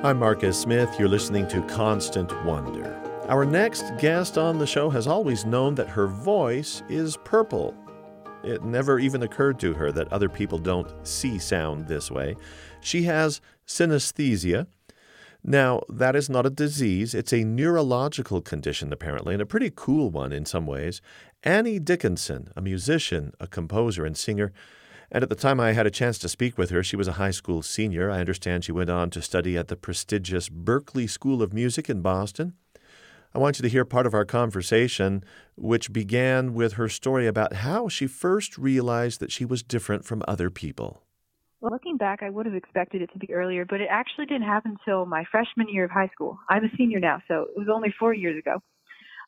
I'm 0.04 0.20
Marcus 0.20 0.62
Smith. 0.62 0.96
You're 1.00 1.10
listening 1.10 1.48
to 1.50 1.62
Constant 1.64 2.32
Wonder. 2.46 2.94
Our 3.28 3.46
next 3.46 3.98
guest 3.98 4.38
on 4.38 4.60
the 4.60 4.68
show 4.68 4.90
has 4.92 5.08
always 5.08 5.44
known 5.44 5.74
that 5.76 5.90
her 5.90 6.08
voice 6.08 6.84
is 6.88 7.18
purple. 7.26 7.76
It 8.44 8.64
never 8.64 9.00
even 9.00 9.24
occurred 9.24 9.60
to 9.60 9.74
her 9.74 9.92
that 9.92 10.14
other 10.14 10.30
people 10.30 10.60
don't 10.60 11.06
see 11.06 11.40
sound 11.40 11.88
this 11.88 12.10
way. 12.10 12.38
She 12.82 13.04
has 13.04 13.42
synesthesia. 13.66 14.68
Now, 15.44 15.82
that 15.88 16.16
is 16.16 16.30
not 16.30 16.46
a 16.46 16.50
disease, 16.50 17.14
it's 17.14 17.34
a 17.34 17.44
neurological 17.44 18.42
condition, 18.42 18.92
apparently, 18.92 19.34
and 19.34 19.42
a 19.42 19.46
pretty 19.46 19.72
cool 19.74 20.10
one 20.10 20.32
in 20.32 20.46
some 20.46 20.66
ways. 20.66 21.02
Annie 21.44 21.80
Dickinson, 21.80 22.52
a 22.56 22.62
musician, 22.62 23.34
a 23.40 23.48
composer, 23.48 24.06
and 24.06 24.18
singer, 24.18 24.52
and 25.12 25.24
at 25.24 25.30
the 25.30 25.36
time 25.36 25.60
I 25.60 25.72
had 25.72 25.88
a 25.88 25.92
chance 25.92 26.18
to 26.20 26.30
speak 26.30 26.58
with 26.58 26.70
her, 26.72 26.84
she 26.84 26.98
was 26.98 27.08
a 27.08 27.14
high 27.14 27.32
school 27.32 27.62
senior. 27.62 28.12
I 28.12 28.20
understand 28.20 28.66
she 28.66 28.74
went 28.74 28.90
on 28.90 29.10
to 29.12 29.22
study 29.22 29.58
at 29.58 29.70
the 29.70 29.78
prestigious 29.78 30.50
Berklee 30.50 31.10
School 31.10 31.42
of 31.42 31.54
Music 31.54 31.90
in 31.90 32.02
Boston. 32.02 32.54
I 33.34 33.40
want 33.40 33.58
you 33.58 33.64
to 33.64 33.70
hear 33.70 33.86
part 33.86 34.06
of 34.06 34.14
our 34.14 34.26
conversation, 34.26 35.24
which 35.56 35.94
began 35.94 36.54
with 36.54 36.74
her 36.74 36.90
story 36.90 37.28
about 37.28 37.54
how 37.54 37.88
she 37.88 38.08
first 38.08 38.58
realized 38.58 39.20
that 39.22 39.32
she 39.32 39.46
was 39.46 39.64
different 39.64 40.04
from 40.04 40.24
other 40.28 40.50
people. 40.50 41.04
Looking 41.62 41.98
back, 41.98 42.22
I 42.22 42.30
would 42.30 42.46
have 42.46 42.54
expected 42.54 43.02
it 43.02 43.12
to 43.14 43.20
be 43.20 43.34
earlier, 43.34 43.66
but 43.66 43.82
it 43.82 43.88
actually 43.90 44.28
didn't 44.28 44.48
happen 44.48 44.78
until 44.80 45.06
my 45.08 45.24
freshman 45.32 45.68
year 45.70 45.86
of 45.86 45.92
high 45.92 46.10
school. 46.14 46.38
I'm 46.48 46.64
a 46.64 46.70
senior 46.78 47.00
now, 47.00 47.22
so 47.28 47.48
it 47.50 47.58
was 47.58 47.68
only 47.74 47.94
four 48.00 48.14
years 48.14 48.38
ago. 48.38 48.62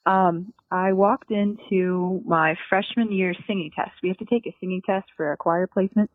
Um, 0.06 0.54
I 0.72 0.94
walked 0.94 1.32
into 1.32 2.22
my 2.26 2.56
freshman 2.70 3.12
year 3.12 3.34
singing 3.48 3.72
test. 3.76 3.92
We 4.04 4.10
have 4.10 4.18
to 4.20 4.26
take 4.26 4.46
a 4.46 4.56
singing 4.60 4.82
test 4.86 5.08
for 5.18 5.32
a 5.32 5.38
choir 5.38 5.66
placement. 5.66 6.12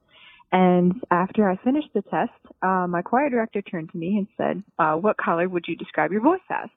And 0.53 0.95
after 1.11 1.51
I 1.51 1.57
finished 1.65 1.89
the 1.95 2.03
test, 2.03 2.31
uh, 2.63 2.87
my 2.89 3.03
choir 3.03 3.29
director 3.29 3.61
turned 3.61 3.91
to 3.91 3.99
me 3.99 4.19
and 4.19 4.29
said, 4.37 4.63
uh, 4.79 4.95
What 4.95 5.17
color 5.17 5.49
would 5.49 5.65
you 5.67 5.75
describe 5.75 6.13
your 6.13 6.23
voice 6.23 6.41
as? 6.49 6.69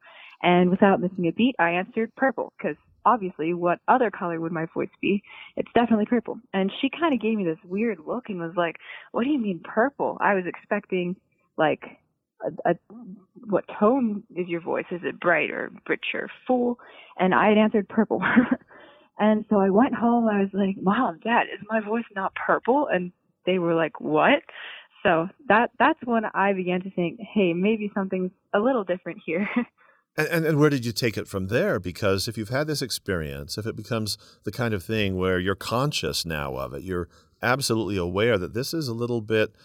And 0.42 0.72
without 0.72 1.00
missing 1.00 1.28
a 1.28 1.32
beat, 1.32 1.56
I 1.60 1.72
answered 1.72 2.16
purple 2.16 2.54
because 2.58 2.78
obviously, 3.06 3.54
what 3.54 3.80
other 3.88 4.12
color 4.12 4.40
would 4.40 4.52
my 4.52 4.66
voice 4.74 4.90
be? 5.02 5.24
It's 5.56 5.70
definitely 5.74 6.06
purple. 6.06 6.40
And 6.54 6.72
she 6.82 6.90
kind 6.90 7.14
of 7.14 7.22
gave 7.22 7.38
me 7.38 7.44
this 7.44 7.58
weird 7.64 8.00
look 8.06 8.26
and 8.30 8.40
was 8.40 8.54
like, 8.56 8.78
What 9.12 9.24
do 9.24 9.30
you 9.30 9.40
mean 9.40 9.62
purple? 9.64 10.18
I 10.22 10.34
was 10.34 10.44
expecting 10.46 11.16
like 11.58 11.84
a, 12.46 12.72
a, 12.72 12.76
what 13.46 13.66
tone 13.80 14.24
is 14.36 14.48
your 14.48 14.62
voice? 14.62 14.86
Is 14.92 15.02
it 15.04 15.20
bright 15.20 15.52
or 15.52 15.72
rich 15.88 16.06
or 16.14 16.30
full? 16.46 16.80
And 17.18 17.34
I 17.34 17.50
had 17.50 17.58
answered 17.58 17.90
purple. 17.90 18.22
and 19.20 19.46
so 19.50 19.60
I 19.60 19.70
went 19.70 19.96
home. 19.96 20.28
I 20.28 20.42
was 20.42 20.50
like, 20.54 20.76
Mom, 20.82 21.20
Dad, 21.24 21.44
is 21.54 21.66
my 21.70 21.82
voice 21.82 22.06
not 22.16 22.34
purple? 22.36 22.88
And 22.92 23.12
they 23.46 23.60
were 23.60 23.74
like, 23.74 24.00
What? 24.00 24.44
So 25.04 25.30
that 25.48 25.72
that's 25.80 26.00
when 26.04 26.24
I 26.34 26.54
began 26.54 26.82
to 26.82 26.92
think, 26.92 27.20
hey, 27.34 27.54
maybe 27.54 27.92
something's 27.94 28.32
a 28.54 28.60
little 28.60 28.84
different 28.84 29.20
here. 29.26 29.48
And, 30.18 30.46
and, 30.46 30.60
where 30.60 30.72
did 30.72 30.84
you 30.84 30.92
take 30.92 31.16
it 31.16 31.28
from 31.28 31.48
there? 31.48 31.80
Because 31.80 32.28
if 32.28 32.38
you've 32.38 32.50
had 32.50 32.66
this 32.66 32.82
experience, 32.82 33.58
if 33.58 33.68
it 33.68 33.76
becomes 33.76 34.18
the 34.46 34.52
kind 34.52 34.74
of 34.74 34.84
thing 34.84 35.16
where 35.16 35.38
you're 35.38 35.54
conscious 35.54 36.26
now 36.26 36.56
of 36.56 36.74
it, 36.74 36.82
you're 36.82 37.08
absolutely 37.44 37.98
aware 37.98 38.40
that 38.40 38.56
this 38.56 38.74
is 38.74 38.88
a 38.88 38.96
little 38.96 39.22
bit 39.22 39.56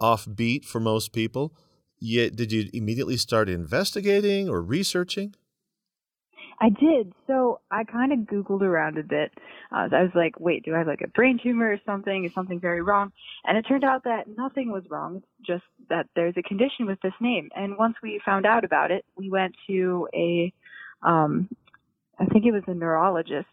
offbeat 0.00 0.66
for 0.66 0.78
most 0.78 1.12
people, 1.12 1.54
yet 1.98 2.36
did 2.36 2.52
you 2.52 2.68
immediately 2.74 3.16
start 3.16 3.48
investigating 3.48 4.48
or 4.48 4.60
researching? 4.60 5.34
I 6.60 6.68
did. 6.68 7.12
So 7.26 7.60
I 7.70 7.84
kind 7.84 8.12
of 8.12 8.20
Googled 8.20 8.62
around 8.62 8.98
a 8.98 9.02
bit. 9.02 9.32
Uh, 9.72 9.88
I 9.92 10.02
was 10.02 10.12
like, 10.14 10.38
wait, 10.38 10.64
do 10.64 10.74
I 10.74 10.78
have 10.78 10.86
like 10.86 11.02
a 11.02 11.08
brain 11.08 11.38
tumor 11.42 11.72
or 11.72 11.80
something? 11.84 12.24
Is 12.24 12.34
something 12.34 12.60
very 12.60 12.82
wrong? 12.82 13.12
And 13.44 13.58
it 13.58 13.62
turned 13.62 13.84
out 13.84 14.04
that 14.04 14.24
nothing 14.36 14.70
was 14.70 14.84
wrong. 14.88 15.22
Just 15.44 15.64
that 15.88 16.06
there's 16.14 16.34
a 16.36 16.42
condition 16.42 16.86
with 16.86 17.00
this 17.02 17.12
name. 17.20 17.50
And 17.54 17.76
once 17.76 17.96
we 18.02 18.20
found 18.24 18.46
out 18.46 18.64
about 18.64 18.90
it, 18.90 19.04
we 19.16 19.30
went 19.30 19.54
to 19.66 20.08
a, 20.14 20.52
um, 21.02 21.48
I 22.18 22.26
think 22.26 22.44
it 22.46 22.52
was 22.52 22.62
a 22.66 22.74
neurologist 22.74 23.48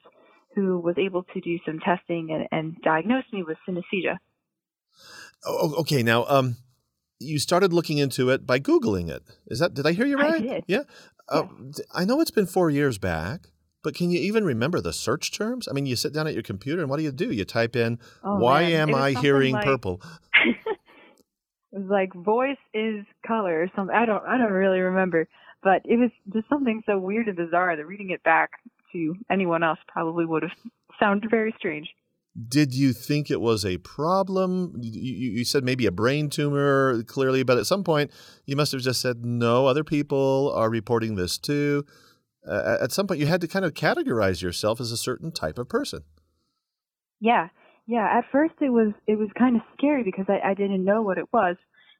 who 0.55 0.79
was 0.79 0.95
able 0.97 1.23
to 1.23 1.41
do 1.41 1.57
some 1.65 1.79
testing 1.79 2.29
and, 2.31 2.47
and 2.51 2.81
diagnose 2.81 3.23
me 3.31 3.43
with 3.43 3.57
synesthesia. 3.67 4.17
Oh, 5.45 5.75
okay. 5.79 6.03
Now, 6.03 6.25
um, 6.27 6.57
you 7.19 7.39
started 7.39 7.71
looking 7.71 7.97
into 7.97 8.29
it 8.29 8.45
by 8.45 8.59
googling 8.59 9.09
it. 9.09 9.23
Is 9.47 9.59
that 9.59 9.73
did 9.73 9.85
I 9.85 9.93
hear 9.93 10.05
you 10.05 10.17
right? 10.17 10.35
I 10.35 10.39
did. 10.39 10.63
Yeah. 10.67 10.83
Uh, 11.31 11.47
I 11.93 12.05
know 12.05 12.19
it's 12.21 12.31
been 12.31 12.45
four 12.45 12.69
years 12.69 12.97
back, 12.97 13.47
but 13.83 13.95
can 13.95 14.11
you 14.11 14.19
even 14.19 14.43
remember 14.43 14.81
the 14.81 14.93
search 14.93 15.31
terms? 15.31 15.67
I 15.67 15.73
mean, 15.73 15.85
you 15.85 15.95
sit 15.95 16.13
down 16.13 16.27
at 16.27 16.33
your 16.33 16.43
computer 16.43 16.81
and 16.81 16.89
what 16.89 16.97
do 16.97 17.03
you 17.03 17.11
do? 17.11 17.31
You 17.31 17.45
type 17.45 17.75
in, 17.75 17.99
oh, 18.23 18.37
"Why 18.37 18.63
man. 18.63 18.89
am 18.89 18.95
I 18.95 19.11
hearing 19.11 19.53
like, 19.53 19.65
purple?" 19.65 20.01
it 20.45 20.57
was 21.71 21.89
like 21.89 22.13
voice 22.13 22.57
is 22.73 23.05
color 23.25 23.63
or 23.63 23.71
something. 23.75 23.95
I 23.95 24.05
don't. 24.05 24.23
I 24.25 24.37
don't 24.37 24.51
really 24.51 24.79
remember, 24.79 25.27
but 25.63 25.81
it 25.85 25.97
was 25.97 26.11
just 26.33 26.49
something 26.49 26.83
so 26.85 26.99
weird 26.99 27.27
and 27.27 27.37
bizarre 27.37 27.75
that 27.75 27.85
reading 27.85 28.11
it 28.11 28.23
back 28.23 28.51
to 28.91 29.15
anyone 29.29 29.63
else 29.63 29.79
probably 29.87 30.25
would 30.25 30.43
have 30.43 30.51
sounded 30.99 31.31
very 31.31 31.53
strange. 31.57 31.87
Did 32.47 32.73
you 32.73 32.93
think 32.93 33.29
it 33.29 33.41
was 33.41 33.65
a 33.65 33.77
problem? 33.79 34.73
You, 34.79 35.31
you, 35.33 35.45
said 35.45 35.65
maybe 35.65 35.85
a 35.85 35.91
brain 35.91 36.29
tumor, 36.29 37.03
clearly, 37.03 37.43
but 37.43 37.57
at 37.57 37.65
some 37.65 37.83
point 37.83 38.09
you 38.45 38.55
must 38.55 38.71
have 38.71 38.81
just 38.81 39.01
said, 39.01 39.25
no, 39.25 39.67
other 39.67 39.83
people 39.83 40.53
are 40.55 40.69
reporting 40.69 41.15
this 41.15 41.37
too. 41.37 41.85
Uh, 42.47 42.77
at 42.81 42.91
some 42.91 43.05
point, 43.05 43.19
you 43.19 43.27
had 43.27 43.41
to 43.41 43.47
kind 43.47 43.65
of 43.65 43.73
categorize 43.73 44.41
yourself 44.41 44.79
as 44.81 44.91
a 44.91 44.97
certain 44.97 45.31
type 45.31 45.59
of 45.59 45.69
person. 45.69 46.03
Yeah, 47.19 47.49
yeah. 47.85 48.07
At 48.17 48.25
first, 48.31 48.55
it 48.61 48.69
was 48.69 48.93
it 49.05 49.17
was 49.17 49.29
kind 49.37 49.55
of 49.55 49.61
scary 49.77 50.03
because 50.03 50.25
I, 50.27 50.51
I 50.51 50.53
didn't 50.53 50.83
know 50.83 51.01
what 51.01 51.17
it 51.17 51.31
was. 51.31 51.55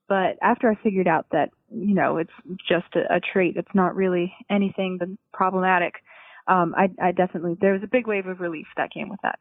But 0.09 0.37
after 0.41 0.69
I 0.69 0.75
figured 0.83 1.07
out 1.07 1.27
that 1.31 1.51
you 1.69 1.93
know 1.93 2.17
it's 2.17 2.31
just 2.67 2.95
a, 2.95 3.15
a 3.15 3.19
trait, 3.19 3.55
it's 3.55 3.75
not 3.75 3.95
really 3.95 4.33
anything 4.49 5.17
problematic. 5.31 5.93
Um, 6.47 6.73
I, 6.75 6.89
I 7.01 7.11
definitely 7.11 7.55
there 7.61 7.73
was 7.73 7.83
a 7.83 7.87
big 7.87 8.07
wave 8.07 8.25
of 8.25 8.39
relief 8.39 8.67
that 8.77 8.91
came 8.91 9.09
with 9.09 9.19
that. 9.21 9.37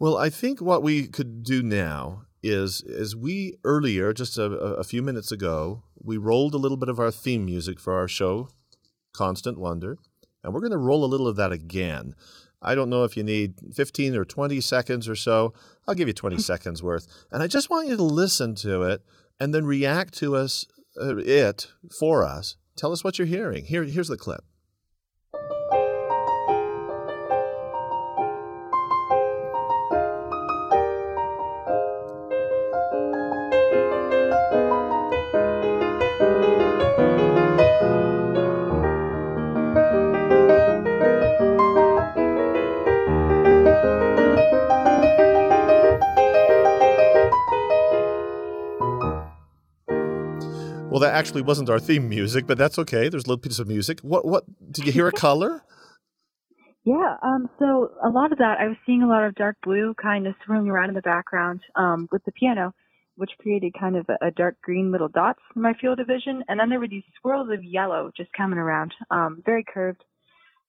Well, 0.00 0.16
I 0.16 0.30
think 0.30 0.60
what 0.60 0.82
we 0.82 1.08
could 1.08 1.42
do 1.42 1.62
now 1.62 2.22
is 2.40 2.82
as 2.82 3.16
we 3.16 3.54
earlier, 3.64 4.12
just 4.12 4.38
a, 4.38 4.44
a, 4.44 4.84
few 4.84 5.02
minutes 5.02 5.32
ago, 5.32 5.82
we 6.00 6.16
rolled 6.16 6.54
a 6.54 6.58
little 6.58 6.76
bit 6.76 6.88
of 6.88 7.00
our 7.00 7.10
theme 7.10 7.44
music 7.44 7.80
for 7.80 7.94
our 7.94 8.06
show, 8.06 8.48
Constant 9.12 9.58
Wonder, 9.58 9.98
and 10.44 10.54
we're 10.54 10.60
going 10.60 10.70
to 10.70 10.78
roll 10.78 11.04
a 11.04 11.06
little 11.06 11.26
of 11.26 11.34
that 11.36 11.50
again. 11.50 12.14
I 12.62 12.76
don't 12.76 12.90
know 12.90 13.02
if 13.02 13.16
you 13.16 13.24
need 13.24 13.54
15 13.74 14.14
or 14.14 14.24
20 14.24 14.60
seconds 14.60 15.08
or 15.08 15.16
so. 15.16 15.52
I'll 15.86 15.94
give 15.94 16.08
you 16.08 16.14
20 16.14 16.38
seconds 16.42 16.80
worth. 16.80 17.06
And 17.32 17.42
I 17.42 17.48
just 17.48 17.70
want 17.70 17.88
you 17.88 17.96
to 17.96 18.02
listen 18.02 18.54
to 18.56 18.82
it 18.84 19.02
and 19.40 19.52
then 19.52 19.66
react 19.66 20.14
to 20.18 20.36
us 20.36 20.64
uh, 21.00 21.16
it 21.16 21.68
for 21.98 22.24
us. 22.24 22.56
Tell 22.76 22.92
us 22.92 23.02
what 23.02 23.18
you're 23.18 23.26
hearing. 23.26 23.64
Here 23.64 23.82
here's 23.82 24.08
the 24.08 24.16
clip. 24.16 24.44
Well, 50.98 51.08
that 51.08 51.16
actually 51.16 51.42
wasn't 51.42 51.70
our 51.70 51.78
theme 51.78 52.08
music, 52.08 52.48
but 52.48 52.58
that's 52.58 52.76
okay. 52.76 53.08
There's 53.08 53.22
a 53.22 53.28
little 53.28 53.38
piece 53.38 53.60
of 53.60 53.68
music. 53.68 54.00
What? 54.00 54.24
What? 54.24 54.42
Did 54.72 54.84
you 54.84 54.90
hear 54.90 55.06
a 55.06 55.12
color? 55.26 55.62
Yeah. 56.82 57.14
Um. 57.22 57.48
So 57.60 57.92
a 58.04 58.08
lot 58.08 58.32
of 58.32 58.38
that, 58.38 58.56
I 58.58 58.66
was 58.66 58.76
seeing 58.84 59.04
a 59.04 59.06
lot 59.06 59.22
of 59.22 59.36
dark 59.36 59.58
blue 59.62 59.94
kind 60.02 60.26
of 60.26 60.34
swirling 60.44 60.68
around 60.68 60.88
in 60.88 60.96
the 60.96 61.00
background 61.02 61.60
um, 61.76 62.08
with 62.10 62.24
the 62.24 62.32
piano, 62.32 62.74
which 63.14 63.30
created 63.40 63.74
kind 63.78 63.96
of 63.96 64.06
a, 64.08 64.26
a, 64.26 64.30
dark 64.32 64.56
green 64.60 64.90
little 64.90 65.06
dots 65.06 65.38
in 65.54 65.62
my 65.62 65.72
field 65.80 66.00
of 66.00 66.08
vision, 66.08 66.42
and 66.48 66.58
then 66.58 66.68
there 66.68 66.80
were 66.80 66.88
these 66.88 67.04
swirls 67.20 67.48
of 67.52 67.62
yellow 67.62 68.10
just 68.16 68.32
coming 68.36 68.58
around, 68.58 68.92
um, 69.12 69.40
very 69.46 69.64
curved. 69.72 70.02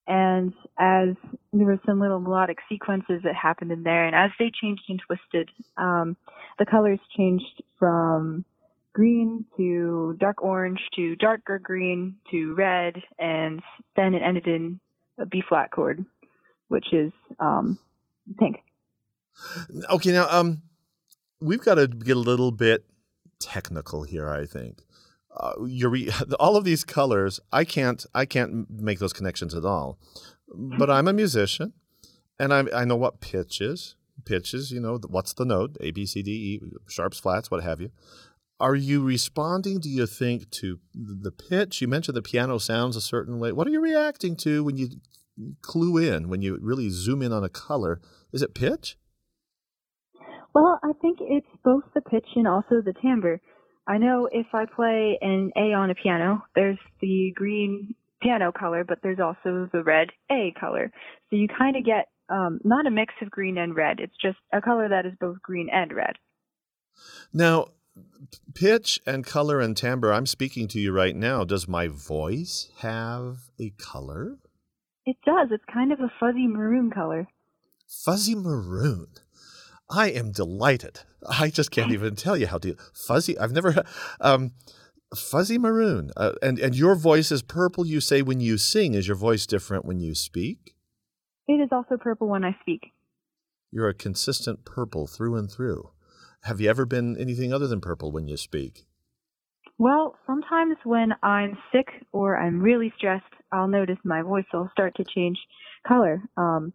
And 0.06 0.54
as 0.78 1.16
there 1.54 1.66
were 1.66 1.82
some 1.88 2.00
little 2.00 2.20
melodic 2.20 2.60
sequences 2.70 3.22
that 3.24 3.34
happened 3.34 3.72
in 3.72 3.82
there, 3.82 4.06
and 4.06 4.16
as 4.16 4.30
they 4.38 4.52
changed 4.62 4.84
and 4.90 5.02
twisted, 5.08 5.50
um, 5.76 6.16
the 6.60 6.68
colors 6.68 7.00
changed 7.18 7.64
from 7.80 8.46
green 8.94 9.46
to 9.58 10.16
dark 10.20 10.42
orange 10.44 10.80
to 10.96 11.16
darker 11.16 11.60
green 11.60 12.16
to 12.32 12.54
red, 12.56 12.96
and 13.18 13.62
then 13.96 14.14
it 14.14 14.22
ended 14.22 14.48
in 14.48 14.80
a 15.20 15.26
B 15.26 15.44
flat 15.48 15.72
chord, 15.72 16.06
which 16.68 16.94
is 16.94 17.12
um, 17.40 17.80
pink. 18.38 18.58
Okay, 19.90 20.12
now 20.12 20.28
um, 20.30 20.62
we've 21.40 21.64
got 21.64 21.76
to 21.76 21.88
get 21.88 22.18
a 22.18 22.20
little 22.20 22.52
bit 22.52 22.86
technical 23.40 24.04
here. 24.04 24.30
I 24.30 24.46
think 24.46 24.84
uh, 25.36 25.54
re- 25.58 26.10
all 26.40 26.56
of 26.56 26.64
these 26.64 26.84
colors. 26.84 27.40
I 27.52 27.64
can't 27.64 28.06
I 28.14 28.26
can't 28.26 28.70
make 28.70 29.00
those 29.00 29.14
connections 29.14 29.54
at 29.54 29.66
all. 29.66 29.98
But 30.54 30.90
I'm 30.90 31.08
a 31.08 31.14
musician, 31.14 31.74
and 32.40 32.54
I 32.54 32.66
I 32.74 32.86
know 32.86 32.96
what 32.96 33.22
pitch 33.22 33.62
is. 33.62 33.96
Pitch 34.26 34.54
is, 34.54 34.70
you 34.72 34.82
know, 34.82 35.00
what's 35.08 35.32
the 35.32 35.46
note? 35.46 35.78
A, 35.80 35.92
B, 35.92 36.06
C, 36.06 36.22
D, 36.22 36.32
E, 36.32 36.62
sharps, 36.90 37.20
flats, 37.20 37.50
what 37.50 37.64
have 37.64 37.80
you. 37.80 37.90
Are 38.60 38.76
you 38.76 39.02
responding, 39.02 39.80
do 39.80 39.90
you 39.90 40.06
think, 40.06 40.50
to 40.52 40.80
the 40.94 41.32
pitch? 41.32 41.82
You 41.82 41.88
mentioned 41.88 42.18
the 42.18 42.22
piano 42.22 42.58
sounds 42.58 42.98
a 42.98 43.02
certain 43.02 43.40
way. 43.40 43.54
What 43.54 43.68
are 43.68 43.72
you 43.72 43.82
reacting 43.82 44.36
to 44.38 44.64
when 44.64 44.76
you 44.76 44.90
clue 45.62 45.98
in, 45.98 46.28
when 46.28 46.42
you 46.42 46.60
really 46.62 46.90
zoom 46.90 47.22
in 47.22 47.32
on 47.32 47.44
a 47.44 47.50
color? 47.50 48.02
Is 48.34 48.42
it 48.42 48.54
pitch? 48.54 48.98
Well, 50.54 50.80
I 50.84 50.92
think 51.02 51.20
it's 51.22 51.48
both 51.64 51.84
the 51.94 52.02
pitch 52.02 52.28
and 52.36 52.48
also 52.48 52.82
the 52.84 52.94
timbre. 53.02 53.40
I 53.88 53.98
know 53.98 54.28
if 54.32 54.48
I 54.54 54.66
play 54.66 55.18
an 55.22 55.52
A 55.56 55.74
on 55.74 55.90
a 55.90 55.96
piano, 55.96 56.44
there's 56.54 56.78
the 57.02 57.32
green 57.36 57.96
piano 58.22 58.52
color, 58.52 58.84
but 58.84 59.00
there's 59.02 59.20
also 59.20 59.70
the 59.72 59.84
red 59.84 60.10
A 60.30 60.54
color. 60.60 60.92
So 61.30 61.38
you 61.38 61.48
kind 61.48 61.78
of 61.78 61.86
get 61.86 62.10
um, 62.30 62.60
not 62.64 62.86
a 62.86 62.92
mix 62.92 63.14
of 63.22 63.32
green 63.32 63.58
and 63.58 63.76
red. 63.76 64.00
It's 64.00 64.16
just 64.22 64.38
a 64.54 64.62
color 64.62 64.90
that 64.90 65.06
is 65.06 65.14
both 65.20 65.42
green 65.42 65.70
and 65.72 65.94
red. 65.94 66.18
Now, 67.34 67.68
pitch 68.54 69.00
and 69.06 69.26
color 69.26 69.60
and 69.60 69.76
timbre, 69.76 70.14
I'm 70.14 70.26
speaking 70.26 70.68
to 70.70 70.80
you 70.80 70.92
right 70.92 71.16
now. 71.16 71.44
Does 71.44 71.68
my 71.68 71.88
voice 71.88 72.70
have 72.80 73.50
a 73.60 73.72
color? 73.72 74.38
It 75.06 75.18
does. 75.26 75.50
It's 75.52 75.64
kind 75.72 75.92
of 75.92 76.00
a 76.00 76.12
fuzzy 76.20 76.48
maroon 76.48 76.92
color. 76.92 77.28
Fuzzy 77.88 78.36
maroon. 78.36 79.08
I 79.90 80.12
am 80.12 80.32
delighted. 80.32 81.02
I 81.28 81.50
just 81.50 81.72
can't 81.72 81.92
even 81.92 82.16
tell 82.16 82.38
you 82.38 82.48
how 82.48 82.60
to 82.60 82.76
fuzzy. 82.94 83.38
I've 83.38 83.52
never 83.52 83.84
um, 84.22 84.52
fuzzy 85.16 85.58
maroon. 85.58 86.12
Uh, 86.16 86.34
and 86.42 86.60
and 86.60 86.76
your 86.76 86.96
voice 86.96 87.32
is 87.32 87.42
purple. 87.42 87.86
You 87.86 88.00
say 88.00 88.22
when 88.22 88.40
you 88.40 88.58
sing. 88.58 88.94
Is 88.94 89.08
your 89.08 89.18
voice 89.18 89.48
different 89.48 89.86
when 89.86 90.00
you 90.00 90.14
speak? 90.14 90.76
It 91.48 91.54
is 91.54 91.70
also 91.72 91.98
purple 91.98 92.28
when 92.28 92.44
I 92.44 92.56
speak. 92.62 92.92
You're 93.72 93.90
a 93.90 93.94
consistent 93.94 94.66
purple 94.66 95.08
through 95.08 95.36
and 95.36 95.52
through. 95.52 95.90
Have 96.44 96.62
you 96.62 96.70
ever 96.70 96.86
been 96.86 97.18
anything 97.18 97.54
other 97.54 97.68
than 97.68 97.82
purple 97.82 98.12
when 98.12 98.28
you 98.28 98.38
speak? 98.38 98.86
Well, 99.78 100.16
sometimes 100.28 100.76
when 100.84 101.14
I'm 101.24 101.58
sick 101.72 101.88
or 102.12 102.38
I'm 102.38 102.60
really 102.60 102.94
stressed, 102.98 103.24
I'll 103.52 103.68
notice 103.68 103.98
my 104.04 104.22
voice 104.22 104.46
will 104.54 104.70
start 104.72 104.96
to 104.98 105.06
change 105.06 105.38
color. 105.88 106.22
Um, 106.38 106.74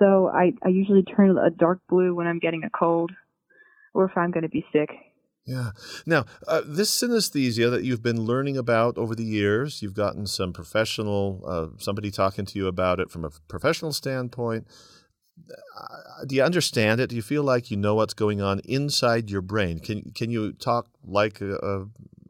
so 0.00 0.28
I, 0.28 0.52
I 0.64 0.68
usually 0.68 1.04
turn 1.04 1.36
a 1.38 1.50
dark 1.50 1.80
blue 1.88 2.14
when 2.14 2.26
I'm 2.26 2.40
getting 2.40 2.64
a 2.64 2.70
cold 2.70 3.12
or 3.94 4.04
if 4.04 4.16
I'm 4.16 4.32
going 4.32 4.42
to 4.42 4.48
be 4.48 4.66
sick. 4.72 4.90
Yeah. 5.46 5.70
Now, 6.06 6.24
uh, 6.48 6.62
this 6.66 6.90
synesthesia 6.90 7.70
that 7.70 7.84
you've 7.84 8.02
been 8.02 8.22
learning 8.22 8.56
about 8.56 8.96
over 8.96 9.14
the 9.14 9.24
years, 9.24 9.82
you've 9.82 9.94
gotten 9.94 10.26
some 10.26 10.52
professional, 10.52 11.42
uh, 11.46 11.78
somebody 11.78 12.10
talking 12.10 12.46
to 12.46 12.58
you 12.58 12.66
about 12.66 12.98
it 12.98 13.10
from 13.10 13.24
a 13.24 13.30
professional 13.46 13.92
standpoint. 13.92 14.66
Uh, 15.38 16.24
do 16.26 16.34
you 16.34 16.42
understand 16.42 17.00
it? 17.00 17.10
Do 17.10 17.16
you 17.16 17.22
feel 17.22 17.42
like 17.42 17.70
you 17.70 17.76
know 17.76 17.94
what's 17.94 18.14
going 18.14 18.40
on 18.40 18.60
inside 18.64 19.30
your 19.30 19.42
brain? 19.42 19.78
Can 19.80 20.12
can 20.14 20.30
you 20.30 20.52
talk 20.52 20.88
like 21.04 21.40
a, 21.40 21.86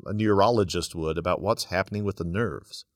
a, 0.07 0.13
neurologist 0.13 0.95
would 0.95 1.19
about 1.19 1.41
what's 1.41 1.65
happening 1.65 2.05
with 2.05 2.17
the 2.17 2.25
nerves? 2.25 2.87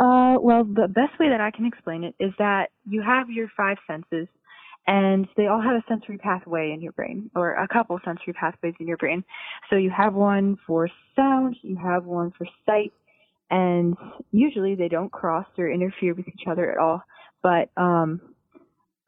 Uh, 0.00 0.36
well, 0.40 0.64
the 0.64 0.88
best 0.88 1.18
way 1.20 1.28
that 1.28 1.40
I 1.40 1.50
can 1.50 1.66
explain 1.66 2.02
it 2.02 2.14
is 2.18 2.32
that 2.38 2.70
you 2.88 3.02
have 3.02 3.30
your 3.30 3.48
five 3.56 3.76
senses, 3.86 4.26
and 4.86 5.28
they 5.36 5.46
all 5.46 5.60
have 5.60 5.74
a 5.74 5.84
sensory 5.86 6.18
pathway 6.18 6.72
in 6.72 6.80
your 6.80 6.92
brain, 6.92 7.30
or 7.36 7.52
a 7.54 7.68
couple 7.68 8.00
sensory 8.04 8.32
pathways 8.32 8.74
in 8.80 8.88
your 8.88 8.96
brain. 8.96 9.22
So 9.70 9.76
you 9.76 9.90
have 9.90 10.14
one 10.14 10.56
for 10.66 10.88
sound, 11.14 11.56
you 11.62 11.76
have 11.76 12.04
one 12.04 12.32
for 12.36 12.46
sight, 12.66 12.92
and 13.50 13.96
usually 14.32 14.74
they 14.74 14.88
don't 14.88 15.12
cross 15.12 15.46
or 15.58 15.70
interfere 15.70 16.14
with 16.14 16.26
each 16.26 16.46
other 16.50 16.72
at 16.72 16.78
all. 16.78 17.02
But 17.42 17.70
um, 17.76 18.31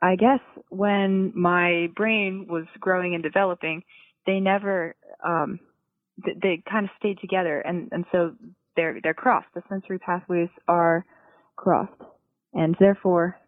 I 0.05 0.17
guess 0.17 0.41
when 0.69 1.33
my 1.35 1.89
brain 1.97 2.47
was 2.47 2.67
growing 2.79 3.15
and 3.15 3.23
developing, 3.23 3.85
they 4.27 4.39
never 4.39 4.95
um, 5.27 5.59
they, 6.23 6.33
they 6.43 6.63
kind 6.71 6.85
of 6.85 6.91
stayed 6.99 7.19
together, 7.21 7.61
and 7.61 7.89
and 7.91 8.05
so 8.13 8.35
they're 8.77 8.99
they're 9.03 9.15
crossed. 9.15 9.47
The 9.55 9.63
sensory 9.67 9.99
pathways 9.99 10.51
are 10.69 11.07
crossed, 11.57 12.03
and 12.53 12.77
therefore 12.79 13.41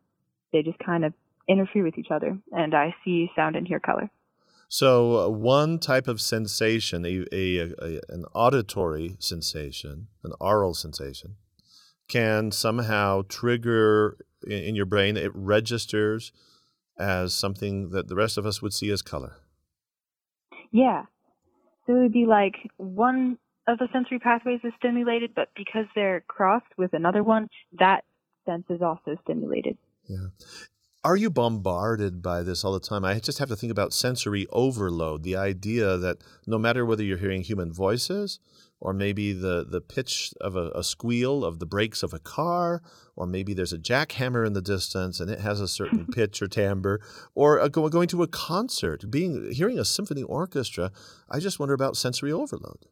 they 0.54 0.62
just 0.62 0.78
kind 0.78 1.04
of 1.04 1.12
interfere 1.46 1.84
with 1.84 1.98
each 1.98 2.10
other. 2.10 2.38
And 2.52 2.74
I 2.74 2.94
see 3.04 3.30
sound 3.36 3.54
and 3.56 3.68
hear 3.68 3.78
color. 3.78 4.10
So 4.68 5.26
uh, 5.26 5.28
one 5.28 5.78
type 5.78 6.08
of 6.08 6.22
sensation, 6.22 7.04
a, 7.04 7.26
a, 7.32 7.58
a, 7.58 8.00
an 8.08 8.24
auditory 8.34 9.16
sensation, 9.18 10.08
an 10.24 10.32
aural 10.40 10.74
sensation, 10.74 11.36
can 12.08 12.50
somehow 12.50 13.22
trigger 13.28 14.16
in, 14.44 14.52
in 14.52 14.74
your 14.74 14.86
brain. 14.86 15.16
It 15.16 15.32
registers 15.34 16.32
as 16.98 17.34
something 17.34 17.90
that 17.90 18.08
the 18.08 18.16
rest 18.16 18.38
of 18.38 18.46
us 18.46 18.62
would 18.62 18.72
see 18.72 18.90
as 18.90 19.02
color. 19.02 19.36
Yeah. 20.72 21.04
So 21.86 21.94
it 21.94 21.98
would 21.98 22.12
be 22.12 22.26
like 22.26 22.54
one 22.76 23.38
of 23.68 23.78
the 23.78 23.88
sensory 23.92 24.18
pathways 24.18 24.60
is 24.64 24.72
stimulated, 24.78 25.32
but 25.34 25.48
because 25.56 25.86
they're 25.94 26.24
crossed 26.28 26.66
with 26.76 26.92
another 26.92 27.22
one, 27.22 27.48
that 27.78 28.04
sense 28.44 28.64
is 28.70 28.80
also 28.82 29.16
stimulated. 29.22 29.76
Yeah. 30.08 30.28
Are 31.04 31.16
you 31.16 31.30
bombarded 31.30 32.20
by 32.20 32.42
this 32.42 32.64
all 32.64 32.72
the 32.72 32.80
time? 32.80 33.04
I 33.04 33.18
just 33.20 33.38
have 33.38 33.48
to 33.48 33.56
think 33.56 33.70
about 33.70 33.92
sensory 33.92 34.46
overload, 34.50 35.22
the 35.22 35.36
idea 35.36 35.96
that 35.96 36.18
no 36.46 36.58
matter 36.58 36.84
whether 36.84 37.04
you're 37.04 37.18
hearing 37.18 37.42
human 37.42 37.72
voices 37.72 38.40
or 38.80 38.92
maybe 38.92 39.32
the, 39.32 39.64
the 39.68 39.80
pitch 39.80 40.32
of 40.40 40.56
a, 40.56 40.70
a, 40.74 40.84
squeal 40.84 41.44
of 41.44 41.58
the 41.58 41.66
brakes 41.66 42.02
of 42.02 42.12
a 42.12 42.18
car, 42.18 42.82
or 43.14 43.26
maybe 43.26 43.54
there's 43.54 43.72
a 43.72 43.78
jackhammer 43.78 44.46
in 44.46 44.52
the 44.52 44.60
distance 44.60 45.18
and 45.18 45.30
it 45.30 45.40
has 45.40 45.60
a 45.60 45.68
certain 45.68 46.06
pitch 46.12 46.42
or 46.42 46.46
timbre, 46.46 47.00
or 47.34 47.58
a, 47.58 47.68
going 47.68 48.08
to 48.08 48.22
a 48.22 48.28
concert, 48.28 49.10
being 49.10 49.50
hearing 49.52 49.78
a 49.78 49.84
symphony 49.84 50.22
orchestra. 50.22 50.92
I 51.30 51.38
just 51.38 51.58
wonder 51.58 51.74
about 51.74 51.96
sensory 51.96 52.32
overload. 52.32 52.86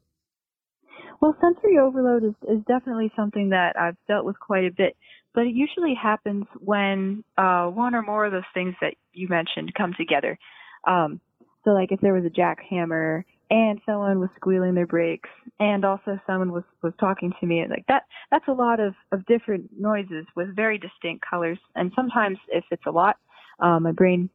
Well, 1.20 1.36
sensory 1.40 1.78
overload 1.78 2.24
is, 2.24 2.34
is 2.48 2.62
definitely 2.66 3.12
something 3.16 3.50
that 3.50 3.78
I've 3.78 3.96
dealt 4.08 4.24
with 4.24 4.38
quite 4.38 4.64
a 4.64 4.70
bit, 4.70 4.96
but 5.34 5.42
it 5.42 5.54
usually 5.54 5.94
happens 5.94 6.44
when 6.58 7.24
uh, 7.38 7.66
one 7.66 7.94
or 7.94 8.02
more 8.02 8.26
of 8.26 8.32
those 8.32 8.42
things 8.52 8.74
that 8.80 8.94
you 9.12 9.28
mentioned 9.28 9.72
come 9.74 9.94
together. 9.96 10.38
Um, 10.86 11.20
so, 11.64 11.70
like 11.70 11.92
if 11.92 12.00
there 12.00 12.12
was 12.12 12.24
a 12.24 12.28
jackhammer 12.28 13.24
and 13.50 13.80
someone 13.84 14.20
was 14.20 14.30
squealing 14.36 14.74
their 14.74 14.86
brakes 14.86 15.28
and 15.60 15.84
also 15.84 16.18
someone 16.26 16.52
was 16.52 16.64
was 16.82 16.92
talking 16.98 17.32
to 17.40 17.46
me 17.46 17.64
like 17.68 17.84
that 17.88 18.04
that's 18.30 18.48
a 18.48 18.52
lot 18.52 18.80
of 18.80 18.94
of 19.12 19.24
different 19.26 19.68
noises 19.78 20.24
with 20.34 20.54
very 20.56 20.78
distinct 20.78 21.24
colors 21.28 21.58
and 21.76 21.92
sometimes 21.94 22.38
if 22.48 22.64
it's 22.70 22.86
a 22.86 22.90
lot 22.90 23.16
um 23.60 23.82
my 23.82 23.92
brain 23.92 24.30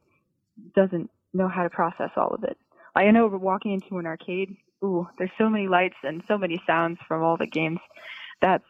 doesn't 0.74 1.10
know 1.32 1.48
how 1.48 1.62
to 1.62 1.70
process 1.70 2.10
all 2.16 2.34
of 2.34 2.44
it. 2.44 2.56
I 2.94 3.10
know 3.10 3.26
we're 3.28 3.38
walking 3.38 3.72
into 3.72 3.98
an 3.98 4.06
arcade 4.06 4.56
ooh 4.82 5.06
there's 5.18 5.30
so 5.38 5.48
many 5.48 5.68
lights 5.68 5.96
and 6.02 6.22
so 6.26 6.38
many 6.38 6.60
sounds 6.66 6.98
from 7.06 7.22
all 7.22 7.36
the 7.36 7.46
games. 7.46 7.80
That's 8.40 8.64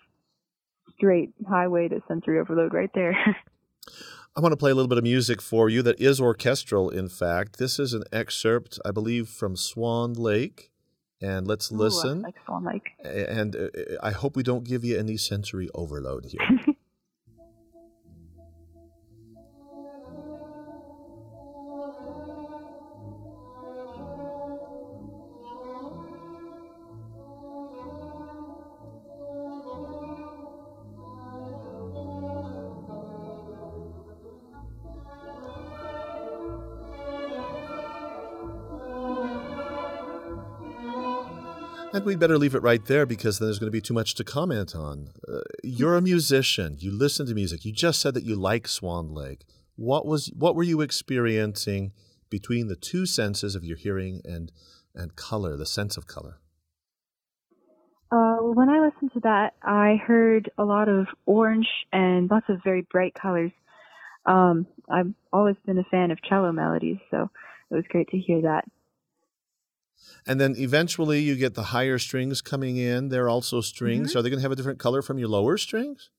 straight 0.97 1.31
highway 1.49 1.89
to 1.89 2.03
sensory 2.09 2.39
overload 2.39 2.75
right 2.75 2.91
there 2.95 3.17
I 4.37 4.41
want 4.41 4.53
to 4.53 4.57
play 4.57 4.71
a 4.71 4.75
little 4.75 4.89
bit 4.89 4.99
of 4.99 5.05
music 5.05 5.43
for 5.43 5.69
you 5.69 5.83
that 5.83 6.01
is 6.01 6.21
orchestral, 6.21 6.89
in 6.89 7.09
fact. 7.09 7.59
This 7.59 7.81
is 7.81 7.95
an 7.95 8.05
excerpt, 8.13 8.79
I 8.85 8.93
believe, 8.93 9.29
from 9.29 9.57
Swan 9.57 10.13
Lake. 10.13 10.71
And 11.21 11.47
let's 11.49 11.73
listen. 11.73 12.21
Ooh, 12.21 12.23
like 12.23 12.37
Swan 12.47 12.65
Lake. 12.65 12.91
And 13.05 13.57
uh, 13.57 13.69
I 14.03 14.13
hope 14.13 14.37
we 14.37 14.43
don't 14.45 14.65
give 14.65 14.85
you 14.85 14.97
any 14.99 15.17
sensory 15.17 15.69
overload 15.75 16.27
here. 16.27 16.41
And 41.93 42.05
we'd 42.05 42.21
better 42.21 42.39
leave 42.39 42.55
it 42.55 42.63
right 42.63 42.85
there 42.85 43.05
because 43.05 43.39
then 43.39 43.49
there's 43.49 43.59
going 43.59 43.67
to 43.67 43.73
be 43.73 43.81
too 43.81 43.95
much 43.95 44.15
to 44.15 44.23
comment 44.23 44.77
on. 44.77 45.09
Uh, 45.27 45.41
you're 45.65 45.97
a 45.97 46.01
musician. 46.01 46.77
You 46.79 46.93
listen 46.93 47.27
to 47.27 47.35
music. 47.35 47.65
You 47.65 47.73
just 47.73 48.01
said 48.01 48.15
that 48.15 48.23
you 48.23 48.37
like 48.37 48.69
Swan 48.69 49.13
Lake. 49.13 49.45
What 49.75 50.07
was 50.07 50.31
what 50.37 50.55
were 50.55 50.63
you 50.63 50.83
experiencing 50.83 51.93
between 52.29 52.69
the 52.69 52.77
two 52.77 53.07
senses 53.07 53.57
of 53.57 53.65
your 53.65 53.77
hearing 53.77 54.21
and 54.25 54.53
and 54.95 55.17
color, 55.17 55.57
the 55.57 55.67
sense 55.67 55.97
of 55.97 56.07
color? 56.07 56.39
Uh, 58.13 58.37
when 58.37 58.69
I 58.69 58.81
listened 58.81 59.13
to 59.15 59.21
that, 59.21 59.55
I 59.63 59.97
heard 60.05 60.51
a 60.59 60.65
lot 60.65 60.89
of 60.89 61.07
orange 61.27 61.69
and 61.93 62.31
lots 62.31 62.47
of 62.49 62.63
very 62.63 62.87
bright 62.91 63.15
colors. 63.15 63.53
Um, 64.27 64.67
I've 64.89 65.13
always 65.33 65.57
been 65.67 65.79
a 65.79 65.85
fan 65.85 66.11
of 66.13 66.23
cello 66.23 66.53
melodies, 66.53 66.99
so 67.11 67.31
it 67.71 67.75
was 67.75 67.85
great 67.89 68.09
to 68.11 68.19
hear 68.19 68.43
that. 68.43 68.65
And 70.27 70.41
then 70.41 70.55
eventually 70.57 71.21
you 71.21 71.37
get 71.37 71.55
the 71.55 71.65
higher 71.65 71.99
strings 71.99 72.41
coming 72.41 72.77
in. 72.77 73.09
They're 73.09 73.29
also 73.29 73.61
strings. 73.61 74.11
Mm-hmm. 74.11 74.19
Are 74.19 74.23
they 74.23 74.31
going 74.31 74.39
to 74.39 74.43
have 74.43 74.53
a 74.53 74.57
different 74.57 74.79
color 74.79 75.03
from 75.03 75.19
your 75.19 75.29
lower 75.29 75.57
strings? 75.57 76.11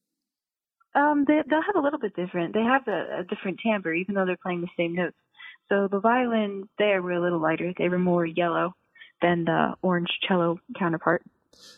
Um, 0.94 1.26
they, 1.28 1.40
they'll 1.50 1.62
have 1.62 1.76
a 1.76 1.82
little 1.82 2.00
bit 2.00 2.16
different. 2.16 2.54
They 2.54 2.64
have 2.64 2.88
a, 2.88 3.20
a 3.20 3.24
different 3.24 3.60
timbre, 3.64 3.94
even 3.94 4.16
though 4.16 4.26
they're 4.26 4.38
playing 4.42 4.62
the 4.62 4.68
same 4.76 4.96
notes. 4.96 5.16
So 5.70 5.88
the 5.90 6.00
violins 6.00 6.66
there 6.78 7.02
were 7.02 7.14
a 7.14 7.22
little 7.22 7.40
lighter. 7.40 7.74
They 7.78 7.88
were 7.88 8.00
more 8.00 8.26
yellow 8.26 8.74
than 9.22 9.46
the 9.46 9.76
orange 9.82 10.10
cello 10.28 10.60
counterpart. 10.78 11.22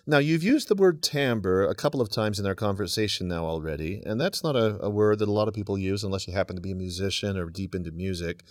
Now, 0.05 0.19
you've 0.19 0.43
used 0.43 0.67
the 0.67 0.75
word 0.75 1.01
timbre 1.01 1.67
a 1.67 1.75
couple 1.75 2.01
of 2.01 2.09
times 2.09 2.39
in 2.39 2.45
our 2.45 2.55
conversation 2.55 3.27
now 3.27 3.45
already, 3.45 4.01
and 4.05 4.19
that's 4.19 4.43
not 4.43 4.55
a, 4.55 4.79
a, 4.81 4.89
word 4.89 5.19
that 5.19 5.27
a 5.27 5.31
lot 5.31 5.47
of 5.47 5.53
people 5.53 5.77
use 5.77 6.03
unless 6.03 6.27
you 6.27 6.33
happen 6.33 6.55
to 6.55 6.61
be 6.61 6.71
a 6.71 6.75
musician 6.75 7.37
or 7.37 7.49
deep 7.49 7.73
into 7.73 7.91
music. 7.91 8.43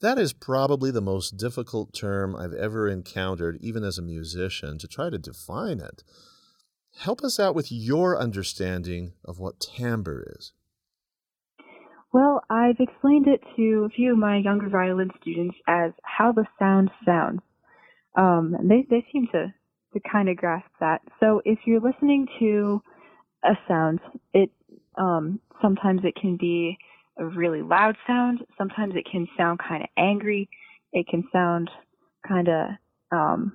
That 0.00 0.18
is 0.18 0.32
probably 0.34 0.90
the 0.90 1.00
most 1.00 1.38
difficult 1.38 1.94
term 1.94 2.36
I've 2.36 2.52
ever 2.52 2.86
encountered, 2.86 3.56
even 3.60 3.82
as 3.82 3.96
a 3.96 4.02
musician, 4.02 4.78
to 4.78 4.88
try 4.88 5.08
to 5.08 5.18
define 5.18 5.80
it. 5.80 6.04
Help 6.98 7.22
us 7.22 7.40
out 7.40 7.54
with 7.54 7.72
your 7.72 8.18
understanding 8.18 9.12
of 9.24 9.38
what 9.38 9.60
timbre 9.60 10.24
is. 10.36 10.52
Well, 12.12 12.42
I've 12.48 12.78
explained 12.78 13.26
it 13.26 13.42
to 13.56 13.84
a 13.84 13.88
few 13.88 14.12
of 14.12 14.18
my 14.18 14.38
younger 14.38 14.68
violin 14.68 15.10
students 15.20 15.56
as 15.66 15.92
how 16.02 16.32
the 16.32 16.46
sound 16.58 16.90
sounds. 17.04 17.40
Um, 18.16 18.54
and 18.58 18.70
they, 18.70 18.86
they 18.88 19.04
seem 19.12 19.28
to, 19.32 19.52
to 19.92 20.00
kind 20.10 20.28
of 20.28 20.36
grasp 20.36 20.68
that. 20.80 21.02
So 21.20 21.42
if 21.44 21.58
you're 21.66 21.80
listening 21.80 22.26
to 22.38 22.82
a 23.44 23.52
sound, 23.68 24.00
it 24.32 24.50
um, 24.96 25.40
sometimes 25.60 26.00
it 26.04 26.14
can 26.18 26.36
be 26.36 26.78
a 27.18 27.24
really 27.24 27.62
loud 27.62 27.96
sound. 28.06 28.40
Sometimes 28.58 28.94
it 28.96 29.06
can 29.10 29.26
sound 29.36 29.58
kind 29.66 29.82
of 29.82 29.88
angry. 29.96 30.48
It 30.92 31.06
can 31.08 31.24
sound 31.32 31.70
kind 32.26 32.48
of, 32.48 32.68
um, 33.12 33.52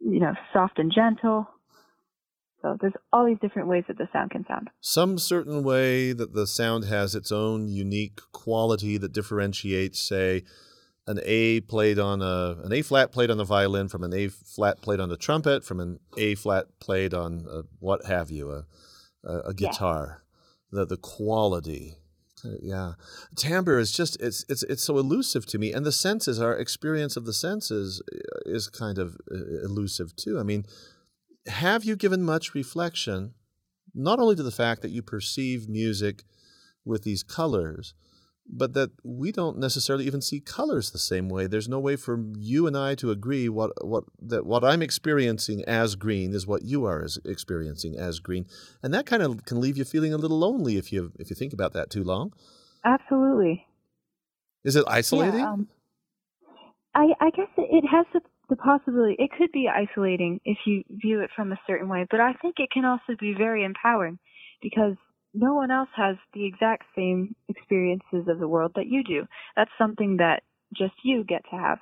you 0.00 0.20
know, 0.20 0.34
soft 0.52 0.78
and 0.78 0.92
gentle. 0.94 1.48
So 2.62 2.76
there's 2.80 2.94
all 3.12 3.24
these 3.24 3.38
different 3.40 3.68
ways 3.68 3.84
that 3.88 3.98
the 3.98 4.08
sound 4.12 4.32
can 4.32 4.44
sound. 4.46 4.68
Some 4.80 5.18
certain 5.18 5.62
way 5.62 6.12
that 6.12 6.34
the 6.34 6.46
sound 6.46 6.84
has 6.84 7.14
its 7.14 7.30
own 7.30 7.68
unique 7.68 8.20
quality 8.32 8.98
that 8.98 9.12
differentiates, 9.12 10.00
say, 10.00 10.42
an 11.06 11.20
A 11.24 11.60
played 11.60 11.98
on 11.98 12.20
a 12.20 12.56
an 12.62 12.72
A 12.72 12.82
flat 12.82 13.12
played 13.12 13.30
on 13.30 13.38
the 13.38 13.44
violin 13.44 13.88
from 13.88 14.04
an 14.04 14.12
A 14.12 14.28
flat 14.28 14.82
played 14.82 15.00
on 15.00 15.08
the 15.08 15.16
trumpet 15.16 15.64
from 15.64 15.80
an 15.80 16.00
A 16.18 16.34
flat 16.34 16.66
played 16.80 17.14
on 17.14 17.46
a, 17.50 17.62
what 17.78 18.04
have 18.06 18.30
you 18.30 18.50
a 18.50 18.64
a, 19.24 19.38
a 19.48 19.54
guitar. 19.54 20.22
Yeah. 20.72 20.80
The 20.80 20.86
the 20.86 20.96
quality 20.98 21.96
yeah. 22.62 22.92
Timbre 23.36 23.78
is 23.78 23.92
just 23.92 24.20
it's 24.20 24.44
it's 24.48 24.62
it's 24.64 24.84
so 24.84 24.98
elusive 24.98 25.46
to 25.46 25.58
me 25.58 25.72
and 25.72 25.84
the 25.84 25.92
senses 25.92 26.40
our 26.40 26.56
experience 26.56 27.16
of 27.16 27.24
the 27.24 27.32
senses 27.32 28.02
uh, 28.12 28.16
is 28.46 28.68
kind 28.68 28.98
of 28.98 29.16
uh, 29.30 29.64
elusive 29.64 30.14
too. 30.16 30.38
I 30.38 30.42
mean 30.42 30.64
have 31.46 31.84
you 31.84 31.96
given 31.96 32.22
much 32.22 32.54
reflection 32.54 33.34
not 33.94 34.18
only 34.18 34.36
to 34.36 34.42
the 34.42 34.50
fact 34.50 34.82
that 34.82 34.90
you 34.90 35.02
perceive 35.02 35.68
music 35.68 36.24
with 36.84 37.04
these 37.04 37.22
colors 37.22 37.94
but 38.48 38.72
that 38.74 38.90
we 39.04 39.30
don't 39.30 39.58
necessarily 39.58 40.06
even 40.06 40.20
see 40.20 40.40
colors 40.40 40.90
the 40.90 40.98
same 40.98 41.28
way. 41.28 41.46
There's 41.46 41.68
no 41.68 41.78
way 41.78 41.96
for 41.96 42.24
you 42.36 42.66
and 42.66 42.76
I 42.76 42.94
to 42.96 43.10
agree 43.10 43.48
what 43.48 43.72
what 43.84 44.04
that 44.20 44.46
what 44.46 44.64
I'm 44.64 44.82
experiencing 44.82 45.64
as 45.66 45.94
green 45.94 46.32
is 46.32 46.46
what 46.46 46.62
you 46.62 46.84
are 46.84 47.02
as 47.02 47.18
experiencing 47.24 47.96
as 47.96 48.20
green, 48.20 48.46
and 48.82 48.92
that 48.94 49.06
kind 49.06 49.22
of 49.22 49.44
can 49.44 49.60
leave 49.60 49.76
you 49.76 49.84
feeling 49.84 50.14
a 50.14 50.18
little 50.18 50.38
lonely 50.38 50.76
if 50.76 50.92
you 50.92 51.12
if 51.18 51.30
you 51.30 51.36
think 51.36 51.52
about 51.52 51.72
that 51.74 51.90
too 51.90 52.04
long. 52.04 52.32
Absolutely. 52.84 53.66
Is 54.64 54.76
it 54.76 54.84
isolating? 54.88 55.40
Yeah, 55.40 55.52
um, 55.52 55.68
I 56.94 57.06
I 57.20 57.30
guess 57.30 57.48
it, 57.56 57.68
it 57.70 57.84
has 57.90 58.06
the, 58.14 58.20
the 58.48 58.56
possibility. 58.56 59.16
It 59.18 59.30
could 59.36 59.52
be 59.52 59.68
isolating 59.68 60.40
if 60.44 60.58
you 60.64 60.84
view 60.90 61.20
it 61.20 61.30
from 61.36 61.52
a 61.52 61.60
certain 61.66 61.88
way, 61.88 62.06
but 62.10 62.20
I 62.20 62.32
think 62.34 62.56
it 62.58 62.70
can 62.72 62.84
also 62.84 63.14
be 63.20 63.34
very 63.36 63.64
empowering 63.64 64.18
because 64.62 64.96
no 65.34 65.54
one 65.54 65.70
else 65.70 65.88
has 65.94 66.16
the 66.34 66.46
exact 66.46 66.84
same 66.96 67.34
experiences 67.48 68.28
of 68.28 68.38
the 68.38 68.48
world 68.48 68.72
that 68.76 68.86
you 68.86 69.02
do. 69.04 69.26
That's 69.56 69.70
something 69.78 70.16
that 70.18 70.42
just 70.76 70.94
you 71.04 71.24
get 71.24 71.42
to 71.50 71.56
have. 71.56 71.78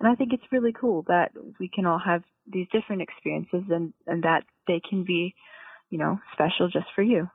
And 0.00 0.08
I 0.08 0.14
think 0.14 0.32
it's 0.32 0.52
really 0.52 0.72
cool 0.78 1.04
that 1.08 1.32
we 1.58 1.68
can 1.68 1.86
all 1.86 1.98
have 1.98 2.22
these 2.50 2.66
different 2.72 3.02
experiences 3.02 3.62
and, 3.70 3.92
and 4.06 4.22
that 4.24 4.44
they 4.66 4.80
can 4.88 5.04
be, 5.04 5.34
you 5.90 5.98
know, 5.98 6.18
special 6.32 6.68
just 6.68 6.86
for 6.94 7.02
you. 7.02 7.28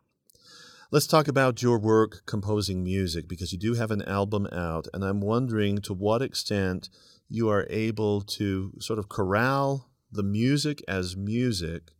Let's 0.91 1.07
talk 1.07 1.27
about 1.27 1.61
your 1.61 1.79
work 1.79 2.23
composing 2.25 2.83
music 2.83 3.27
because 3.27 3.53
you 3.53 3.57
do 3.57 3.75
have 3.75 3.91
an 3.91 4.01
album 4.01 4.45
out, 4.51 4.87
and 4.93 5.05
I'm 5.05 5.21
wondering 5.21 5.77
to 5.83 5.93
what 5.93 6.21
extent 6.21 6.89
you 7.29 7.49
are 7.49 7.65
able 7.69 8.21
to 8.21 8.73
sort 8.79 8.99
of 8.99 9.07
corral 9.07 9.89
the 10.11 10.23
music 10.23 10.83
as 10.89 11.15
music 11.15 11.91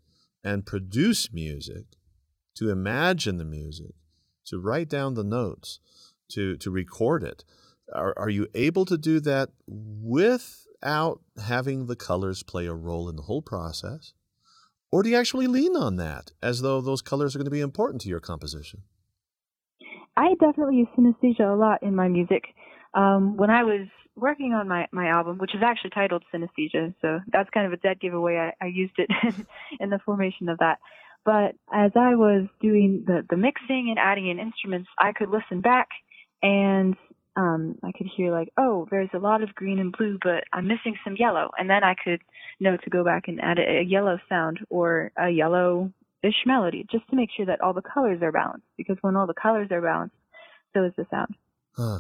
and 0.44 0.66
produce 0.66 1.32
music 1.32 1.86
to 2.56 2.70
imagine 2.70 3.38
the 3.38 3.46
music, 3.46 3.94
to 4.46 4.60
write 4.60 4.90
down 4.90 5.14
the 5.14 5.24
notes, 5.24 5.80
to, 6.30 6.58
to 6.58 6.72
record 6.72 7.24
it. 7.24 7.44
Are, 7.94 8.14
are 8.18 8.30
you 8.30 8.48
able 8.54 8.86
to 8.86 8.98
do 8.98 9.20
that 9.22 9.50
without 9.68 11.22
having 11.46 11.88
the 11.88 11.96
colors 11.96 12.44
play 12.44 12.66
a 12.68 12.74
role 12.74 13.10
in 13.10 13.16
the 13.16 13.24
whole 13.24 13.42
process? 13.42 14.14
Or 14.92 15.04
do 15.04 15.10
you 15.10 15.18
actually 15.18 15.48
lean 15.48 15.76
on 15.76 15.96
that 15.98 16.32
as 16.44 16.62
though 16.62 16.82
those 16.82 17.02
colors 17.02 17.36
are 17.36 17.40
going 17.40 17.46
to 17.46 17.52
be 17.52 17.62
important 17.62 18.02
to 18.02 18.10
your 18.10 18.20
composition? 18.20 18.84
I 20.18 20.34
definitely 20.40 20.78
use 20.78 20.88
synesthesia 20.98 21.54
a 21.54 21.58
lot 21.58 21.82
in 21.82 21.96
my 21.96 22.10
music. 22.10 22.44
Um, 22.94 23.38
when 23.38 23.50
I 23.50 23.64
was 23.64 23.88
working 24.16 24.54
on 24.54 24.68
my, 24.68 24.88
my 24.92 25.08
album, 25.08 25.38
which 25.38 25.56
is 25.56 25.62
actually 25.64 25.92
titled 25.92 26.24
Synesthesia, 26.34 26.94
so 27.02 27.20
that's 27.32 27.50
kind 27.52 27.66
of 27.66 27.74
a 27.74 27.78
dead 27.78 28.00
giveaway. 28.02 28.36
I, 28.36 28.66
I 28.66 28.68
used 28.68 28.94
it 28.98 29.10
in 29.80 29.90
the 29.90 30.00
formation 30.06 30.50
of 30.50 30.58
that. 30.60 30.80
But 31.24 31.56
as 31.72 31.92
I 31.96 32.16
was 32.16 32.48
doing 32.60 33.04
the, 33.06 33.24
the 33.30 33.38
mixing 33.38 33.88
and 33.90 34.00
adding 34.00 34.28
in 34.30 34.40
instruments, 34.40 34.90
I 34.98 35.12
could 35.12 35.30
listen 35.30 35.62
back 35.62 35.88
and 36.42 36.96
um, 37.36 37.76
I 37.84 37.92
could 37.92 38.08
hear 38.16 38.32
like, 38.32 38.50
oh, 38.58 38.88
there's 38.90 39.10
a 39.14 39.20
lot 39.20 39.44
of 39.44 39.56
green 39.56 39.80
and 39.80 39.96
blue, 39.96 40.18
but 40.22 40.44
I'm 40.52 40.68
missing 40.68 40.96
some 41.04 41.16
yellow. 41.18 41.50
And 41.58 41.70
then 41.70 41.84
I 41.84 41.96
could 42.04 42.22
know 42.60 42.76
to 42.76 42.90
go 42.90 43.04
back 43.04 43.28
and 43.28 43.40
add 43.40 43.60
a, 43.60 43.80
a 43.80 43.84
yellow 43.84 44.20
sound 44.28 44.60
or 44.70 45.12
a 45.18 45.30
yellow-ish 45.30 46.44
melody 46.46 46.86
just 46.92 47.08
to 47.10 47.16
make 47.16 47.30
sure 47.36 47.46
that 47.46 47.62
all 47.62 47.74
the 47.74 47.82
colors 47.82 48.22
are 48.22 48.32
balanced. 48.32 48.66
Because 48.76 48.98
when 49.02 49.16
all 49.16 49.28
the 49.28 49.34
colors 49.34 49.70
are 49.72 49.82
balanced, 49.82 50.16
so 50.74 50.84
is 50.84 50.94
the 50.98 51.06
sound. 51.10 51.36
Huh. 51.78 52.00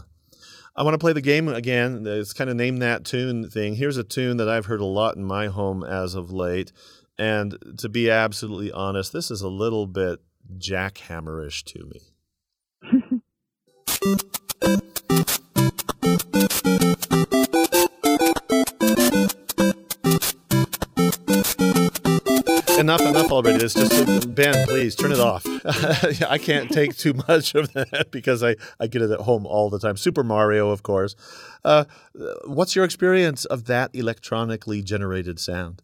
I 0.75 0.83
want 0.83 0.93
to 0.93 0.99
play 0.99 1.13
the 1.13 1.21
game 1.21 1.47
again. 1.47 2.05
It's 2.07 2.33
kind 2.33 2.49
of 2.49 2.55
name 2.55 2.77
that 2.77 3.05
tune 3.05 3.49
thing. 3.49 3.75
Here's 3.75 3.97
a 3.97 4.03
tune 4.03 4.37
that 4.37 4.49
I've 4.49 4.65
heard 4.65 4.79
a 4.79 4.85
lot 4.85 5.15
in 5.15 5.23
my 5.23 5.47
home 5.47 5.83
as 5.83 6.15
of 6.15 6.31
late. 6.31 6.71
And 7.21 7.77
to 7.77 7.87
be 7.87 8.09
absolutely 8.09 8.71
honest, 8.71 9.13
this 9.13 9.29
is 9.29 9.43
a 9.43 9.47
little 9.47 9.85
bit 9.85 10.21
jackhammerish 10.57 11.63
to 11.65 11.85
me. 11.85 12.01
enough, 22.79 23.01
enough 23.01 23.31
already. 23.31 23.63
It's 23.63 23.75
just 23.75 24.33
Ben, 24.33 24.65
please 24.67 24.95
turn 24.95 25.11
it 25.11 25.19
off. 25.19 25.45
I 26.27 26.39
can't 26.39 26.71
take 26.71 26.97
too 26.97 27.13
much 27.27 27.53
of 27.53 27.71
that 27.73 28.07
because 28.09 28.41
I, 28.41 28.55
I 28.79 28.87
get 28.87 29.03
it 29.03 29.11
at 29.11 29.19
home 29.19 29.45
all 29.45 29.69
the 29.69 29.77
time. 29.77 29.95
Super 29.95 30.23
Mario, 30.23 30.71
of 30.71 30.81
course. 30.81 31.15
Uh, 31.63 31.83
what's 32.45 32.75
your 32.75 32.83
experience 32.83 33.45
of 33.45 33.65
that 33.65 33.91
electronically 33.93 34.81
generated 34.81 35.39
sound? 35.39 35.83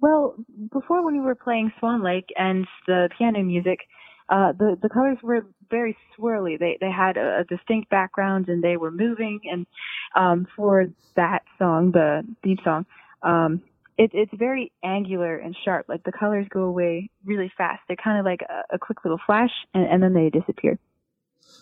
Well, 0.00 0.36
before 0.72 1.04
when 1.04 1.14
we 1.14 1.20
were 1.20 1.34
playing 1.34 1.72
Swan 1.78 2.02
Lake 2.02 2.28
and 2.36 2.66
the 2.86 3.08
piano 3.16 3.42
music, 3.42 3.80
uh, 4.28 4.52
the 4.52 4.76
the 4.80 4.88
colors 4.88 5.18
were 5.22 5.46
very 5.70 5.96
swirly. 6.18 6.58
They 6.58 6.76
they 6.80 6.90
had 6.90 7.16
a, 7.16 7.40
a 7.40 7.44
distinct 7.44 7.88
background 7.90 8.48
and 8.48 8.62
they 8.62 8.76
were 8.76 8.90
moving. 8.90 9.40
And 9.50 9.66
um, 10.14 10.46
for 10.54 10.86
that 11.14 11.42
song, 11.58 11.92
the 11.92 12.22
theme 12.42 12.58
song, 12.62 12.86
um, 13.22 13.62
it, 13.96 14.10
it's 14.12 14.32
very 14.34 14.72
angular 14.84 15.36
and 15.36 15.56
sharp. 15.64 15.86
Like 15.88 16.04
the 16.04 16.12
colors 16.12 16.46
go 16.50 16.64
away 16.64 17.10
really 17.24 17.50
fast. 17.56 17.80
They're 17.88 17.96
kind 17.96 18.18
of 18.18 18.24
like 18.24 18.42
a, 18.42 18.74
a 18.74 18.78
quick 18.78 19.04
little 19.04 19.20
flash, 19.24 19.52
and, 19.72 19.86
and 19.86 20.02
then 20.02 20.12
they 20.12 20.28
disappear. 20.28 20.78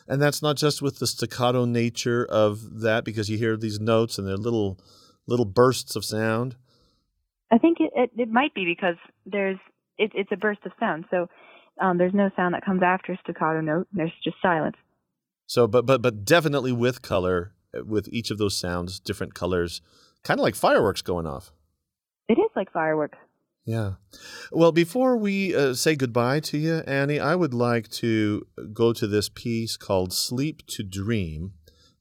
And 0.09 0.21
that's 0.21 0.43
not 0.43 0.57
just 0.57 0.83
with 0.83 0.99
the 0.99 1.07
staccato 1.07 1.65
nature 1.65 2.25
of 2.25 2.81
that, 2.81 3.05
because 3.05 3.31
you 3.31 3.39
hear 3.39 3.57
these 3.57 3.79
notes 3.79 4.19
and 4.19 4.27
they're 4.27 4.37
little 4.37 4.79
little 5.27 5.47
bursts 5.47 5.97
of 5.97 6.05
sound. 6.05 6.57
I 7.55 7.59
think 7.59 7.79
it, 7.79 7.93
it, 7.95 8.11
it 8.17 8.29
might 8.29 8.53
be 8.53 8.65
because 8.65 8.97
there's 9.27 9.59
it, 9.97 10.11
it's 10.13 10.33
a 10.33 10.37
burst 10.37 10.61
of 10.67 10.73
sound. 10.81 11.05
So 11.09 11.29
um, 11.81 11.99
there's 11.99 12.13
no 12.13 12.29
sound 12.35 12.55
that 12.55 12.65
comes 12.65 12.83
after 12.83 13.13
a 13.13 13.19
staccato 13.23 13.61
note. 13.61 13.87
There's 13.93 14.13
just 14.25 14.37
silence. 14.43 14.77
So, 15.47 15.69
but 15.69 15.87
but 15.87 16.03
but 16.03 16.25
definitely 16.25 16.73
with 16.73 17.01
color, 17.01 17.53
with 17.73 18.09
each 18.09 18.33
of 18.33 18.39
those 18.39 18.59
sounds, 18.59 18.99
different 18.99 19.35
colors, 19.35 19.83
kind 20.25 20.41
of 20.41 20.43
like 20.43 20.57
fireworks 20.57 21.01
going 21.01 21.29
off. 21.29 21.53
It 22.29 22.39
is 22.39 22.51
like 22.57 22.73
fireworks. 22.73 23.19
Yeah. 23.65 23.93
Well, 24.51 24.73
before 24.73 25.17
we 25.17 25.55
uh, 25.55 25.75
say 25.75 25.95
goodbye 25.95 26.41
to 26.41 26.59
you, 26.59 26.83
Annie, 26.89 27.21
I 27.21 27.37
would 27.37 27.55
like 27.55 27.89
to 27.93 28.47
go 28.73 28.93
to 28.93 29.07
this 29.07 29.29
piece 29.29 29.77
called 29.77 30.13
"Sleep 30.13 30.67
to 30.69 30.83
Dream." 30.83 31.53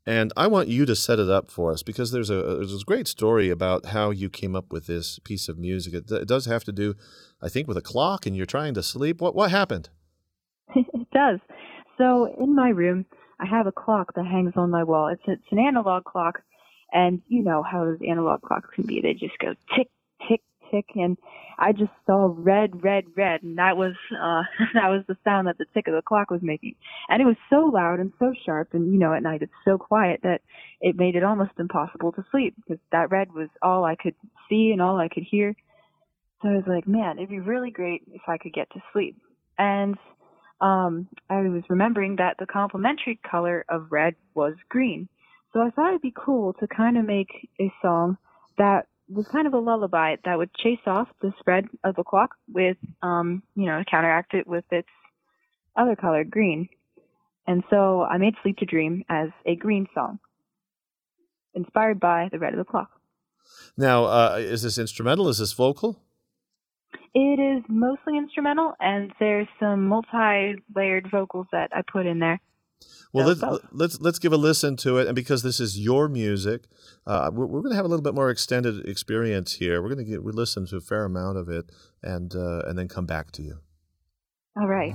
And 0.06 0.34
I 0.36 0.48
want 0.48 0.68
you 0.68 0.86
to 0.86 0.96
set 0.96 1.20
it 1.20 1.30
up 1.30 1.50
for 1.50 1.72
us 1.72 1.82
because 1.82 2.12
there's 2.12 2.30
a 2.30 2.36
there's 2.36 2.82
a 2.82 2.86
great 2.86 3.08
story 3.08 3.50
about 3.50 3.88
how 3.88 4.10
you 4.10 4.30
came 4.30 4.56
up 4.56 4.72
with 4.72 4.86
this 4.86 5.20
piece 5.20 5.48
of 5.48 5.58
music. 5.58 5.94
It, 5.94 6.12
it 6.12 6.28
does 6.28 6.46
have 6.46 6.66
to 6.66 6.74
do, 6.74 6.96
I 7.42 7.48
think, 7.48 7.68
with 7.70 7.78
a 7.78 7.82
clock, 7.82 8.26
and 8.26 8.36
you're 8.36 8.46
trying 8.46 8.74
to 8.74 8.84
sleep. 8.84 9.22
What 9.22 9.34
what 9.34 9.50
happened? 9.52 9.90
it 10.76 11.10
does. 11.14 11.40
So 11.98 12.34
in 12.38 12.54
my 12.54 12.70
room, 12.70 13.06
I 13.40 13.46
have 13.46 13.66
a 13.66 13.72
clock 13.72 14.14
that 14.16 14.26
hangs 14.26 14.54
on 14.58 14.70
my 14.70 14.84
wall. 14.84 15.08
It's 15.08 15.24
it's 15.26 15.52
an 15.52 15.60
analog 15.60 16.04
clock, 16.04 16.42
and 16.92 17.22
you 17.30 17.42
know 17.42 17.64
how 17.64 17.86
those 17.86 18.00
analog 18.06 18.42
clocks 18.42 18.70
can 18.76 18.86
be. 18.86 19.00
They 19.00 19.14
just 19.14 19.38
go 19.40 19.54
tick 19.74 19.90
tick 20.74 20.86
and 20.96 21.18
I 21.58 21.72
just 21.72 21.92
saw 22.06 22.34
red, 22.36 22.84
red, 22.84 23.06
red, 23.16 23.44
and 23.44 23.58
that 23.58 23.78
was 23.78 23.94
uh, 24.12 24.44
that 24.74 24.90
was 24.90 25.04
the 25.08 25.18
sound 25.24 25.48
that 25.48 25.58
the 25.58 25.66
tick 25.74 25.88
of 25.88 25.94
the 25.94 26.02
clock 26.02 26.32
was 26.32 26.42
making, 26.42 26.76
and 27.10 27.22
it 27.22 27.26
was 27.26 27.36
so 27.50 27.66
loud 27.66 28.00
and 28.00 28.12
so 28.20 28.34
sharp, 28.46 28.70
and 28.74 28.92
you 28.92 29.00
know, 29.00 29.14
at 29.14 29.24
night 29.24 29.42
it's 29.42 29.52
so 29.66 29.78
quiet 29.78 30.22
that 30.24 30.42
it 30.82 30.96
made 30.96 31.16
it 31.16 31.24
almost 31.24 31.52
impossible 31.60 32.12
to 32.14 32.26
sleep 32.32 32.56
because 32.56 32.80
that 32.92 33.12
red 33.12 33.32
was 33.34 33.50
all 33.62 33.86
I 33.86 33.96
could 33.96 34.16
see 34.50 34.72
and 34.72 34.82
all 34.82 34.98
I 34.98 35.10
could 35.10 35.24
hear. 35.24 35.56
So 36.42 36.50
I 36.50 36.56
was 36.56 36.66
like, 36.68 36.88
man, 36.88 37.18
it'd 37.18 37.30
be 37.30 37.40
really 37.40 37.72
great 37.72 38.04
if 38.12 38.22
I 38.28 38.38
could 38.38 38.54
get 38.54 38.70
to 38.72 38.84
sleep. 38.92 39.16
And 39.58 39.96
um, 40.60 41.08
I 41.30 41.42
was 41.42 41.64
remembering 41.70 42.18
that 42.18 42.36
the 42.38 42.46
complementary 42.46 43.20
color 43.30 43.64
of 43.70 43.92
red 43.92 44.16
was 44.34 44.56
green. 44.70 45.08
So 45.54 45.62
I 45.62 45.70
thought 45.70 45.90
it'd 45.90 46.02
be 46.02 46.14
cool 46.14 46.54
to 46.54 46.68
kind 46.68 46.98
of 46.98 47.06
make 47.06 47.50
a 47.62 47.72
song 47.82 48.18
that 48.58 48.88
was 49.10 49.28
kind 49.28 49.48
of 49.48 49.54
a 49.54 49.60
lullaby 49.60 50.16
that 50.26 50.38
would 50.38 50.54
chase 50.56 50.80
off 50.86 51.08
the 51.22 51.34
spread 51.40 51.66
of 51.84 51.96
the 51.96 52.04
clock 52.04 52.36
with, 52.52 52.78
um, 53.02 53.44
you 53.56 53.66
know, 53.66 53.84
counteract 53.90 54.34
it 54.34 54.48
with 54.48 54.66
its 54.72 54.88
other 55.76 55.96
color, 55.96 56.24
green. 56.24 56.70
And 57.46 57.64
so 57.70 58.04
I 58.04 58.18
made 58.18 58.36
Sleep 58.42 58.58
to 58.58 58.66
Dream 58.66 59.04
as 59.10 59.30
a 59.46 59.56
green 59.56 59.88
song, 59.94 60.20
inspired 61.54 62.00
by 62.00 62.30
the 62.32 62.40
red 62.40 62.54
of 62.54 62.60
the 62.60 62.66
clock. 62.66 62.90
Now, 63.78 64.06
uh, 64.06 64.38
is 64.40 64.62
this 64.64 64.78
instrumental? 64.78 65.28
Is 65.28 65.40
this 65.40 65.52
vocal? 65.52 66.00
It 67.14 67.40
is 67.40 67.64
mostly 67.68 68.18
instrumental, 68.18 68.74
and 68.80 69.12
there's 69.20 69.48
some 69.60 69.88
multi-layered 69.88 71.10
vocals 71.12 71.48
that 71.52 71.70
I 71.76 71.82
put 71.82 72.06
in 72.06 72.20
there. 72.20 72.40
Well, 73.14 73.28
let's, 73.28 73.64
let's 73.72 74.02
let's 74.02 74.20
give 74.20 74.34
a 74.34 74.38
listen 74.38 74.76
to 74.78 74.98
it, 74.98 75.06
and 75.06 75.16
because 75.16 75.44
this 75.44 75.60
is 75.60 75.80
your 75.80 76.10
music, 76.10 76.64
uh, 77.06 77.30
we're, 77.32 77.46
we're 77.46 77.62
going 77.62 77.72
to 77.72 77.76
have 77.76 77.86
a 77.86 77.88
little 77.88 78.02
bit 78.02 78.16
more 78.16 78.32
extended 78.32 78.88
experience 78.88 79.54
here. 79.54 79.82
We're 79.84 79.94
going 79.94 80.04
to 80.04 80.12
get 80.12 80.24
we 80.24 80.32
listen 80.32 80.66
to 80.68 80.78
a 80.78 80.82
fair 80.82 81.06
amount 81.06 81.38
of 81.38 81.48
it, 81.48 81.72
and 82.02 82.34
uh, 82.36 82.64
and 82.66 82.78
then 82.78 82.88
come 82.88 83.06
back 83.06 83.32
to 83.34 83.44
you. 83.44 83.60
All 84.60 84.68
right. 84.68 84.94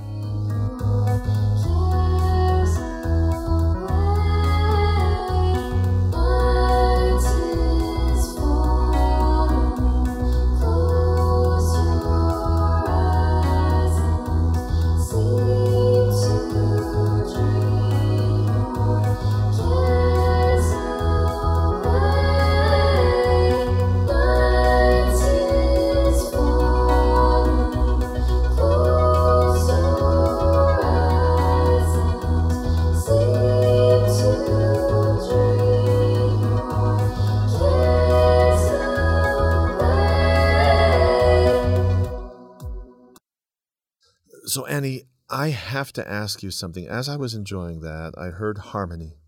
So, 44.49 44.65
Annie, 44.65 45.03
I 45.29 45.49
have 45.51 45.93
to 45.93 46.11
ask 46.11 46.43
you 46.43 46.51
something. 46.51 46.89
As 46.89 47.07
I 47.07 47.17
was 47.17 47.35
enjoying 47.35 47.81
that, 47.81 48.15
I 48.17 48.29
heard 48.29 48.57
harmony. 48.59 49.19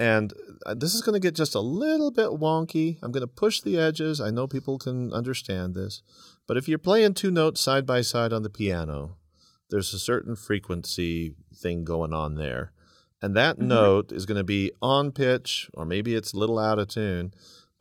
And 0.00 0.32
uh, 0.66 0.74
this 0.74 0.94
is 0.94 1.00
going 1.00 1.12
to 1.12 1.20
get 1.20 1.36
just 1.36 1.54
a 1.54 1.60
little 1.60 2.10
bit 2.10 2.30
wonky. 2.30 2.98
I'm 3.02 3.12
going 3.12 3.20
to 3.20 3.28
push 3.28 3.60
the 3.60 3.78
edges. 3.78 4.20
I 4.20 4.32
know 4.32 4.48
people 4.48 4.78
can 4.78 5.12
understand 5.12 5.76
this. 5.76 6.02
But 6.48 6.56
if 6.56 6.66
you're 6.66 6.78
playing 6.78 7.14
two 7.14 7.30
notes 7.30 7.60
side 7.60 7.86
by 7.86 8.00
side 8.00 8.32
on 8.32 8.42
the 8.42 8.50
piano, 8.50 9.16
there's 9.70 9.94
a 9.94 9.98
certain 10.00 10.34
frequency 10.34 11.36
thing 11.54 11.84
going 11.84 12.12
on 12.12 12.34
there. 12.34 12.72
And 13.20 13.36
that 13.36 13.58
mm-hmm. 13.58 13.68
note 13.68 14.10
is 14.10 14.26
going 14.26 14.38
to 14.38 14.44
be 14.44 14.72
on 14.82 15.12
pitch, 15.12 15.70
or 15.72 15.84
maybe 15.84 16.16
it's 16.16 16.32
a 16.32 16.38
little 16.38 16.58
out 16.58 16.80
of 16.80 16.88
tune 16.88 17.32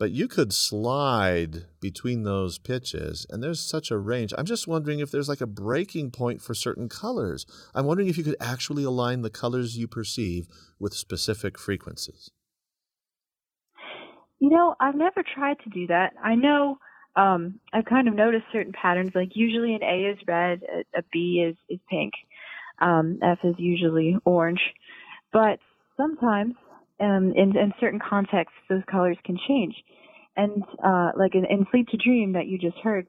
but 0.02 0.10
you 0.10 0.28
could 0.28 0.52
slide 0.52 1.68
between 1.80 2.24
those 2.24 2.58
pitches 2.58 3.28
and 3.30 3.43
there's 3.43 3.60
such 3.60 3.91
a 3.91 3.99
range. 3.99 4.34
I'm 4.36 4.47
just 4.47 4.68
wondering 4.68 4.99
if 4.99 5.12
there's 5.12 5.30
like 5.30 5.41
a 5.41 5.45
breaking 5.45 6.10
point 6.10 6.41
for 6.41 6.56
certain 6.56 6.89
colors. 6.89 7.45
I'm 7.76 7.86
wondering 7.86 8.10
if 8.10 8.18
you 8.18 8.24
could 8.24 8.36
actually 8.41 8.84
align 8.84 9.22
the 9.22 9.30
colors 9.30 9.78
you 9.78 9.88
perceive 9.88 10.47
with 10.80 10.95
specific 10.95 11.60
frequencies. 11.60 12.32
You 14.39 14.49
know 14.49 14.74
i've 14.80 14.95
never 14.95 15.24
tried 15.36 15.58
to 15.66 15.70
do 15.70 15.86
that. 15.86 16.14
I 16.24 16.34
know 16.34 16.80
um, 17.16 17.60
i've 17.72 17.86
kind 17.86 18.08
of 18.08 18.16
noticed 18.16 18.45
certain 18.52 18.74
patterns 18.74 19.12
like 19.14 19.34
usually 19.36 19.76
an 19.76 19.84
a 19.84 20.14
is 20.14 20.18
red 20.28 20.62
a, 20.64 20.97
a 20.97 21.04
b 21.14 21.45
is, 21.47 21.56
is 21.70 21.80
pink 21.91 22.14
um, 22.82 23.20
f 23.22 23.38
is 23.43 23.54
usually 23.60 24.18
orange. 24.26 24.62
But 25.32 25.60
sometimes 25.95 26.56
um, 27.02 27.34
in, 27.36 27.58
in 27.58 27.74
certain 27.80 27.99
contexts, 27.99 28.58
those 28.70 28.84
colors 28.89 29.18
can 29.26 29.38
change. 29.47 29.76
And 30.38 30.64
uh, 30.84 31.12
like 31.18 31.36
in, 31.36 31.45
in 31.45 31.66
Sleep 31.72 31.88
to 31.89 31.97
Dream 31.97 32.34
that 32.34 32.47
you 32.47 32.58
just 32.58 32.78
heard, 32.78 33.08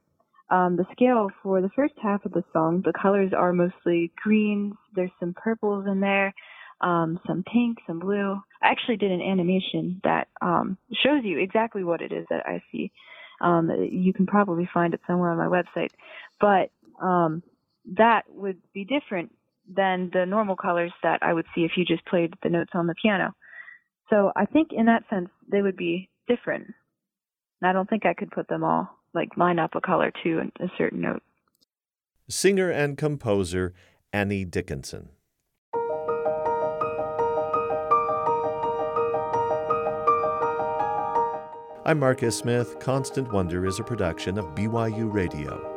um, 0.51 0.77
the 0.77 0.87
scale 0.93 1.31
for 1.43 1.61
the 1.63 1.71
first 1.75 1.95
half 2.03 2.25
of 2.25 2.33
the 2.33 2.45
song, 2.53 2.83
the 2.85 2.93
colors 2.93 3.33
are 3.37 3.53
mostly 3.53 4.13
greens. 4.23 4.75
There's 4.95 5.11
some 5.19 5.35
purples 5.35 5.87
in 5.87 6.01
there, 6.01 6.35
um, 6.81 7.21
some 7.27 7.45
pink, 7.51 7.79
some 7.87 8.01
blue. 8.01 8.41
I 8.61 8.69
actually 8.69 8.97
did 8.97 9.13
an 9.13 9.23
animation 9.23 10.01
that 10.05 10.29
um, 10.41 10.77
shows 11.03 11.23
you 11.25 11.39
exactly 11.39 11.85
what 11.85 12.03
it 12.03 12.13
is 12.13 12.27
that 12.29 12.47
I 12.47 12.63
see. 12.71 12.93
Um, 13.41 13.71
you 13.91 14.13
can 14.13 14.27
probably 14.27 14.69
find 14.73 14.95
it 14.95 15.01
somewhere 15.07 15.31
on 15.31 15.39
my 15.39 15.47
website, 15.47 15.91
but 16.41 16.71
um, 17.05 17.43
that 17.97 18.23
would 18.29 18.59
be 18.73 18.85
different 18.85 19.35
than 19.75 20.11
the 20.13 20.27
normal 20.27 20.57
colors 20.57 20.93
that 21.03 21.21
I 21.23 21.33
would 21.33 21.47
see 21.55 21.63
if 21.63 21.73
you 21.77 21.85
just 21.85 22.05
played 22.07 22.35
the 22.43 22.51
notes 22.51 22.71
on 22.75 22.87
the 22.87 22.95
piano. 23.01 23.35
So 24.13 24.31
I 24.37 24.45
think 24.45 24.73
in 24.73 24.87
that 24.87 25.05
sense 25.09 25.31
they 25.51 25.63
would 25.63 25.77
be 25.77 26.11
different. 26.29 26.67
I 27.65 27.73
don't 27.73 27.89
think 27.89 28.05
I 28.05 28.13
could 28.13 28.31
put 28.31 28.49
them 28.49 28.63
all 28.63 28.89
like 29.15 29.37
line 29.37 29.59
up 29.59 29.75
a 29.75 29.81
color 29.81 30.13
to 30.23 30.41
a 30.61 30.67
certain 30.77 31.01
note. 31.01 31.23
Singer 32.29 32.71
and 32.71 32.99
composer 32.99 33.73
Annie 34.13 34.45
Dickinson. 34.45 35.11
I'm 41.85 41.99
Marcus 41.99 42.37
Smith. 42.37 42.79
Constant 42.81 43.33
Wonder 43.33 43.67
is 43.67 43.81
a 43.81 43.85
production 43.85 44.39
of 44.39 44.45
BYU 44.55 45.13
Radio. 45.13 45.72